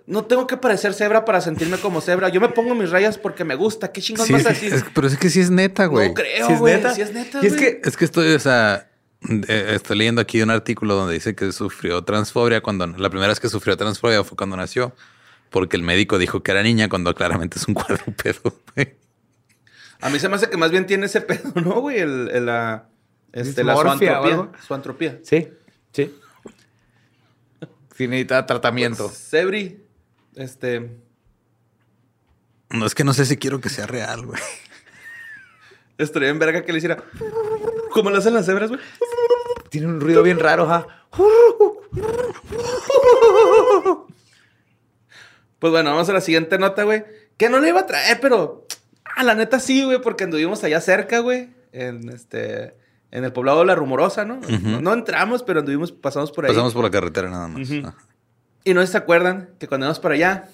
No 0.06 0.24
tengo 0.24 0.46
que 0.46 0.56
parecer 0.56 0.94
cebra 0.94 1.24
para 1.26 1.40
sentirme 1.42 1.76
como 1.78 2.00
cebra. 2.00 2.30
Yo 2.30 2.40
me 2.40 2.48
pongo 2.48 2.74
mis 2.74 2.90
rayas 2.90 3.18
porque 3.18 3.44
me 3.44 3.54
gusta. 3.54 3.92
¿Qué 3.92 4.00
chingón 4.00 4.26
Sí, 4.26 4.32
vas 4.32 4.46
a 4.46 4.50
es- 4.52 4.60
decir? 4.60 4.74
es- 4.74 4.84
pero 4.94 5.06
es 5.06 5.16
que 5.18 5.28
sí 5.30 5.40
es 5.40 5.50
neta, 5.50 5.86
güey. 5.86 6.08
No 6.08 6.14
creo, 6.14 6.46
¿Sí 6.46 6.52
es 6.54 6.58
güey. 6.58 6.74
neta? 6.76 6.94
Sí 6.94 7.02
es 7.02 7.12
neta, 7.12 7.40
Y 7.42 7.46
es 7.46 7.56
güey. 7.56 7.64
que- 7.80 7.88
Es 7.88 7.96
que 7.96 8.04
estoy, 8.06 8.32
o 8.34 8.38
sea, 8.38 8.90
eh, 9.48 9.72
estoy 9.74 9.98
leyendo 9.98 10.20
aquí 10.22 10.40
un 10.40 10.50
artículo 10.50 10.94
donde 10.94 11.12
dice 11.14 11.34
que 11.34 11.52
sufrió 11.52 12.02
transfobia 12.04 12.62
cuando 12.62 12.86
la 12.86 13.10
primera 13.10 13.28
vez 13.28 13.40
que 13.40 13.48
sufrió 13.50 13.76
transfobia 13.76 14.24
fue 14.24 14.36
cuando 14.36 14.56
nació, 14.56 14.94
porque 15.50 15.76
el 15.76 15.82
médico 15.82 16.18
dijo 16.18 16.42
que 16.42 16.52
era 16.52 16.62
niña 16.62 16.88
cuando 16.88 17.14
claramente 17.14 17.58
es 17.58 17.68
un 17.68 17.74
cuadrúpedo. 17.74 18.40
güey. 18.76 18.94
A 20.00 20.10
mí 20.10 20.18
se 20.18 20.28
me 20.28 20.36
hace 20.36 20.48
que 20.48 20.56
más 20.56 20.70
bien 20.70 20.86
tiene 20.86 21.06
ese 21.06 21.20
pedo, 21.22 21.52
¿no, 21.60 21.80
güey? 21.80 21.98
El, 21.98 22.30
el, 22.32 22.46
la, 22.46 22.88
este, 23.32 23.64
la 23.64 23.74
algo. 23.74 24.52
Zoantropía. 24.66 25.20
Sí, 25.22 25.48
sí. 25.92 26.14
Sí 27.96 28.06
necesita 28.06 28.46
tratamiento. 28.46 29.08
Sebri, 29.08 29.84
este... 30.36 30.96
No 32.70 32.86
es 32.86 32.94
que 32.94 33.02
no 33.02 33.12
sé 33.12 33.24
si 33.26 33.38
quiero 33.38 33.60
que 33.60 33.70
sea 33.70 33.86
real, 33.86 34.24
güey. 34.24 34.40
Estaría 35.98 36.28
en 36.28 36.38
verga 36.38 36.64
que 36.64 36.70
le 36.70 36.78
hiciera... 36.78 37.02
¿Cómo 37.90 38.10
lo 38.10 38.18
hacen 38.18 38.34
las 38.34 38.46
cebras, 38.46 38.68
güey? 38.68 38.80
Tiene 39.68 39.88
un 39.88 40.00
ruido 40.00 40.22
bien 40.22 40.38
raro, 40.38 40.70
ajá. 40.70 40.86
Pues 45.58 45.72
bueno, 45.72 45.90
vamos 45.90 46.08
a 46.08 46.12
la 46.12 46.20
siguiente 46.20 46.56
nota, 46.56 46.84
güey. 46.84 47.04
Que 47.36 47.48
no 47.48 47.58
le 47.58 47.70
iba 47.70 47.80
a 47.80 47.86
traer, 47.86 48.20
pero... 48.20 48.67
Ah, 49.18 49.24
la 49.24 49.34
neta 49.34 49.58
sí, 49.60 49.84
güey, 49.84 50.00
porque 50.00 50.24
anduvimos 50.24 50.62
allá 50.64 50.80
cerca, 50.80 51.18
güey. 51.18 51.48
En 51.72 52.08
este... 52.08 52.74
En 53.10 53.24
el 53.24 53.32
poblado 53.32 53.60
de 53.60 53.64
La 53.66 53.74
Rumorosa, 53.74 54.26
¿no? 54.26 54.38
no, 54.62 54.80
no 54.82 54.92
entramos, 54.92 55.42
pero 55.42 55.60
anduvimos, 55.60 55.92
pasamos 55.92 56.30
por 56.30 56.44
ahí. 56.44 56.50
Pasamos 56.50 56.74
por 56.74 56.84
la 56.84 56.90
carretera 56.90 57.30
nada 57.30 57.48
más. 57.48 57.68
Ujú. 57.70 57.86
Ajá. 57.86 57.96
Y 58.64 58.74
no 58.74 58.80
sé 58.82 58.86
si 58.88 58.92
se 58.92 58.98
acuerdan 58.98 59.48
que 59.58 59.66
cuando 59.66 59.86
íbamos 59.86 59.98
para 59.98 60.14
allá, 60.14 60.48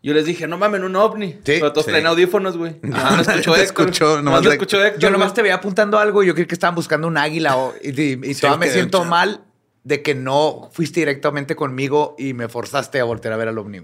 yo 0.00 0.14
les 0.14 0.24
dije, 0.24 0.46
no 0.46 0.56
mames, 0.56 0.82
un 0.82 0.94
ovni. 0.94 1.36
Pero 1.44 1.72
todos 1.72 1.86
sí. 1.86 1.90
traen 1.90 2.06
audífonos, 2.06 2.56
güey. 2.56 2.76
Ah, 2.92 3.14
no 3.16 3.22
escuchó 3.22 3.56
Héctor. 3.56 3.86
escuchó, 3.88 4.22
nomás 4.22 4.44
lo 4.44 4.50
le- 4.50 4.54
escuchó 4.54 4.84
Héctor. 4.84 5.00
Yo 5.00 5.10
nomás 5.10 5.28
güey. 5.30 5.34
te 5.34 5.42
veía 5.42 5.54
apuntando 5.56 5.98
algo 5.98 6.22
y 6.22 6.28
yo 6.28 6.34
creí 6.34 6.46
que 6.46 6.54
estaban 6.54 6.76
buscando 6.76 7.08
un 7.08 7.16
águila 7.18 7.56
o- 7.56 7.74
y, 7.82 7.88
y, 8.00 8.20
y 8.22 8.34
Sí, 8.34 8.40
todavía 8.42 8.66
me 8.68 8.72
siento 8.72 9.04
mal 9.04 9.40
de 9.82 10.00
que 10.02 10.14
no 10.14 10.70
fuiste 10.72 11.00
directamente 11.00 11.56
conmigo 11.56 12.14
y 12.18 12.34
me 12.34 12.48
forzaste 12.48 13.00
a 13.00 13.04
voltear 13.04 13.34
a 13.34 13.36
ver 13.36 13.48
al 13.48 13.58
ovni. 13.58 13.80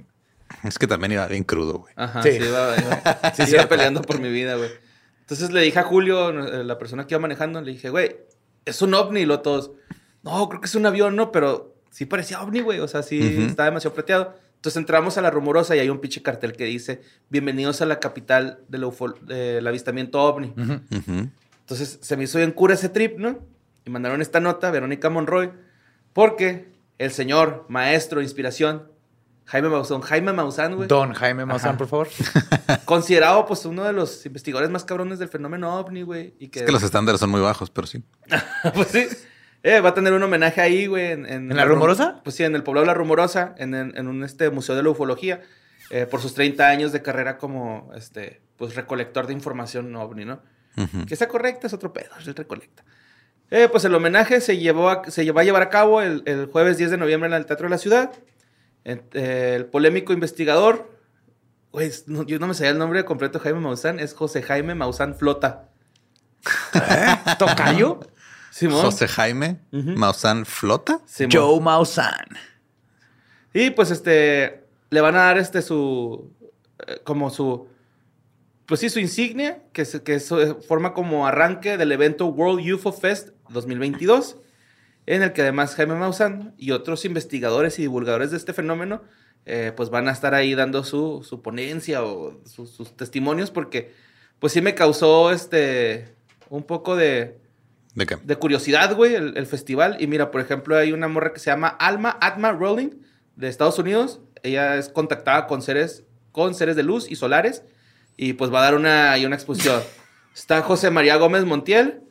Es 0.64 0.78
que 0.78 0.86
también 0.86 1.12
iba 1.12 1.26
bien 1.26 1.44
crudo, 1.44 1.78
güey. 1.80 1.92
Ajá, 1.96 2.22
Sí. 2.22 2.32
sí, 2.32 2.36
iba, 2.38 2.76
iba- 2.76 3.02
sí, 3.34 3.42
iba 3.54 3.66
peleando 3.68 4.02
por 4.02 4.20
mi 4.20 4.30
vida, 4.30 4.56
güey. 4.56 4.70
Entonces 5.20 5.50
le 5.52 5.60
dije 5.62 5.78
a 5.78 5.82
Julio, 5.84 6.30
eh, 6.30 6.64
la 6.64 6.76
persona 6.78 7.06
que 7.06 7.14
iba 7.14 7.20
manejando, 7.20 7.60
le 7.60 7.72
dije, 7.72 7.88
güey, 7.90 8.16
es 8.64 8.82
un 8.82 8.92
ovni. 8.94 9.20
Y 9.20 9.26
lo 9.26 9.40
todos, 9.40 9.70
no, 10.22 10.48
creo 10.48 10.60
que 10.60 10.66
es 10.66 10.74
un 10.74 10.86
avión, 10.86 11.16
¿no? 11.16 11.30
Pero 11.32 11.74
sí 11.90 12.04
parecía 12.04 12.42
ovni, 12.42 12.60
güey. 12.60 12.80
O 12.80 12.88
sea, 12.88 13.02
sí 13.02 13.20
Ujú. 13.38 13.46
estaba 13.48 13.66
demasiado 13.70 13.94
plateado. 13.94 14.34
Entonces 14.56 14.76
entramos 14.76 15.16
a 15.16 15.22
la 15.22 15.30
rumorosa 15.30 15.74
y 15.74 15.78
hay 15.78 15.88
un 15.88 16.00
pinche 16.00 16.20
cartel 16.22 16.52
que 16.52 16.64
dice, 16.64 17.00
bienvenidos 17.30 17.80
a 17.80 17.86
la 17.86 17.98
capital 17.98 18.58
del, 18.68 18.84
ufo- 18.84 19.18
del 19.20 19.66
avistamiento 19.66 20.20
ovni. 20.22 20.52
Ujú. 20.56 20.80
Entonces 21.60 21.98
se 22.02 22.16
me 22.16 22.24
hizo 22.24 22.36
bien 22.38 22.50
cura 22.52 22.74
ese 22.74 22.88
trip, 22.90 23.16
¿no? 23.18 23.38
Y 23.86 23.90
mandaron 23.90 24.20
esta 24.20 24.40
nota 24.40 24.68
a 24.68 24.70
Verónica 24.70 25.08
Monroy, 25.08 25.50
porque 26.12 26.68
el 26.98 27.10
señor, 27.12 27.64
maestro, 27.68 28.20
inspiración, 28.20 28.89
Jaime 29.50 29.68
Maussan, 29.68 30.00
Jaime 30.00 30.32
Maussan, 30.32 30.76
güey, 30.76 30.86
Don 30.88 31.12
Jaime 31.12 31.44
Maussan, 31.44 31.70
Ajá. 31.70 31.78
por 31.78 31.88
favor. 31.88 32.08
considerado 32.84 33.46
pues 33.46 33.64
uno 33.64 33.84
de 33.84 33.92
los 33.92 34.24
investigadores 34.26 34.70
más 34.70 34.84
cabrones 34.84 35.18
del 35.18 35.28
fenómeno 35.28 35.76
ovni, 35.78 36.02
güey. 36.02 36.34
Y 36.38 36.48
que, 36.48 36.60
Es 36.60 36.66
que 36.66 36.72
los 36.72 36.82
estándares 36.82 37.20
son 37.20 37.30
muy 37.30 37.40
bajos, 37.40 37.70
pero 37.70 37.86
sí. 37.86 38.02
pues 38.74 38.88
sí, 38.88 39.06
eh, 39.62 39.80
va 39.80 39.90
a 39.90 39.94
tener 39.94 40.12
un 40.12 40.22
homenaje 40.22 40.60
ahí, 40.60 40.86
güey. 40.86 41.12
¿En, 41.12 41.26
¿En 41.26 41.56
la 41.56 41.64
Rumorosa? 41.64 42.20
Pues 42.22 42.36
sí, 42.36 42.44
en 42.44 42.54
el 42.54 42.62
poblado 42.62 42.84
de 42.84 42.88
La 42.88 42.94
Rumorosa, 42.94 43.54
en, 43.58 43.74
en- 43.74 43.96
en 43.96 44.06
un 44.08 44.22
este, 44.24 44.50
museo 44.50 44.76
de 44.76 44.82
la 44.82 44.90
ufología, 44.90 45.42
eh, 45.90 46.06
por 46.06 46.20
sus 46.20 46.34
30 46.34 46.68
años 46.68 46.92
de 46.92 47.02
carrera 47.02 47.36
como 47.36 47.90
este, 47.96 48.40
pues 48.56 48.76
recolector 48.76 49.26
de 49.26 49.32
información 49.32 49.94
ovni, 49.96 50.24
¿no? 50.24 50.40
Que 51.06 51.12
está 51.12 51.26
correcta 51.28 51.66
es 51.66 51.72
otro 51.74 51.92
pedo, 51.92 52.08
es 52.18 52.26
el 52.26 52.34
recolecta. 52.34 52.84
Eh, 53.50 53.68
pues 53.70 53.84
el 53.84 53.94
homenaje 53.94 54.40
se, 54.40 54.56
llevó 54.58 54.88
a- 54.88 55.10
se 55.10 55.30
va 55.32 55.40
a 55.40 55.44
llevar 55.44 55.60
a 55.62 55.68
cabo 55.68 56.00
el, 56.00 56.22
el 56.24 56.46
jueves 56.46 56.78
10 56.78 56.92
de 56.92 56.96
noviembre 56.96 57.28
en 57.28 57.34
el 57.34 57.44
Teatro 57.44 57.66
de 57.66 57.70
la 57.70 57.78
Ciudad. 57.78 58.12
El, 58.84 59.02
eh, 59.12 59.54
el 59.56 59.66
polémico 59.66 60.12
investigador, 60.12 60.90
güey, 61.72 61.90
no- 62.06 62.22
yo 62.24 62.38
no 62.38 62.46
me 62.46 62.54
sabía 62.54 62.70
el 62.70 62.78
nombre 62.78 63.04
completo 63.04 63.38
de 63.38 63.44
Jaime 63.44 63.60
Maussan, 63.60 64.00
es 64.00 64.14
José 64.14 64.42
Jaime 64.42 64.74
Maussan 64.74 65.14
Flota. 65.14 65.68
¿Tocayo? 67.38 68.00
Simón. 68.50 68.80
José 68.82 69.06
Jaime 69.08 69.60
Ujú. 69.72 69.90
Maussan 69.90 70.44
Flota. 70.46 71.00
Simón. 71.06 71.30
Joe 71.32 71.60
Maussan. 71.60 72.26
Y 73.52 73.70
pues 73.70 73.90
este, 73.90 74.64
le 74.90 75.00
van 75.00 75.16
a 75.16 75.20
dar 75.24 75.38
este 75.38 75.62
su, 75.62 76.32
eh, 76.86 77.00
como 77.04 77.30
su, 77.30 77.68
pues 78.66 78.80
sí, 78.80 78.88
su 78.90 78.98
insignia, 79.00 79.62
que, 79.72 79.84
se- 79.84 80.02
que 80.02 80.14
eh, 80.16 80.54
forma 80.66 80.92
como 80.94 81.26
arranque 81.26 81.76
del 81.76 81.92
evento 81.92 82.26
World 82.26 82.68
UFO 82.72 82.92
Fest 82.92 83.30
2022, 83.50 84.36
en 85.06 85.22
el 85.22 85.32
que 85.32 85.42
además 85.42 85.74
Jaime 85.74 85.94
Maussan 85.94 86.54
y 86.56 86.70
otros 86.72 87.04
investigadores 87.04 87.78
y 87.78 87.82
divulgadores 87.82 88.30
de 88.30 88.36
este 88.36 88.52
fenómeno, 88.52 89.02
eh, 89.46 89.72
pues 89.74 89.90
van 89.90 90.08
a 90.08 90.12
estar 90.12 90.34
ahí 90.34 90.54
dando 90.54 90.84
su, 90.84 91.24
su 91.28 91.42
ponencia 91.42 92.04
o 92.04 92.40
su- 92.44 92.66
sus 92.66 92.96
testimonios, 92.96 93.50
porque 93.50 93.92
pues 94.38 94.52
sí 94.52 94.60
me 94.60 94.74
causó 94.74 95.32
este, 95.32 96.14
un 96.48 96.62
poco 96.62 96.94
de, 96.96 97.38
¿De 97.94 98.06
qué? 98.06 98.16
de 98.22 98.36
curiosidad, 98.36 98.94
güey, 98.94 99.14
el, 99.14 99.36
el 99.36 99.46
festival. 99.46 99.96
Y 99.98 100.06
mira, 100.06 100.30
por 100.30 100.40
ejemplo, 100.40 100.76
hay 100.76 100.92
una 100.92 101.08
morra 101.08 101.32
que 101.32 101.40
se 101.40 101.50
llama 101.50 101.68
Alma 101.68 102.16
Atma 102.20 102.52
Rowling 102.52 102.90
de 103.36 103.48
Estados 103.48 103.78
Unidos. 103.78 104.20
Ella 104.42 104.76
es 104.76 104.88
contactada 104.88 105.46
con 105.46 105.60
seres, 105.62 106.04
con 106.32 106.54
seres 106.54 106.76
de 106.76 106.82
luz 106.82 107.10
y 107.10 107.16
solares. 107.16 107.62
Y 108.16 108.34
pues 108.34 108.52
va 108.52 108.60
a 108.60 108.64
dar 108.64 108.74
una, 108.74 109.16
y 109.18 109.24
una 109.26 109.34
exposición. 109.36 109.82
Está 110.34 110.62
José 110.62 110.90
María 110.90 111.16
Gómez 111.16 111.44
Montiel, 111.44 112.02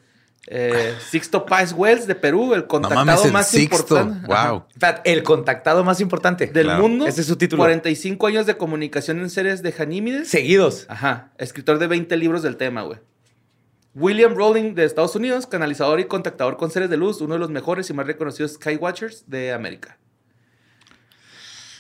eh, 0.52 0.96
Sixto 1.10 1.46
Páez 1.46 1.74
Wells 1.74 2.08
de 2.08 2.16
Perú, 2.16 2.56
el 2.56 2.62
No 2.62 2.68
contactado 2.68 3.06
mames, 3.06 3.26
el 3.26 3.32
más 3.32 3.48
Sixto. 3.50 3.98
importante 4.00 4.28
Wow. 4.28 4.64
El 5.04 5.22
contactado 5.24 5.84
más 5.84 6.02
importante. 6.02 6.48
del 6.48 6.66
Claro. 6.66 6.82
mundo. 6.82 7.06
Ese 7.06 7.22
es 7.22 7.28
su 7.28 7.36
título. 7.38 7.62
45 7.62 8.26
años 8.26 8.46
de 8.48 8.58
comunicación 8.58 9.20
en 9.20 9.30
seres 9.30 9.62
de 9.62 9.72
Janímides. 9.72 10.28
Seguidos. 10.28 10.86
Ajá, 10.90 11.32
escritor 11.38 11.78
de 11.78 11.86
20 11.86 12.18
libros 12.18 12.42
del 12.42 12.58
tema, 12.58 12.82
güey. 12.82 12.98
William 13.96 14.34
Rowling 14.36 14.74
de 14.76 14.86
Estados 14.86 15.16
Unidos, 15.16 15.46
canalizador 15.46 16.00
y 16.00 16.06
contactador 16.06 16.58
con 16.58 16.72
seres 16.72 16.90
de 16.90 16.98
luz, 16.98 17.22
uno 17.22 17.34
de 17.36 17.40
los 17.40 17.50
mejores 17.52 17.90
y 17.90 17.94
más 17.94 18.08
reconocidos 18.08 18.54
Skywatchers 18.54 19.26
de 19.30 19.52
América. 19.54 19.98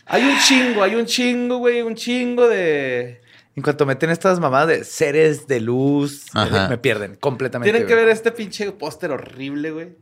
Hay 0.05 0.23
un 0.23 0.37
chingo, 0.39 0.81
hay 0.83 0.95
un 0.95 1.05
chingo, 1.05 1.57
güey, 1.57 1.81
un 1.81 1.95
chingo 1.95 2.47
de... 2.47 3.21
En 3.59 3.63
cuanto 3.63 3.85
meten 3.85 4.09
estas 4.09 4.39
mamadas 4.39 4.69
de 4.69 4.83
seres 4.85 5.45
de 5.45 5.59
luz, 5.59 6.27
me, 6.33 6.39
Ajá. 6.43 6.69
me 6.69 6.77
pierden 6.77 7.17
completamente. 7.17 7.69
Tienen 7.69 7.85
que 7.85 7.93
güey. 7.93 8.05
ver 8.05 8.13
este 8.15 8.31
pinche 8.31 8.71
póster 8.71 9.11
horrible, 9.11 9.71
güey. 9.71 9.97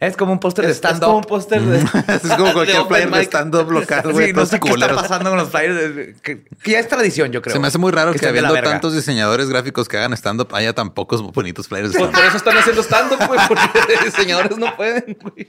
Es 0.00 0.16
como 0.16 0.32
un 0.32 0.40
póster 0.40 0.64
de 0.64 0.70
Es, 0.72 0.78
es 0.78 0.80
como 0.80 0.94
stand-up. 0.94 1.16
un 1.18 1.24
póster 1.24 1.60
de... 1.60 1.78
Es 2.14 2.22
como 2.34 2.52
cualquier 2.54 2.86
player 2.86 3.10
de 3.10 3.20
stand-up 3.24 3.70
local, 3.70 4.10
güey. 4.10 4.28
Sí, 4.28 4.32
no 4.32 4.46
sé 4.46 4.58
qué 4.58 4.70
está 4.70 4.94
pasando 4.94 5.28
con 5.28 5.38
los 5.38 5.50
flyers. 5.50 5.74
de- 5.76 6.16
Que, 6.22 6.44
que 6.62 6.70
ya 6.70 6.78
es 6.80 6.88
tradición, 6.88 7.30
yo 7.30 7.42
creo. 7.42 7.52
Se 7.52 7.60
me 7.60 7.68
hace 7.68 7.76
muy 7.76 7.92
raro 7.92 8.14
que, 8.14 8.26
habiendo 8.26 8.54
tantos 8.54 8.94
diseñadores 8.94 9.50
gráficos 9.50 9.86
que 9.86 9.98
hagan 9.98 10.14
stand-up 10.14 10.48
haya 10.54 10.72
tan 10.74 10.94
pocos 10.94 11.20
bonitos 11.20 11.68
de 11.68 11.76
Pues 11.78 11.90
stand-up. 11.90 12.12
por 12.14 12.24
eso 12.24 12.36
están 12.38 12.56
haciendo 12.56 12.82
stand-up, 12.82 13.18
güey, 13.28 13.40
porque 13.48 13.68
diseñadores 14.06 14.56
no 14.56 14.74
pueden, 14.76 15.18
güey. 15.20 15.46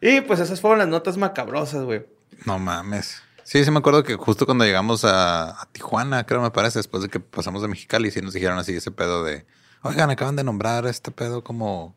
Y 0.00 0.20
pues 0.22 0.40
esas 0.40 0.60
fueron 0.60 0.80
las 0.80 0.88
notas 0.88 1.16
macabrosas, 1.16 1.84
güey. 1.84 2.04
No 2.46 2.58
mames. 2.58 3.22
Sí, 3.44 3.64
sí 3.64 3.70
me 3.70 3.78
acuerdo 3.78 4.02
que 4.02 4.14
justo 4.16 4.46
cuando 4.46 4.64
llegamos 4.64 5.04
a, 5.04 5.60
a 5.60 5.66
Tijuana, 5.72 6.24
creo 6.24 6.40
me 6.40 6.50
parece, 6.50 6.78
después 6.78 7.02
de 7.02 7.08
que 7.08 7.20
pasamos 7.20 7.62
de 7.62 7.68
Mexicali, 7.68 8.10
sí 8.10 8.20
nos 8.20 8.32
dijeron 8.32 8.58
así 8.58 8.74
ese 8.74 8.90
pedo 8.90 9.22
de, 9.24 9.46
oigan, 9.82 10.10
acaban 10.10 10.34
de 10.36 10.44
nombrar 10.44 10.86
este 10.86 11.10
pedo 11.10 11.44
como 11.44 11.94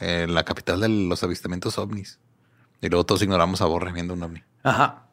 eh, 0.00 0.26
la 0.28 0.44
capital 0.44 0.80
de 0.80 0.88
los 0.88 1.22
avistamientos 1.22 1.78
ovnis. 1.78 2.18
Y 2.82 2.88
luego 2.90 3.04
todos 3.06 3.22
ignoramos 3.22 3.62
a 3.62 3.66
Borre 3.66 3.92
viendo 3.92 4.12
un 4.14 4.22
ovni. 4.22 4.42
Ajá. 4.62 5.06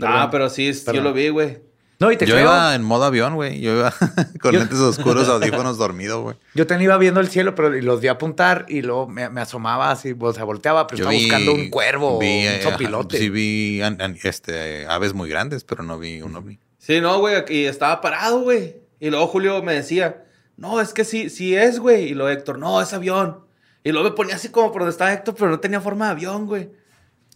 Ah, 0.00 0.28
pero 0.30 0.48
sí, 0.48 0.68
es- 0.68 0.86
yo 0.86 1.02
lo 1.02 1.12
vi, 1.12 1.28
güey. 1.28 1.62
No, 2.00 2.12
y 2.12 2.16
te 2.16 2.26
Yo 2.26 2.34
creo. 2.34 2.44
iba 2.46 2.74
en 2.76 2.82
modo 2.84 3.04
avión, 3.04 3.34
güey. 3.34 3.60
Yo 3.60 3.72
iba 3.76 3.92
con 4.40 4.52
Yo- 4.52 4.60
lentes 4.60 4.78
oscuros, 4.78 5.28
audífonos, 5.28 5.78
dormido, 5.78 6.22
güey. 6.22 6.36
Yo 6.54 6.66
también 6.66 6.88
iba 6.90 6.96
viendo 6.98 7.18
el 7.20 7.28
cielo, 7.28 7.54
pero 7.56 7.70
los 7.70 8.00
vi 8.00 8.06
apuntar 8.08 8.66
y 8.68 8.82
luego 8.82 9.08
me, 9.08 9.28
me 9.30 9.40
asomaba 9.40 9.90
así, 9.90 10.14
o 10.18 10.32
sea, 10.32 10.44
volteaba, 10.44 10.86
pero 10.86 10.98
Yo 10.98 11.04
estaba 11.04 11.16
vi- 11.18 11.24
buscando 11.24 11.52
un 11.54 11.70
cuervo 11.70 12.18
vi, 12.20 12.26
un 12.46 12.52
eh, 12.52 12.60
sopilote. 12.62 13.18
Sí, 13.18 13.30
vi 13.30 13.82
an- 13.82 14.00
an- 14.00 14.16
este, 14.22 14.86
aves 14.86 15.12
muy 15.12 15.28
grandes, 15.28 15.64
pero 15.64 15.82
no 15.82 15.98
vi 15.98 16.22
un 16.22 16.36
ovni. 16.36 16.60
Sí, 16.78 17.00
no, 17.00 17.18
güey, 17.18 17.42
y 17.48 17.64
estaba 17.64 18.00
parado, 18.00 18.40
güey. 18.42 18.76
Y 19.00 19.10
luego 19.10 19.26
Julio 19.26 19.60
me 19.64 19.74
decía, 19.74 20.24
no, 20.56 20.80
es 20.80 20.92
que 20.94 21.04
sí, 21.04 21.28
sí 21.30 21.56
es, 21.56 21.80
güey. 21.80 22.04
Y 22.04 22.14
luego 22.14 22.30
Héctor, 22.30 22.58
no, 22.60 22.80
es 22.80 22.92
avión. 22.92 23.40
Y 23.82 23.90
luego 23.90 24.08
me 24.10 24.14
ponía 24.14 24.36
así 24.36 24.48
como 24.50 24.70
por 24.70 24.82
donde 24.82 24.92
estaba 24.92 25.12
Héctor, 25.12 25.34
pero 25.36 25.50
no 25.50 25.58
tenía 25.60 25.80
forma 25.80 26.06
de 26.06 26.10
avión, 26.12 26.46
güey. 26.46 26.70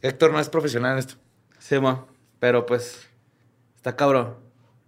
Héctor 0.02 0.32
no 0.32 0.38
es 0.38 0.48
profesional 0.48 0.92
en 0.92 0.98
esto. 0.98 1.14
Sí, 1.58 1.78
ma. 1.80 2.06
Pero 2.38 2.64
pues, 2.66 3.00
está 3.76 3.94
cabrón. 3.96 4.36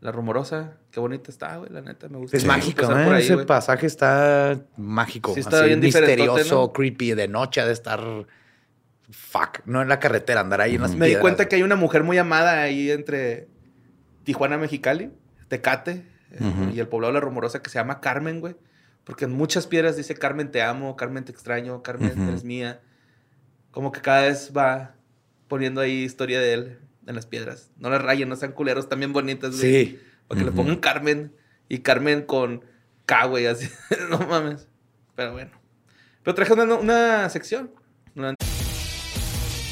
La 0.05 0.13
rumorosa, 0.13 0.75
qué 0.91 1.01
bonita 1.01 1.31
está, 1.31 1.57
güey, 1.57 1.71
la 1.73 1.81
neta, 1.81 2.11
me 2.11 2.19
gusta. 2.19 2.37
Es 2.37 2.43
Sí, 2.43 2.47
mágico, 2.47 2.83
¿eh? 2.85 3.05
por 3.07 3.15
ahí, 3.15 3.23
Ese 3.23 3.37
güey. 3.37 3.47
pasaje 3.47 3.87
está 3.87 4.61
mágico. 4.77 5.33
Sí 5.33 5.41
está 5.41 5.61
así, 5.61 5.69
bien 5.69 5.81
misterioso, 5.81 6.55
¿no? 6.67 6.73
creepy. 6.75 7.15
De 7.15 7.27
noche 7.27 7.63
ha 7.63 7.67
de 7.67 7.73
estar... 7.73 8.01
Fuck. 9.11 9.61
No 9.65 9.81
en 9.81 9.89
la 9.89 9.99
carretera, 10.01 10.41
andar 10.43 10.61
ahí 10.61 10.75
en 10.75 10.83
las 10.83 10.95
Me 10.95 11.07
di 11.09 11.17
cuenta 11.17 11.49
que 11.49 11.57
hay 11.57 11.63
una 11.63 11.77
mujer 11.77 12.03
muy 12.03 12.19
amada 12.19 12.61
ahí 12.61 12.91
entre 12.91 13.49
Tijuana, 14.25 14.59
Mexicali, 14.59 15.11
Tecate 15.49 16.05
eh, 16.33 16.71
y 16.75 16.81
el 16.81 16.89
poblado 16.89 17.15
de 17.15 17.21
La 17.21 17.25
Rumorosa 17.25 17.63
que 17.63 17.71
se 17.71 17.79
llama 17.79 18.03
Carmen, 18.03 18.41
güey. 18.41 18.57
Porque 19.05 19.25
en 19.25 19.33
muchas 19.33 19.67
piedras 19.67 19.97
dice 19.97 20.15
Carmen 20.15 20.51
te 20.51 20.61
amo, 20.61 20.97
Carmen 20.97 21.25
te 21.25 21.33
extraño, 21.33 21.83
Carmen 21.83 22.13
Ujú. 22.13 22.29
eres 22.29 22.45
mía. 22.45 22.83
Como 23.71 23.91
que 23.91 24.03
cada 24.03 24.21
vez 24.23 24.53
va 24.55 24.97
poniendo 25.49 25.81
ahí 25.81 26.03
historia 26.05 26.41
de 26.41 26.53
él 26.53 26.79
en 27.07 27.15
las 27.15 27.27
piedras. 27.27 27.71
No 27.79 27.91
las 27.91 28.03
rayen, 28.03 28.29
no 28.29 28.37
sean 28.37 28.53
culeros, 28.53 28.89
también 28.89 29.13
bonitas, 29.13 29.57
güey. 29.59 29.87
Sí. 29.87 30.01
Para 30.29 30.39
que 30.39 30.45
le 30.45 30.51
Ujú. 30.51 30.57
pongan 30.59 30.77
Carmen 30.77 31.35
y 31.69 31.79
Carmen 31.79 32.23
con 32.23 32.65
K, 33.07 33.25
güey, 33.27 33.47
así. 33.47 33.69
no 34.11 34.19
mames. 34.21 34.69
Pero 35.15 35.33
bueno. 35.33 35.51
Pero 36.23 36.35
traje 36.35 36.53
una, 36.55 36.75
una 36.75 37.29
sección. 37.31 37.71
Una- 38.17 38.35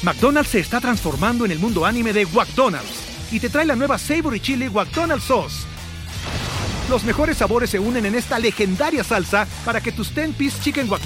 McDonald's 0.03 0.49
se 0.51 0.59
está 0.59 0.81
transformando 0.81 1.45
en 1.45 1.51
el 1.51 1.59
mundo 1.59 1.85
anime 1.85 2.11
de 2.13 2.25
McDonald's 2.25 3.31
y 3.31 3.39
te 3.39 3.49
trae 3.49 3.65
la 3.65 3.75
nueva 3.75 3.97
Savory 3.97 4.39
Chili 4.39 4.69
McDonald's 4.69 5.23
Sauce. 5.25 5.65
Los 6.89 7.05
mejores 7.05 7.37
sabores 7.37 7.69
se 7.69 7.79
unen 7.79 8.05
en 8.05 8.15
esta 8.15 8.37
legendaria 8.37 9.03
salsa 9.03 9.47
para 9.63 9.79
que 9.79 9.93
tus 9.93 10.13
10-piece 10.13 10.61
chicken 10.61 10.89
wack 10.89 11.01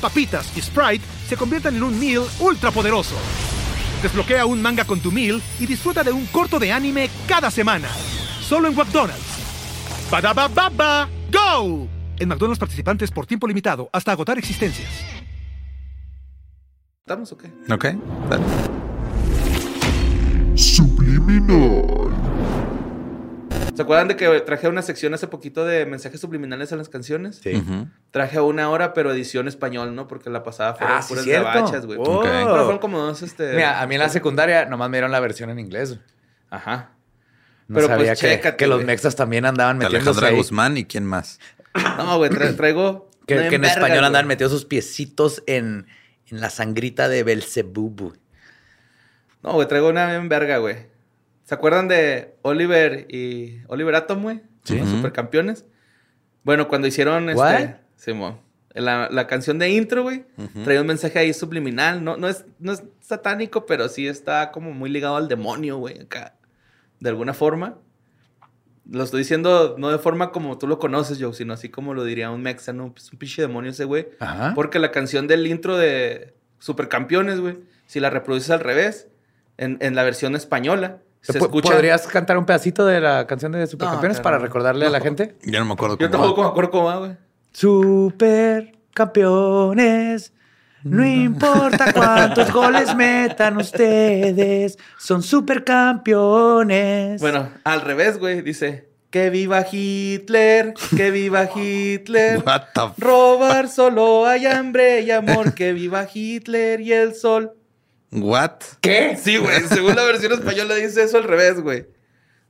papitas 0.00 0.54
y 0.56 0.60
Sprite 0.60 1.02
se 1.26 1.36
conviertan 1.36 1.74
en 1.76 1.82
un 1.82 1.98
meal 1.98 2.24
ultra 2.38 2.70
poderoso. 2.70 3.16
Desbloquea 4.02 4.46
un 4.46 4.60
manga 4.60 4.84
con 4.84 5.00
tu 5.00 5.10
meal 5.10 5.42
y 5.58 5.66
disfruta 5.66 6.04
de 6.04 6.12
un 6.12 6.26
corto 6.26 6.58
de 6.58 6.72
anime 6.72 7.10
cada 7.26 7.50
semana. 7.50 7.88
Solo 8.40 8.68
en 8.68 8.76
McDonald's. 8.76 10.10
ba 10.10 10.48
baba 10.48 11.08
go! 11.32 11.88
En 12.18 12.28
McDonald's 12.28 12.58
participantes 12.58 13.10
por 13.10 13.26
tiempo 13.26 13.46
limitado 13.46 13.88
hasta 13.92 14.12
agotar 14.12 14.38
existencias. 14.38 14.88
¿Estamos 17.00 17.30
o 17.32 17.38
qué? 17.38 17.52
Ok, 17.72 17.84
dale. 18.28 18.44
Subliminal. 20.56 22.05
¿Se 23.76 23.82
acuerdan 23.82 24.08
de 24.08 24.16
que 24.16 24.40
traje 24.40 24.68
una 24.68 24.80
sección 24.82 25.12
hace 25.14 25.28
poquito 25.28 25.64
de 25.66 25.84
mensajes 25.86 26.20
subliminales 26.20 26.72
en 26.72 26.78
las 26.78 26.88
canciones? 26.88 27.40
Sí. 27.42 27.62
Traje 28.10 28.40
una 28.40 28.70
hora, 28.70 28.94
pero 28.94 29.12
edición 29.12 29.46
español, 29.48 29.94
¿no? 29.94 30.08
Porque 30.08 30.30
la 30.30 30.42
pasada 30.42 30.74
fueron 30.74 30.96
Ah, 30.96 31.02
sí, 31.02 31.08
puras 31.10 31.24
cierto. 31.24 31.46
gabachas, 31.46 31.86
güey. 31.86 31.98
Oh. 32.00 32.20
Ok. 32.20 32.24
Pero 32.24 32.46
fueron 32.64 32.78
como 32.78 32.98
dos, 32.98 33.22
este... 33.22 33.52
Mira, 33.54 33.80
a 33.80 33.86
mí 33.86 33.94
en 33.94 34.00
la 34.00 34.08
secundaria 34.08 34.64
nomás 34.64 34.88
me 34.88 34.96
dieron 34.96 35.12
la 35.12 35.20
versión 35.20 35.50
en 35.50 35.58
inglés. 35.58 35.98
Ajá. 36.50 36.92
No 37.68 37.74
Pero, 37.76 37.88
sabía 37.88 38.06
pues, 38.12 38.20
que, 38.20 38.28
chécate, 38.28 38.56
que 38.56 38.66
los 38.66 38.84
mexas 38.84 39.14
también 39.16 39.44
andaban 39.44 39.76
metiéndose 39.78 40.08
Alejandra 40.10 40.28
ahí. 40.28 40.36
Guzmán 40.36 40.76
y 40.78 40.84
quién 40.84 41.04
más. 41.04 41.38
No, 41.98 42.16
güey, 42.18 42.30
tra- 42.30 42.56
traigo... 42.56 43.10
Que, 43.26 43.34
en 43.34 43.50
verga, 43.50 43.66
español 43.68 43.98
güey. 43.98 44.06
andaban 44.06 44.26
metidos 44.28 44.52
sus 44.52 44.64
piecitos 44.64 45.42
en, 45.48 45.86
en 46.28 46.40
la 46.40 46.48
sangrita 46.48 47.08
de 47.08 47.24
Belzebub. 47.24 48.16
No, 49.42 49.52
güey, 49.54 49.66
traigo 49.68 49.88
una 49.88 50.06
bien 50.08 50.28
verga, 50.28 50.58
güey. 50.58 50.86
¿Se 51.46 51.54
acuerdan 51.54 51.86
de 51.86 52.34
Oliver 52.42 53.06
y 53.08 53.60
Oliver 53.68 53.94
Atom, 53.94 54.20
güey? 54.20 54.42
Sí. 54.64 54.78
Los 54.80 54.88
supercampeones. 54.88 55.64
Bueno, 56.42 56.66
cuando 56.66 56.88
hicieron 56.88 57.28
What? 57.28 57.54
este. 57.54 57.76
Simón. 57.94 58.40
La, 58.74 59.08
la 59.12 59.28
canción 59.28 59.60
de 59.60 59.70
intro, 59.70 60.02
güey. 60.02 60.24
Traía 60.64 60.80
un 60.80 60.88
mensaje 60.88 61.20
ahí 61.20 61.32
subliminal. 61.32 62.02
No, 62.02 62.16
no, 62.16 62.28
es, 62.28 62.46
no 62.58 62.72
es 62.72 62.82
satánico, 63.00 63.64
pero 63.64 63.88
sí 63.88 64.08
está 64.08 64.50
como 64.50 64.72
muy 64.72 64.90
ligado 64.90 65.16
al 65.16 65.28
demonio, 65.28 65.78
güey, 65.78 66.00
acá. 66.00 66.34
De 66.98 67.10
alguna 67.10 67.32
forma. 67.32 67.78
Lo 68.90 69.04
estoy 69.04 69.20
diciendo 69.20 69.76
no 69.78 69.90
de 69.90 69.98
forma 69.98 70.32
como 70.32 70.58
tú 70.58 70.66
lo 70.66 70.80
conoces, 70.80 71.18
Joe, 71.20 71.32
sino 71.32 71.52
así 71.52 71.68
como 71.68 71.94
lo 71.94 72.02
diría 72.02 72.32
un 72.32 72.42
mexano. 72.42 72.92
Es 72.96 73.12
un 73.12 73.20
pinche 73.20 73.40
demonio 73.42 73.70
ese, 73.70 73.84
güey. 73.84 74.08
Ajá. 74.18 74.52
Porque 74.56 74.80
la 74.80 74.90
canción 74.90 75.28
del 75.28 75.46
intro 75.46 75.76
de 75.76 76.34
Supercampeones, 76.58 77.38
güey, 77.38 77.58
si 77.86 78.00
la 78.00 78.10
reproduces 78.10 78.50
al 78.50 78.60
revés, 78.60 79.06
en, 79.58 79.78
en 79.80 79.94
la 79.94 80.02
versión 80.02 80.34
española, 80.34 81.02
se 81.22 81.38
Po- 81.38 81.46
escucha. 81.46 81.72
¿Podrías 81.72 82.06
cantar 82.06 82.38
un 82.38 82.44
pedacito 82.46 82.86
de 82.86 83.00
la 83.00 83.26
canción 83.26 83.50
de 83.52 83.66
Supercampeones 83.66 84.18
No, 84.18 84.22
para 84.22 84.38
recordarle 84.38 84.86
a 84.86 84.90
la 84.90 85.00
gente? 85.00 85.36
Yo 85.42 85.58
no 85.58 85.64
me 85.66 85.72
acuerdo 85.74 85.98
Yo 85.98 86.08
cómo. 86.10 86.22
tampoco 86.22 86.42
me 86.42 86.48
acuerdo 86.48 86.70
cómo 86.70 86.84
va, 86.86 86.96
güey. 86.98 87.16
Supercampeones. 87.52 90.32
No 90.84 91.04
importa 91.04 91.92
cuántos 91.96 92.52
goles 92.52 92.94
metan 92.94 93.56
ustedes, 93.56 94.78
son 94.98 95.20
supercampeones. 95.22 97.20
Bueno, 97.20 97.48
al 97.64 97.80
revés, 97.80 98.18
güey, 98.18 98.42
dice: 98.42 98.88
Que 99.10 99.30
viva 99.30 99.64
Hitler, 99.70 100.74
que 100.96 101.10
viva 101.10 101.48
Hitler. 101.56 102.40
What 102.46 102.62
the 102.74 102.82
f- 102.84 102.92
Robar 102.98 103.68
solo 103.68 104.26
hay 104.26 104.46
hambre 104.46 105.00
y 105.00 105.10
amor, 105.10 105.54
que 105.54 105.72
viva 105.72 106.06
Hitler 106.12 106.80
y 106.80 106.92
el 106.92 107.14
sol. 107.16 107.54
What? 108.12 108.60
¿qué? 108.80 109.16
Sí, 109.20 109.36
güey, 109.36 109.62
según 109.68 109.94
la 109.96 110.04
versión 110.04 110.32
española 110.32 110.74
dice 110.76 111.02
eso 111.02 111.18
al 111.18 111.24
revés, 111.24 111.60
güey. 111.60 111.86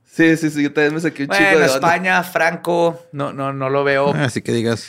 Sí, 0.03 0.37
sí, 0.37 0.49
sí, 0.49 0.63
yo 0.63 0.71
también 0.73 0.93
me 0.95 0.99
saqué 1.01 1.23
un 1.23 1.29
chico 1.29 1.43
Bueno, 1.43 1.57
de 1.59 1.65
onda. 1.65 1.75
España, 1.75 2.23
Franco, 2.23 3.05
no, 3.11 3.33
no, 3.33 3.51
no 3.53 3.69
lo 3.69 3.83
veo 3.83 4.13
Así 4.13 4.41
que 4.41 4.51
digas. 4.53 4.87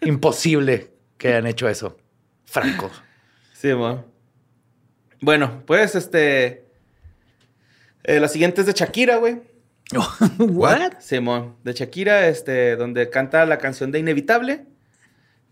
imposible 0.00 0.90
que 1.18 1.28
hayan 1.28 1.46
hecho 1.46 1.68
eso. 1.68 1.96
Franco. 2.44 2.90
Sí, 3.52 3.72
mo. 3.74 4.04
Bueno, 5.20 5.62
pues 5.66 5.94
este. 5.94 6.64
eh, 8.02 8.18
la 8.20 8.28
siguiente 8.28 8.60
es 8.62 8.66
de 8.66 8.72
Shakira, 8.72 9.16
güey. 9.16 9.40
What? 10.38 10.94
Simón, 11.00 11.56
de 11.62 11.72
Shakira, 11.74 12.26
este, 12.28 12.76
donde 12.76 13.08
canta 13.10 13.44
la 13.46 13.58
canción 13.58 13.92
de 13.92 13.98
Inevitable. 14.00 14.66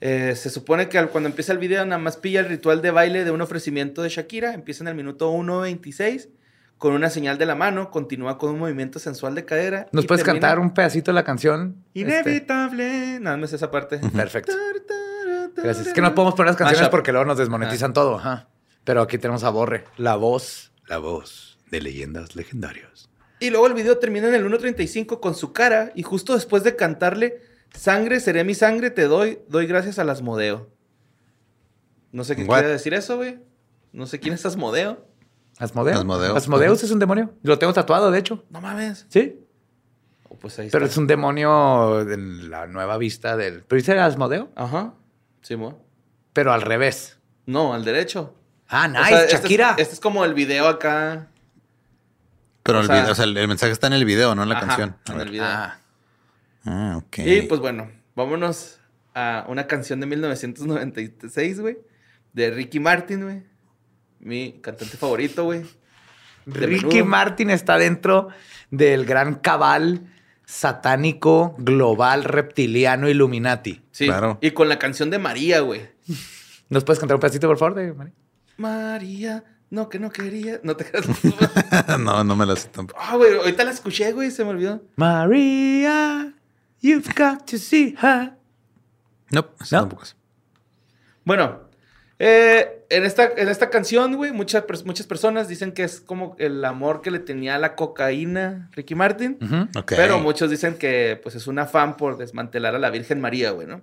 Eh, 0.00 0.34
se 0.36 0.48
supone 0.50 0.88
que 0.88 0.98
al- 0.98 1.10
cuando 1.10 1.28
empieza 1.28 1.52
el 1.52 1.58
video 1.58 1.84
nada 1.84 1.98
más 2.00 2.16
pilla 2.16 2.40
el 2.40 2.46
ritual 2.48 2.80
de 2.82 2.90
baile 2.90 3.24
de 3.24 3.30
un 3.30 3.40
ofrecimiento 3.42 4.02
de 4.02 4.08
Shakira. 4.08 4.54
Empieza 4.54 4.82
en 4.84 4.88
el 4.88 4.94
minuto 4.94 5.30
1.26 5.32 6.28
con 6.78 6.94
una 6.94 7.10
señal 7.10 7.36
de 7.36 7.44
la 7.44 7.54
mano, 7.54 7.90
continúa 7.90 8.38
con 8.38 8.50
un 8.52 8.58
movimiento 8.58 8.98
sensual 8.98 9.34
de 9.34 9.44
cadera. 9.44 9.88
¿Nos 9.92 10.04
y 10.04 10.06
puedes 10.06 10.24
termina- 10.24 10.40
cantar 10.48 10.58
un 10.58 10.72
pedacito 10.72 11.10
de 11.10 11.14
la 11.14 11.24
canción? 11.24 11.84
Este, 11.92 12.00
Inevitable. 12.00 13.20
Nada 13.20 13.36
más 13.36 13.52
esa 13.52 13.70
parte. 13.70 13.98
perfecto. 14.16 14.52
Gracias. 15.56 15.88
Es 15.88 15.92
que 15.92 16.00
no 16.00 16.14
podemos 16.14 16.34
poner 16.34 16.48
las 16.52 16.56
canciones 16.56 16.80
Mashup. 16.80 16.90
porque 16.90 17.12
luego 17.12 17.26
nos 17.26 17.36
desmonetizan 17.38 17.92
todo. 17.92 18.16
Ajá. 18.16 18.48
Pero 18.84 19.02
aquí 19.02 19.18
tenemos 19.18 19.44
a 19.44 19.50
Borre. 19.50 19.84
La 19.98 20.16
voz. 20.16 20.72
La 20.86 20.96
voz 20.98 21.58
de 21.70 21.82
leyendas 21.82 22.34
legendarias. 22.34 23.10
Y 23.40 23.50
luego 23.50 23.66
el 23.66 23.74
video 23.74 23.98
termina 23.98 24.28
en 24.28 24.34
el 24.34 24.44
1.35 24.46 25.20
con 25.20 25.34
su 25.34 25.52
cara 25.52 25.92
y 25.94 26.02
justo 26.02 26.34
después 26.34 26.62
de 26.64 26.76
cantarle 26.76 27.42
Sangre, 27.74 28.20
seré 28.20 28.44
mi 28.44 28.54
sangre, 28.54 28.90
te 28.90 29.04
doy, 29.04 29.38
doy 29.48 29.66
gracias 29.66 29.98
al 29.98 30.10
Asmodeo. 30.10 30.68
No 32.12 32.24
sé 32.24 32.34
qué 32.36 32.44
What? 32.44 32.58
quiere 32.58 32.72
decir 32.72 32.94
eso, 32.94 33.16
güey. 33.16 33.38
No 33.92 34.06
sé 34.06 34.18
quién 34.20 34.34
es 34.34 34.44
Asmodeo. 34.44 35.06
Asmodeo. 35.58 35.96
Asmodeo. 35.98 36.36
Asmodeus 36.36 36.82
es 36.82 36.90
un 36.90 36.98
demonio. 36.98 37.32
Lo 37.42 37.58
tengo 37.58 37.72
tatuado, 37.72 38.10
de 38.10 38.18
hecho. 38.18 38.44
No 38.50 38.60
mames. 38.60 39.06
Sí. 39.08 39.38
Oh, 40.28 40.36
pues 40.36 40.58
ahí 40.58 40.68
Pero 40.70 40.84
está. 40.86 40.94
es 40.94 40.98
un 40.98 41.06
demonio 41.06 42.04
de 42.04 42.16
la 42.16 42.66
nueva 42.66 42.96
vista 42.98 43.36
del. 43.36 43.62
¿Pero 43.64 43.78
dice 43.80 43.98
Asmodeo? 43.98 44.50
Ajá. 44.56 44.94
Sí, 45.42 45.56
mo. 45.56 45.84
Pero 46.32 46.52
al 46.52 46.62
revés. 46.62 47.18
No, 47.46 47.74
al 47.74 47.84
derecho. 47.84 48.34
Ah, 48.68 48.86
O 48.86 48.88
nice, 48.88 49.14
este 49.24 49.24
es- 49.36 49.42
Shakira. 49.42 49.74
Este 49.78 49.94
es, 49.94 50.00
como 50.00 50.24
el 50.24 50.34
video 50.34 50.66
acá. 50.68 51.28
Pero 52.62 52.78
O 52.78 52.80
el, 52.82 52.86
sea- 52.86 52.96
video, 53.00 53.12
o 53.12 53.14
sea, 53.14 53.24
el, 53.24 53.36
el 53.36 53.48
mensaje 53.48 53.72
está 53.72 53.86
en 53.88 53.94
el 53.94 54.04
video, 54.04 54.34
no 54.34 54.42
en 54.44 54.48
la 54.48 54.56
Ajá, 54.58 54.66
canción. 54.66 54.96
A 55.08 55.12
En 55.12 55.18
ver. 55.18 55.26
el 55.26 55.32
video. 55.32 55.44
Ah, 55.46 55.78
Ah, 56.64 56.96
ok. 56.98 57.18
Y 57.18 57.42
pues 57.42 57.60
bueno, 57.60 57.90
vámonos 58.14 58.78
a 59.14 59.44
una 59.48 59.66
canción 59.66 60.00
de 60.00 60.06
1996, 60.06 61.60
güey. 61.60 61.78
De 62.32 62.50
Ricky 62.50 62.80
Martin, 62.80 63.22
güey. 63.24 63.42
Mi 64.20 64.60
cantante 64.60 64.96
favorito, 64.96 65.44
güey. 65.44 65.62
Ricky 66.46 66.86
menudo. 66.86 67.04
Martin 67.06 67.50
está 67.50 67.78
dentro 67.78 68.28
del 68.70 69.04
gran 69.04 69.34
cabal 69.36 70.06
satánico, 70.44 71.54
global, 71.58 72.24
reptiliano, 72.24 73.08
Illuminati. 73.08 73.82
Sí. 73.92 74.06
Claro. 74.06 74.38
Y 74.40 74.50
con 74.50 74.68
la 74.68 74.78
canción 74.78 75.10
de 75.10 75.18
María, 75.18 75.60
güey. 75.60 75.82
¿Nos 76.68 76.84
puedes 76.84 76.98
cantar 76.98 77.16
un 77.16 77.20
pedacito, 77.20 77.46
por 77.48 77.58
favor? 77.58 77.74
De 77.74 77.92
Mari? 77.92 78.12
María, 78.56 79.44
No, 79.70 79.88
que 79.88 79.98
no 80.00 80.10
quería. 80.10 80.60
No 80.64 80.76
te 80.76 80.84
creas. 80.84 81.06
no, 82.00 82.24
no 82.24 82.36
me 82.36 82.44
la 82.46 82.56
sé 82.56 82.68
tampoco. 82.68 83.00
Ah, 83.00 83.16
güey, 83.16 83.36
ahorita 83.36 83.64
la 83.64 83.70
escuché, 83.70 84.12
güey, 84.12 84.30
se 84.30 84.44
me 84.44 84.50
olvidó. 84.50 84.82
María, 84.96 86.34
you've 86.80 87.12
got 87.16 87.44
to 87.50 87.58
see 87.58 87.94
her. 88.02 88.32
No, 89.30 89.48
esa 89.60 89.76
¿No? 89.76 89.82
tampoco 89.82 90.02
es. 90.04 90.16
Bueno, 91.24 91.60
eh, 92.18 92.84
en, 92.90 93.04
esta, 93.04 93.30
en 93.36 93.48
esta 93.48 93.70
canción, 93.70 94.16
güey, 94.16 94.32
muchas, 94.32 94.64
muchas 94.84 95.06
personas 95.06 95.48
dicen 95.48 95.72
que 95.72 95.84
es 95.84 96.00
como 96.00 96.34
el 96.38 96.64
amor 96.64 97.00
que 97.02 97.10
le 97.10 97.18
tenía 97.18 97.54
a 97.54 97.58
la 97.58 97.74
cocaína 97.76 98.68
Ricky 98.72 98.94
Martin. 98.94 99.38
Pero 99.86 100.18
muchos 100.18 100.50
dicen 100.50 100.74
que 100.76 101.18
pues 101.22 101.34
es 101.34 101.46
un 101.46 101.58
afán 101.58 101.96
por 101.96 102.16
desmantelar 102.18 102.74
a 102.74 102.78
la 102.78 102.90
Virgen 102.90 103.20
María, 103.20 103.52
güey, 103.52 103.66
¿no? 103.66 103.82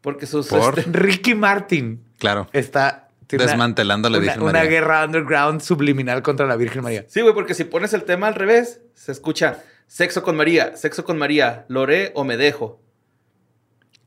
Porque 0.00 0.26
sus... 0.26 0.48
¿Por? 0.48 0.78
este, 0.78 0.90
Ricky 0.92 1.34
Martin 1.34 2.04
Claro. 2.18 2.48
está 2.52 3.08
una- 3.32 3.44
Desmantelando 3.46 4.08
a 4.08 4.10
la 4.10 4.18
una, 4.18 4.24
Virgen 4.26 4.42
una 4.42 4.52
María. 4.52 4.70
guerra 4.70 5.04
underground 5.06 5.60
subliminal 5.62 6.22
contra 6.22 6.46
la 6.46 6.56
Virgen 6.56 6.82
María. 6.82 7.04
Sí, 7.08 7.22
güey, 7.22 7.32
porque 7.34 7.54
si 7.54 7.64
pones 7.64 7.94
el 7.94 8.04
tema 8.04 8.26
al 8.28 8.34
revés, 8.34 8.82
se 8.94 9.10
escucha 9.12 9.62
sexo 9.94 10.24
con 10.24 10.34
María, 10.36 10.76
sexo 10.76 11.04
con 11.04 11.16
María, 11.18 11.66
loré 11.68 12.10
o 12.16 12.24
me 12.24 12.36
dejo. 12.36 12.82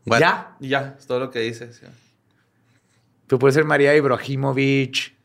What? 0.06 0.20
¿Ya? 0.20 0.58
Ya, 0.60 0.96
es 1.00 1.08
todo 1.08 1.20
lo 1.22 1.32
que 1.32 1.40
dice. 1.40 1.72
sí. 1.72 1.86
Tú 3.28 3.40
puedes 3.40 3.56
ser 3.56 3.64
María 3.64 3.96
Ibrahimovic. 3.96 5.16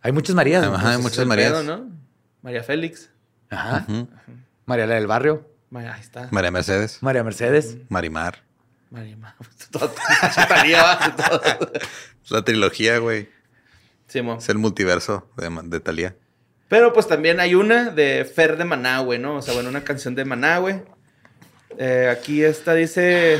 Hay 0.00 0.10
muchas 0.10 0.34
Marías. 0.34 0.64
Ajá, 0.64 0.70
¿no? 0.70 0.88
hay 0.88 0.94
Pues, 0.96 1.02
muchas 1.04 1.26
Marías. 1.26 1.52
pedo, 1.52 1.62
¿no? 1.62 1.90
María 2.42 2.64
Félix. 2.64 3.10
Ajá. 3.48 3.86
María 4.66 4.86
la 4.88 4.96
del 4.96 5.06
barrio. 5.06 5.48
María, 5.70 5.94
ahí 5.94 6.00
está. 6.00 6.26
María 6.32 6.50
Mercedes. 6.50 6.98
María 7.00 7.22
Mercedes. 7.22 7.76
Marimar. 7.88 8.42
María 8.90 9.16
Ma- 9.16 9.36
todo- 9.70 9.94
Talía, 10.48 10.82
va, 10.82 11.16
todo. 11.16 11.40
La 12.30 12.44
trilogía, 12.44 12.98
güey. 12.98 13.28
Sí, 14.08 14.20
mo. 14.20 14.38
Es 14.38 14.48
el 14.48 14.58
multiverso 14.58 15.30
de, 15.36 15.48
de 15.64 15.78
Talía. 15.80 16.16
Pero 16.72 16.94
pues 16.94 17.06
también 17.06 17.38
hay 17.38 17.54
una 17.54 17.90
de 17.90 18.24
Fer 18.24 18.56
de 18.56 18.64
Maná, 18.64 19.00
güey, 19.00 19.18
¿no? 19.18 19.36
O 19.36 19.42
sea, 19.42 19.52
bueno, 19.52 19.68
una 19.68 19.84
canción 19.84 20.14
de 20.14 20.24
Maná, 20.24 20.56
güey. 20.56 20.80
Eh, 21.76 22.08
aquí 22.10 22.42
esta 22.42 22.72
dice... 22.72 23.38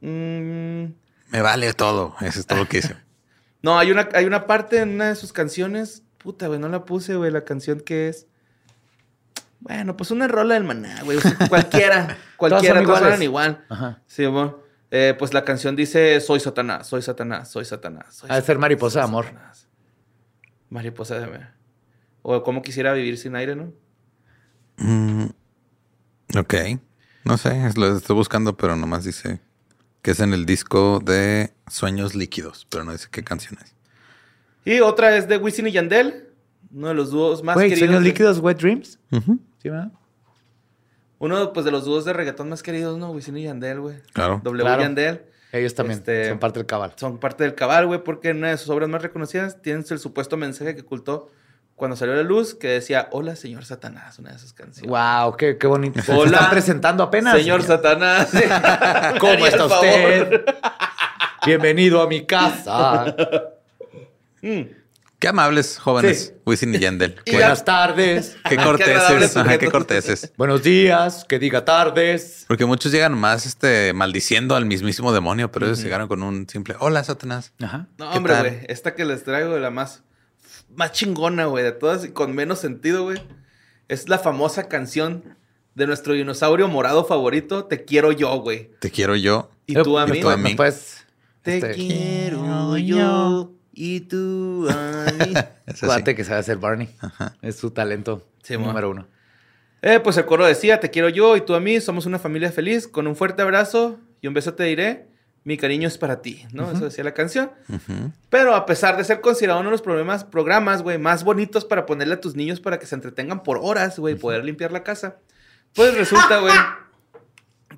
mm, 0.00 0.84
Me 1.32 1.42
vale 1.42 1.74
todo. 1.74 2.16
Eso 2.22 2.40
es 2.40 2.46
todo 2.46 2.60
lo 2.60 2.66
que 2.66 2.78
hice. 2.78 2.96
no, 3.62 3.78
hay 3.78 3.92
una, 3.92 4.08
hay 4.14 4.24
una 4.24 4.46
parte 4.46 4.78
en 4.80 4.94
una 4.94 5.08
de 5.10 5.16
sus 5.16 5.34
canciones. 5.34 6.02
Puta, 6.16 6.46
güey, 6.46 6.58
no 6.58 6.70
la 6.70 6.86
puse, 6.86 7.16
güey, 7.16 7.30
la 7.30 7.44
canción 7.44 7.78
que 7.80 8.08
es... 8.08 8.26
Bueno, 9.60 9.94
pues 9.98 10.10
una 10.10 10.26
rola 10.26 10.54
del 10.54 10.64
Maná, 10.64 11.02
güey. 11.04 11.18
o 11.18 11.20
sea, 11.20 11.36
cualquiera, 11.50 12.16
cualquiera, 12.38 12.82
todas 12.82 13.20
igual. 13.20 13.66
Ajá. 13.68 14.00
Sí, 14.06 14.24
amor. 14.24 14.64
Eh, 14.90 15.14
pues 15.18 15.34
la 15.34 15.44
canción 15.44 15.76
dice, 15.76 16.22
soy 16.22 16.40
Satanás, 16.40 16.86
soy 16.86 17.02
Satanás, 17.02 17.50
soy 17.50 17.66
Satanás. 17.66 18.14
Soy 18.16 18.30
de 18.30 18.40
ser 18.40 18.56
mariposa 18.56 19.00
soy 19.02 19.08
amor. 19.10 19.26
Satanás". 19.26 19.68
Mariposa 20.70 21.18
de 21.18 21.24
amor. 21.24 21.55
O 22.28 22.42
como 22.42 22.60
quisiera 22.60 22.92
vivir 22.92 23.18
sin 23.18 23.36
aire, 23.36 23.54
¿no? 23.54 23.72
Mm, 24.78 25.26
ok. 26.36 26.54
No 27.24 27.36
sé, 27.38 27.70
lo 27.76 27.96
estoy 27.96 28.16
buscando, 28.16 28.56
pero 28.56 28.74
nomás 28.74 29.04
dice 29.04 29.40
que 30.02 30.10
es 30.10 30.18
en 30.18 30.32
el 30.34 30.44
disco 30.44 30.98
de 31.04 31.52
Sueños 31.68 32.16
Líquidos, 32.16 32.66
pero 32.68 32.82
no 32.82 32.90
dice 32.90 33.06
qué 33.12 33.22
canción 33.22 33.56
es. 33.62 33.74
Y 34.64 34.80
otra 34.80 35.16
es 35.16 35.28
de 35.28 35.36
Wisin 35.36 35.68
y 35.68 35.72
Yandel, 35.72 36.30
uno 36.72 36.88
de 36.88 36.94
los 36.94 37.12
dúos 37.12 37.44
más 37.44 37.54
Güey, 37.54 37.68
queridos. 37.68 37.86
sueños 37.88 38.02
de- 38.02 38.08
líquidos, 38.08 38.38
wet 38.40 38.58
dreams. 38.58 38.98
Sí, 39.62 39.68
¿verdad? 39.68 39.92
Uno 41.18 41.52
pues, 41.52 41.64
de 41.64 41.70
los 41.70 41.84
dúos 41.84 42.04
de 42.04 42.12
reggaetón 42.12 42.48
más 42.48 42.62
queridos, 42.62 42.98
¿no? 42.98 43.10
Wisin 43.12 43.36
y 43.38 43.44
Yandel, 43.44 43.80
güey. 43.80 43.96
Claro. 44.12 44.40
W 44.42 44.62
Claro. 44.64 44.82
Yandel. 44.82 45.22
Ellos 45.52 45.74
también 45.76 45.98
Este- 46.00 46.28
son 46.30 46.38
parte 46.40 46.58
del 46.58 46.66
cabal. 46.66 46.92
Son 46.96 47.18
parte 47.18 47.44
del 47.44 47.54
cabal, 47.54 47.86
güey, 47.86 48.02
porque 48.02 48.30
en 48.30 48.38
una 48.38 48.50
de 48.50 48.58
sus 48.58 48.68
obras 48.68 48.88
más 48.88 49.00
reconocidas 49.00 49.62
tienen 49.62 49.84
el 49.88 49.98
supuesto 50.00 50.36
mensaje 50.36 50.74
que 50.74 50.82
ocultó 50.82 51.30
cuando 51.76 51.94
salió 51.96 52.14
a 52.14 52.16
la 52.16 52.22
luz 52.22 52.54
que 52.54 52.68
decía, 52.68 53.08
hola, 53.12 53.36
señor 53.36 53.64
Satanás, 53.64 54.18
una 54.18 54.32
de 54.32 54.38
sus 54.38 54.52
canciones. 54.54 54.90
Wow, 54.90 55.36
qué, 55.36 55.58
qué 55.58 55.66
bonito. 55.66 56.02
Se 56.02 56.12
Hola. 56.12 56.32
están 56.38 56.50
presentando 56.50 57.02
apenas. 57.02 57.36
Señor 57.36 57.62
Satanás. 57.62 58.30
¿Cómo 59.20 59.46
está 59.46 59.66
usted? 59.66 60.44
Bienvenido 61.44 62.00
a 62.00 62.08
mi 62.08 62.24
casa. 62.24 63.14
Qué 65.18 65.28
amables 65.28 65.78
jóvenes, 65.78 66.26
Sí. 66.26 66.34
Wisin 66.44 66.74
y 66.74 66.78
Yandel. 66.78 67.16
Qué, 67.24 67.32
Buenas 67.32 67.64
tardes. 67.64 68.36
qué 68.48 68.56
corteses. 68.56 69.36
Ajá, 69.36 69.58
qué 69.58 69.70
corteses. 69.70 70.32
Buenos 70.36 70.62
días. 70.62 71.24
Que 71.26 71.38
diga 71.38 71.64
tardes. 71.64 72.44
Porque 72.48 72.64
muchos 72.66 72.92
llegan 72.92 73.14
más 73.18 73.46
este, 73.46 73.92
maldiciendo 73.92 74.56
al 74.56 74.66
mismísimo 74.66 75.12
demonio, 75.12 75.50
pero 75.50 75.66
ellos 75.66 75.82
llegaron 75.82 76.06
con 76.08 76.22
un 76.22 76.48
simple 76.48 76.74
Hola, 76.80 77.02
Satanás. 77.04 77.52
Ajá. 77.62 77.86
No, 77.98 78.10
¿Qué 78.10 78.18
hombre, 78.18 78.38
güey. 78.38 78.58
Esta 78.68 78.94
que 78.94 79.04
les 79.04 79.24
traigo, 79.24 79.58
la 79.58 79.70
más, 79.70 80.02
más 80.76 80.92
chingona, 80.92 81.46
güey, 81.46 81.64
de 81.64 81.72
todas 81.72 82.04
y 82.04 82.10
con 82.10 82.34
menos 82.34 82.58
sentido, 82.60 83.04
güey. 83.04 83.18
Es 83.88 84.08
la 84.08 84.18
famosa 84.18 84.68
canción 84.68 85.36
de 85.74 85.86
nuestro 85.86 86.14
dinosaurio 86.14 86.68
morado 86.68 87.04
favorito, 87.04 87.64
Te 87.66 87.84
quiero 87.84 88.12
yo, 88.12 88.34
güey. 88.40 88.70
Te 88.80 88.90
quiero 88.90 89.14
yo. 89.16 89.50
Y 89.66 89.74
tú 89.74 89.98
a 89.98 90.06
¿Me 90.06 90.12
mí. 90.14 90.20
tú 90.20 90.30
a 90.30 90.36
mí. 90.36 90.50
me 90.50 90.56
puedes, 90.56 91.04
Te 91.42 91.56
este, 91.58 91.72
quiero 91.74 92.76
yo 92.78 93.52
y 93.72 94.00
tú 94.00 94.66
a 94.70 95.06
mí. 95.26 95.34
Cuate 95.80 96.14
que 96.14 96.24
sabe 96.24 96.40
hacer 96.40 96.56
Barney. 96.58 96.88
Es 97.42 97.56
su 97.56 97.70
talento 97.70 98.26
Sí, 98.42 98.56
número 98.56 98.90
uno. 98.90 99.06
Eh, 99.82 100.00
pues 100.00 100.16
el 100.16 100.24
coro 100.24 100.46
decía, 100.46 100.80
te 100.80 100.90
quiero 100.90 101.08
yo 101.08 101.36
y 101.36 101.40
tú 101.42 101.54
a 101.54 101.60
mí, 101.60 101.80
somos 101.80 102.06
una 102.06 102.18
familia 102.18 102.50
feliz, 102.50 102.88
con 102.88 103.06
un 103.06 103.14
fuerte 103.16 103.42
abrazo 103.42 103.98
y 104.20 104.28
un 104.28 104.34
beso 104.34 104.54
te 104.54 104.64
diré, 104.64 105.08
mi 105.46 105.56
cariño 105.56 105.86
es 105.86 105.96
para 105.96 106.22
ti, 106.22 106.44
¿no? 106.52 106.72
Eso 106.72 106.86
decía 106.86 107.04
la 107.04 107.14
canción. 107.14 107.52
Pero 108.30 108.56
a 108.56 108.66
pesar 108.66 108.96
de 108.96 109.04
ser 109.04 109.20
considerado 109.20 109.60
uno 109.60 109.68
de 109.68 109.74
los 109.74 109.80
problemas, 109.80 110.24
programas, 110.24 110.82
güey, 110.82 110.98
más 110.98 111.22
bonitos 111.22 111.64
para 111.64 111.86
ponerle 111.86 112.14
a 112.14 112.20
tus 112.20 112.34
niños 112.34 112.58
para 112.58 112.80
que 112.80 112.86
se 112.86 112.96
entretengan 112.96 113.44
por 113.44 113.60
horas, 113.62 113.96
güey, 113.96 114.16
poder 114.16 114.44
limpiar 114.44 114.72
la 114.72 114.82
casa, 114.82 115.18
pues 115.72 115.96
resulta, 115.96 116.40
güey, 116.40 116.52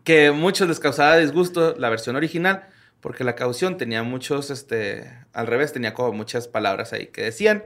que 0.03 0.31
muchos 0.31 0.67
les 0.67 0.81
causaba 0.81 1.19
disgusto 1.19 1.75
la 1.77 1.91
versión 1.91 2.17
original, 2.17 2.67
porque 3.03 3.23
la 3.23 3.35
caución 3.35 3.77
tenía 3.77 4.03
muchos, 4.03 4.49
este, 4.51 5.13
al 5.35 5.47
revés, 5.47 5.75
tenía 5.75 5.93
como 5.93 6.15
muchas 6.15 6.49
palabras 6.49 6.95
ahí 6.95 7.09
que 7.09 7.21
decían, 7.21 7.65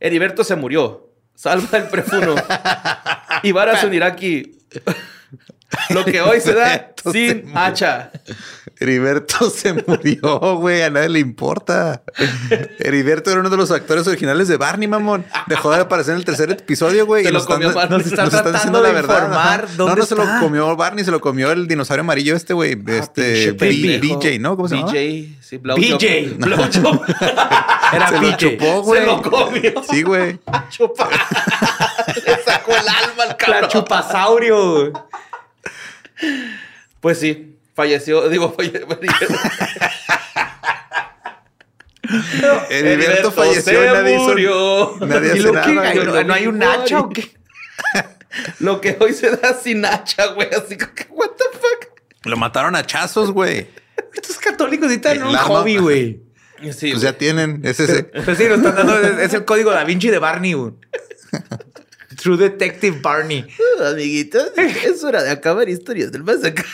Heriberto 0.00 0.42
se 0.42 0.56
murió, 0.56 1.12
salva 1.36 1.78
el 1.78 1.84
prefuno, 1.84 2.34
Ibarra 3.44 3.78
aquí, 4.04 4.58
lo 5.90 6.04
que 6.04 6.20
hoy 6.20 6.40
se 6.40 6.54
da 6.54 6.92
se 7.02 7.12
sin 7.12 7.52
hacha. 7.56 8.10
Heriberto 8.80 9.48
se 9.50 9.72
murió, 9.72 10.56
güey. 10.56 10.82
A 10.82 10.90
nadie 10.90 11.08
le 11.08 11.20
importa. 11.20 12.02
Heriberto 12.80 13.30
era 13.30 13.40
uno 13.40 13.50
de 13.50 13.56
los 13.56 13.70
actores 13.70 14.06
originales 14.08 14.48
de 14.48 14.56
Barney, 14.56 14.88
mamón. 14.88 15.24
Dejó 15.46 15.70
de 15.70 15.80
aparecer 15.80 16.12
en 16.14 16.18
el 16.18 16.24
tercer 16.24 16.50
episodio, 16.50 17.06
güey. 17.06 17.22
Se 17.22 17.28
y 17.28 17.32
lo 17.32 17.38
nos 17.38 17.42
están- 17.44 17.56
comió 17.62 17.72
Barney. 17.74 17.98
Nos 17.98 18.06
está 18.06 18.24
nos 18.24 18.34
están 18.34 18.52
tratando 18.52 18.58
diciendo 18.58 18.82
de 18.82 18.88
la 18.88 18.94
verdad. 18.94 19.68
no, 19.78 19.94
no 19.94 20.04
se 20.04 20.14
lo 20.16 20.24
comió 20.40 20.74
Barney, 20.76 21.04
se 21.04 21.10
lo 21.12 21.20
comió 21.20 21.52
el 21.52 21.68
dinosaurio 21.68 22.00
amarillo 22.00 22.34
este, 22.34 22.52
güey. 22.52 22.76
Este, 22.86 23.52
B- 23.52 23.54
pendejo. 23.54 24.18
BJ, 24.18 24.38
¿no? 24.40 24.56
¿Cómo 24.56 24.68
se 24.68 24.76
llama? 24.76 24.90
BJ, 24.90 25.36
sí. 25.40 25.58
BJ. 25.58 26.34
Blowjob. 26.38 27.04
Era 27.92 28.08
Se 28.08 28.20
lo 28.20 28.36
chupó, 28.36 28.82
güey. 28.82 29.00
Se 29.00 29.06
lo 29.06 29.22
comió. 29.22 29.72
Sí, 29.88 30.02
güey. 30.02 30.38
Chupa. 30.70 31.08
Le 32.26 32.42
sacó 32.44 32.72
el 32.72 32.88
alma 32.88 33.22
al 33.22 33.28
La 33.28 33.36
cabrón. 33.36 33.70
chupasaurio. 33.70 34.92
Pues 37.00 37.18
sí, 37.18 37.56
falleció, 37.74 38.28
digo, 38.30 38.52
falleció. 38.52 38.86
Heriberto 42.70 43.30
falleció 43.32 43.82
y 43.82 43.86
nadie 43.86 44.14
hizo- 44.16 44.24
murió. 44.28 44.96
nadie 45.00 45.28
¿Y 45.28 45.30
hace 45.32 45.40
lo 45.42 45.52
nada, 45.52 45.92
que- 45.92 46.00
güey. 46.00 46.24
¿No 46.24 46.34
hay 46.34 46.46
un 46.46 46.62
hacha 46.62 47.00
o 47.00 47.08
qué? 47.08 47.32
Lo 48.60 48.80
que 48.80 48.96
hoy 49.00 49.12
se 49.12 49.30
da 49.36 49.54
sin 49.54 49.84
hacha, 49.84 50.26
güey. 50.28 50.48
Así 50.52 50.76
que, 50.76 50.84
what 51.10 51.30
the 51.30 51.44
fuck. 51.58 52.00
Lo 52.24 52.36
mataron 52.36 52.74
a 52.76 52.84
chazos, 52.84 53.30
güey. 53.30 53.68
Estos 54.14 54.38
católicos 54.38 54.88
necesitan 54.88 55.22
un 55.22 55.34
arma- 55.36 55.42
hobby, 55.44 55.76
güey. 55.78 56.20
Sí, 56.72 56.92
Pues 56.92 57.02
ya 57.02 57.12
tienen. 57.12 57.60
Es 57.64 57.78
ese. 57.78 58.04
Pues 58.04 58.38
sí, 58.38 58.44
están 58.44 58.62
dando. 58.74 58.98
Es 58.98 59.34
el 59.34 59.44
código 59.44 59.70
da 59.72 59.84
Vinci 59.84 60.08
de 60.08 60.18
Barney, 60.18 60.54
güey. 60.54 60.72
True 62.24 62.38
Detective 62.38 63.00
Barney. 63.02 63.44
Uh, 63.78 63.84
amiguitos, 63.84 64.50
es 64.56 65.04
hora 65.04 65.22
de 65.22 65.30
acabar 65.30 65.68
historias 65.68 66.10
del 66.10 66.24
más 66.24 66.42
acá. 66.42 66.64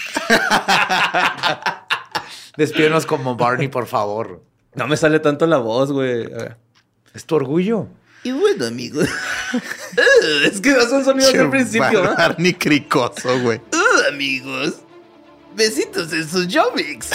Despídenos 2.56 3.04
como 3.04 3.34
Barney, 3.34 3.66
por 3.66 3.88
favor. 3.88 4.44
No 4.76 4.86
me 4.86 4.96
sale 4.96 5.18
tanto 5.18 5.48
la 5.48 5.58
voz, 5.58 5.90
güey. 5.90 6.28
Es 7.14 7.24
tu 7.24 7.34
orgullo. 7.34 7.88
Y 8.22 8.30
bueno, 8.30 8.66
amigos. 8.66 9.08
Uh, 9.52 10.44
es 10.44 10.60
que 10.60 10.72
son 10.82 11.04
sonidos 11.04 11.32
del 11.32 11.50
principio, 11.50 12.04
¿no? 12.04 12.14
Barney 12.14 12.54
cricoso, 12.54 13.40
güey. 13.40 13.60
Uh, 13.72 14.08
amigos. 14.08 14.82
Besitos 15.56 16.12
en 16.12 16.28
sus 16.28 16.46
Jomix. 16.46 17.10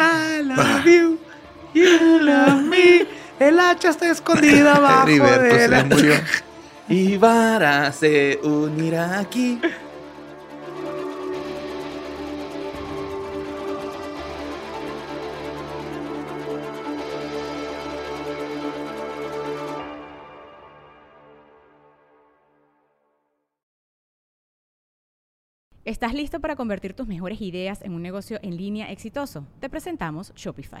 I 0.00 0.42
love 0.42 0.84
you. 0.84 1.20
You 1.74 2.18
love 2.18 2.60
me. 2.64 3.19
El 3.40 3.58
hacha 3.58 3.88
está 3.88 4.10
escondida 4.10 4.76
abajo 4.76 5.06
de 5.06 5.66
la... 5.66 5.86
Y 6.88 7.16
Vara 7.16 7.90
se 7.92 8.38
unirá 8.42 9.20
aquí. 9.20 9.60
¿Estás 25.84 26.12
listo 26.12 26.40
para 26.40 26.56
convertir 26.56 26.94
tus 26.94 27.06
mejores 27.06 27.40
ideas 27.40 27.80
en 27.82 27.94
un 27.94 28.02
negocio 28.02 28.38
en 28.42 28.56
línea 28.56 28.90
exitoso? 28.90 29.46
Te 29.60 29.70
presentamos 29.70 30.34
Shopify. 30.34 30.80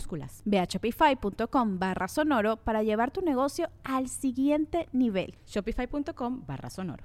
Ve 0.45 0.59
a 0.59 0.65
shopify.com 0.65 1.79
barra 1.79 2.07
sonoro 2.07 2.57
para 2.57 2.83
llevar 2.83 3.11
tu 3.11 3.21
negocio 3.21 3.69
al 3.83 4.07
siguiente 4.07 4.87
nivel. 4.91 5.35
Shopify.com 5.45 6.43
barra 6.45 6.69
sonoro. 6.69 7.03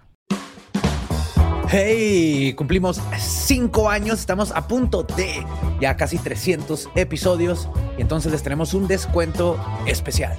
Hey, 1.69 2.55
cumplimos 2.55 3.01
cinco 3.19 3.91
años, 3.91 4.21
estamos 4.21 4.53
a 4.53 4.69
punto 4.69 5.03
de 5.03 5.45
ya 5.81 5.97
casi 5.97 6.17
300 6.17 6.91
episodios 6.95 7.69
y 7.99 8.03
entonces 8.03 8.31
les 8.31 8.45
tenemos 8.45 8.73
un 8.73 8.87
descuento 8.87 9.59
especial. 9.85 10.37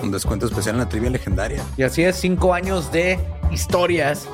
Un 0.00 0.12
descuento 0.12 0.46
especial 0.46 0.76
en 0.76 0.80
la 0.82 0.88
trivia 0.88 1.10
legendaria. 1.10 1.60
Y 1.76 1.82
así 1.82 2.04
es, 2.04 2.16
cinco 2.16 2.54
años 2.54 2.92
de 2.92 3.18
historias, 3.50 4.28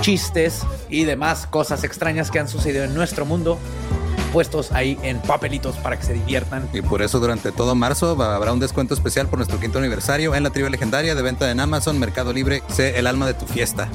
chistes 0.00 0.66
y 0.90 1.04
demás 1.04 1.46
cosas 1.46 1.84
extrañas 1.84 2.32
que 2.32 2.40
han 2.40 2.48
sucedido 2.48 2.82
en 2.82 2.94
nuestro 2.94 3.24
mundo 3.24 3.56
puestos 4.36 4.70
ahí 4.72 4.98
en 5.02 5.18
papelitos 5.22 5.76
para 5.76 5.98
que 5.98 6.04
se 6.04 6.12
diviertan. 6.12 6.68
Y 6.74 6.82
por 6.82 7.00
eso 7.00 7.20
durante 7.20 7.52
todo 7.52 7.74
marzo 7.74 8.22
habrá 8.22 8.52
un 8.52 8.60
descuento 8.60 8.92
especial 8.92 9.28
por 9.28 9.38
nuestro 9.38 9.58
quinto 9.58 9.78
aniversario 9.78 10.34
en 10.34 10.42
la 10.42 10.50
trivia 10.50 10.68
legendaria 10.68 11.14
de 11.14 11.22
venta 11.22 11.50
en 11.50 11.58
Amazon, 11.58 11.98
Mercado 11.98 12.34
Libre. 12.34 12.62
Sé 12.68 12.98
el 12.98 13.06
alma 13.06 13.26
de 13.26 13.32
tu 13.32 13.46
fiesta. 13.46 13.88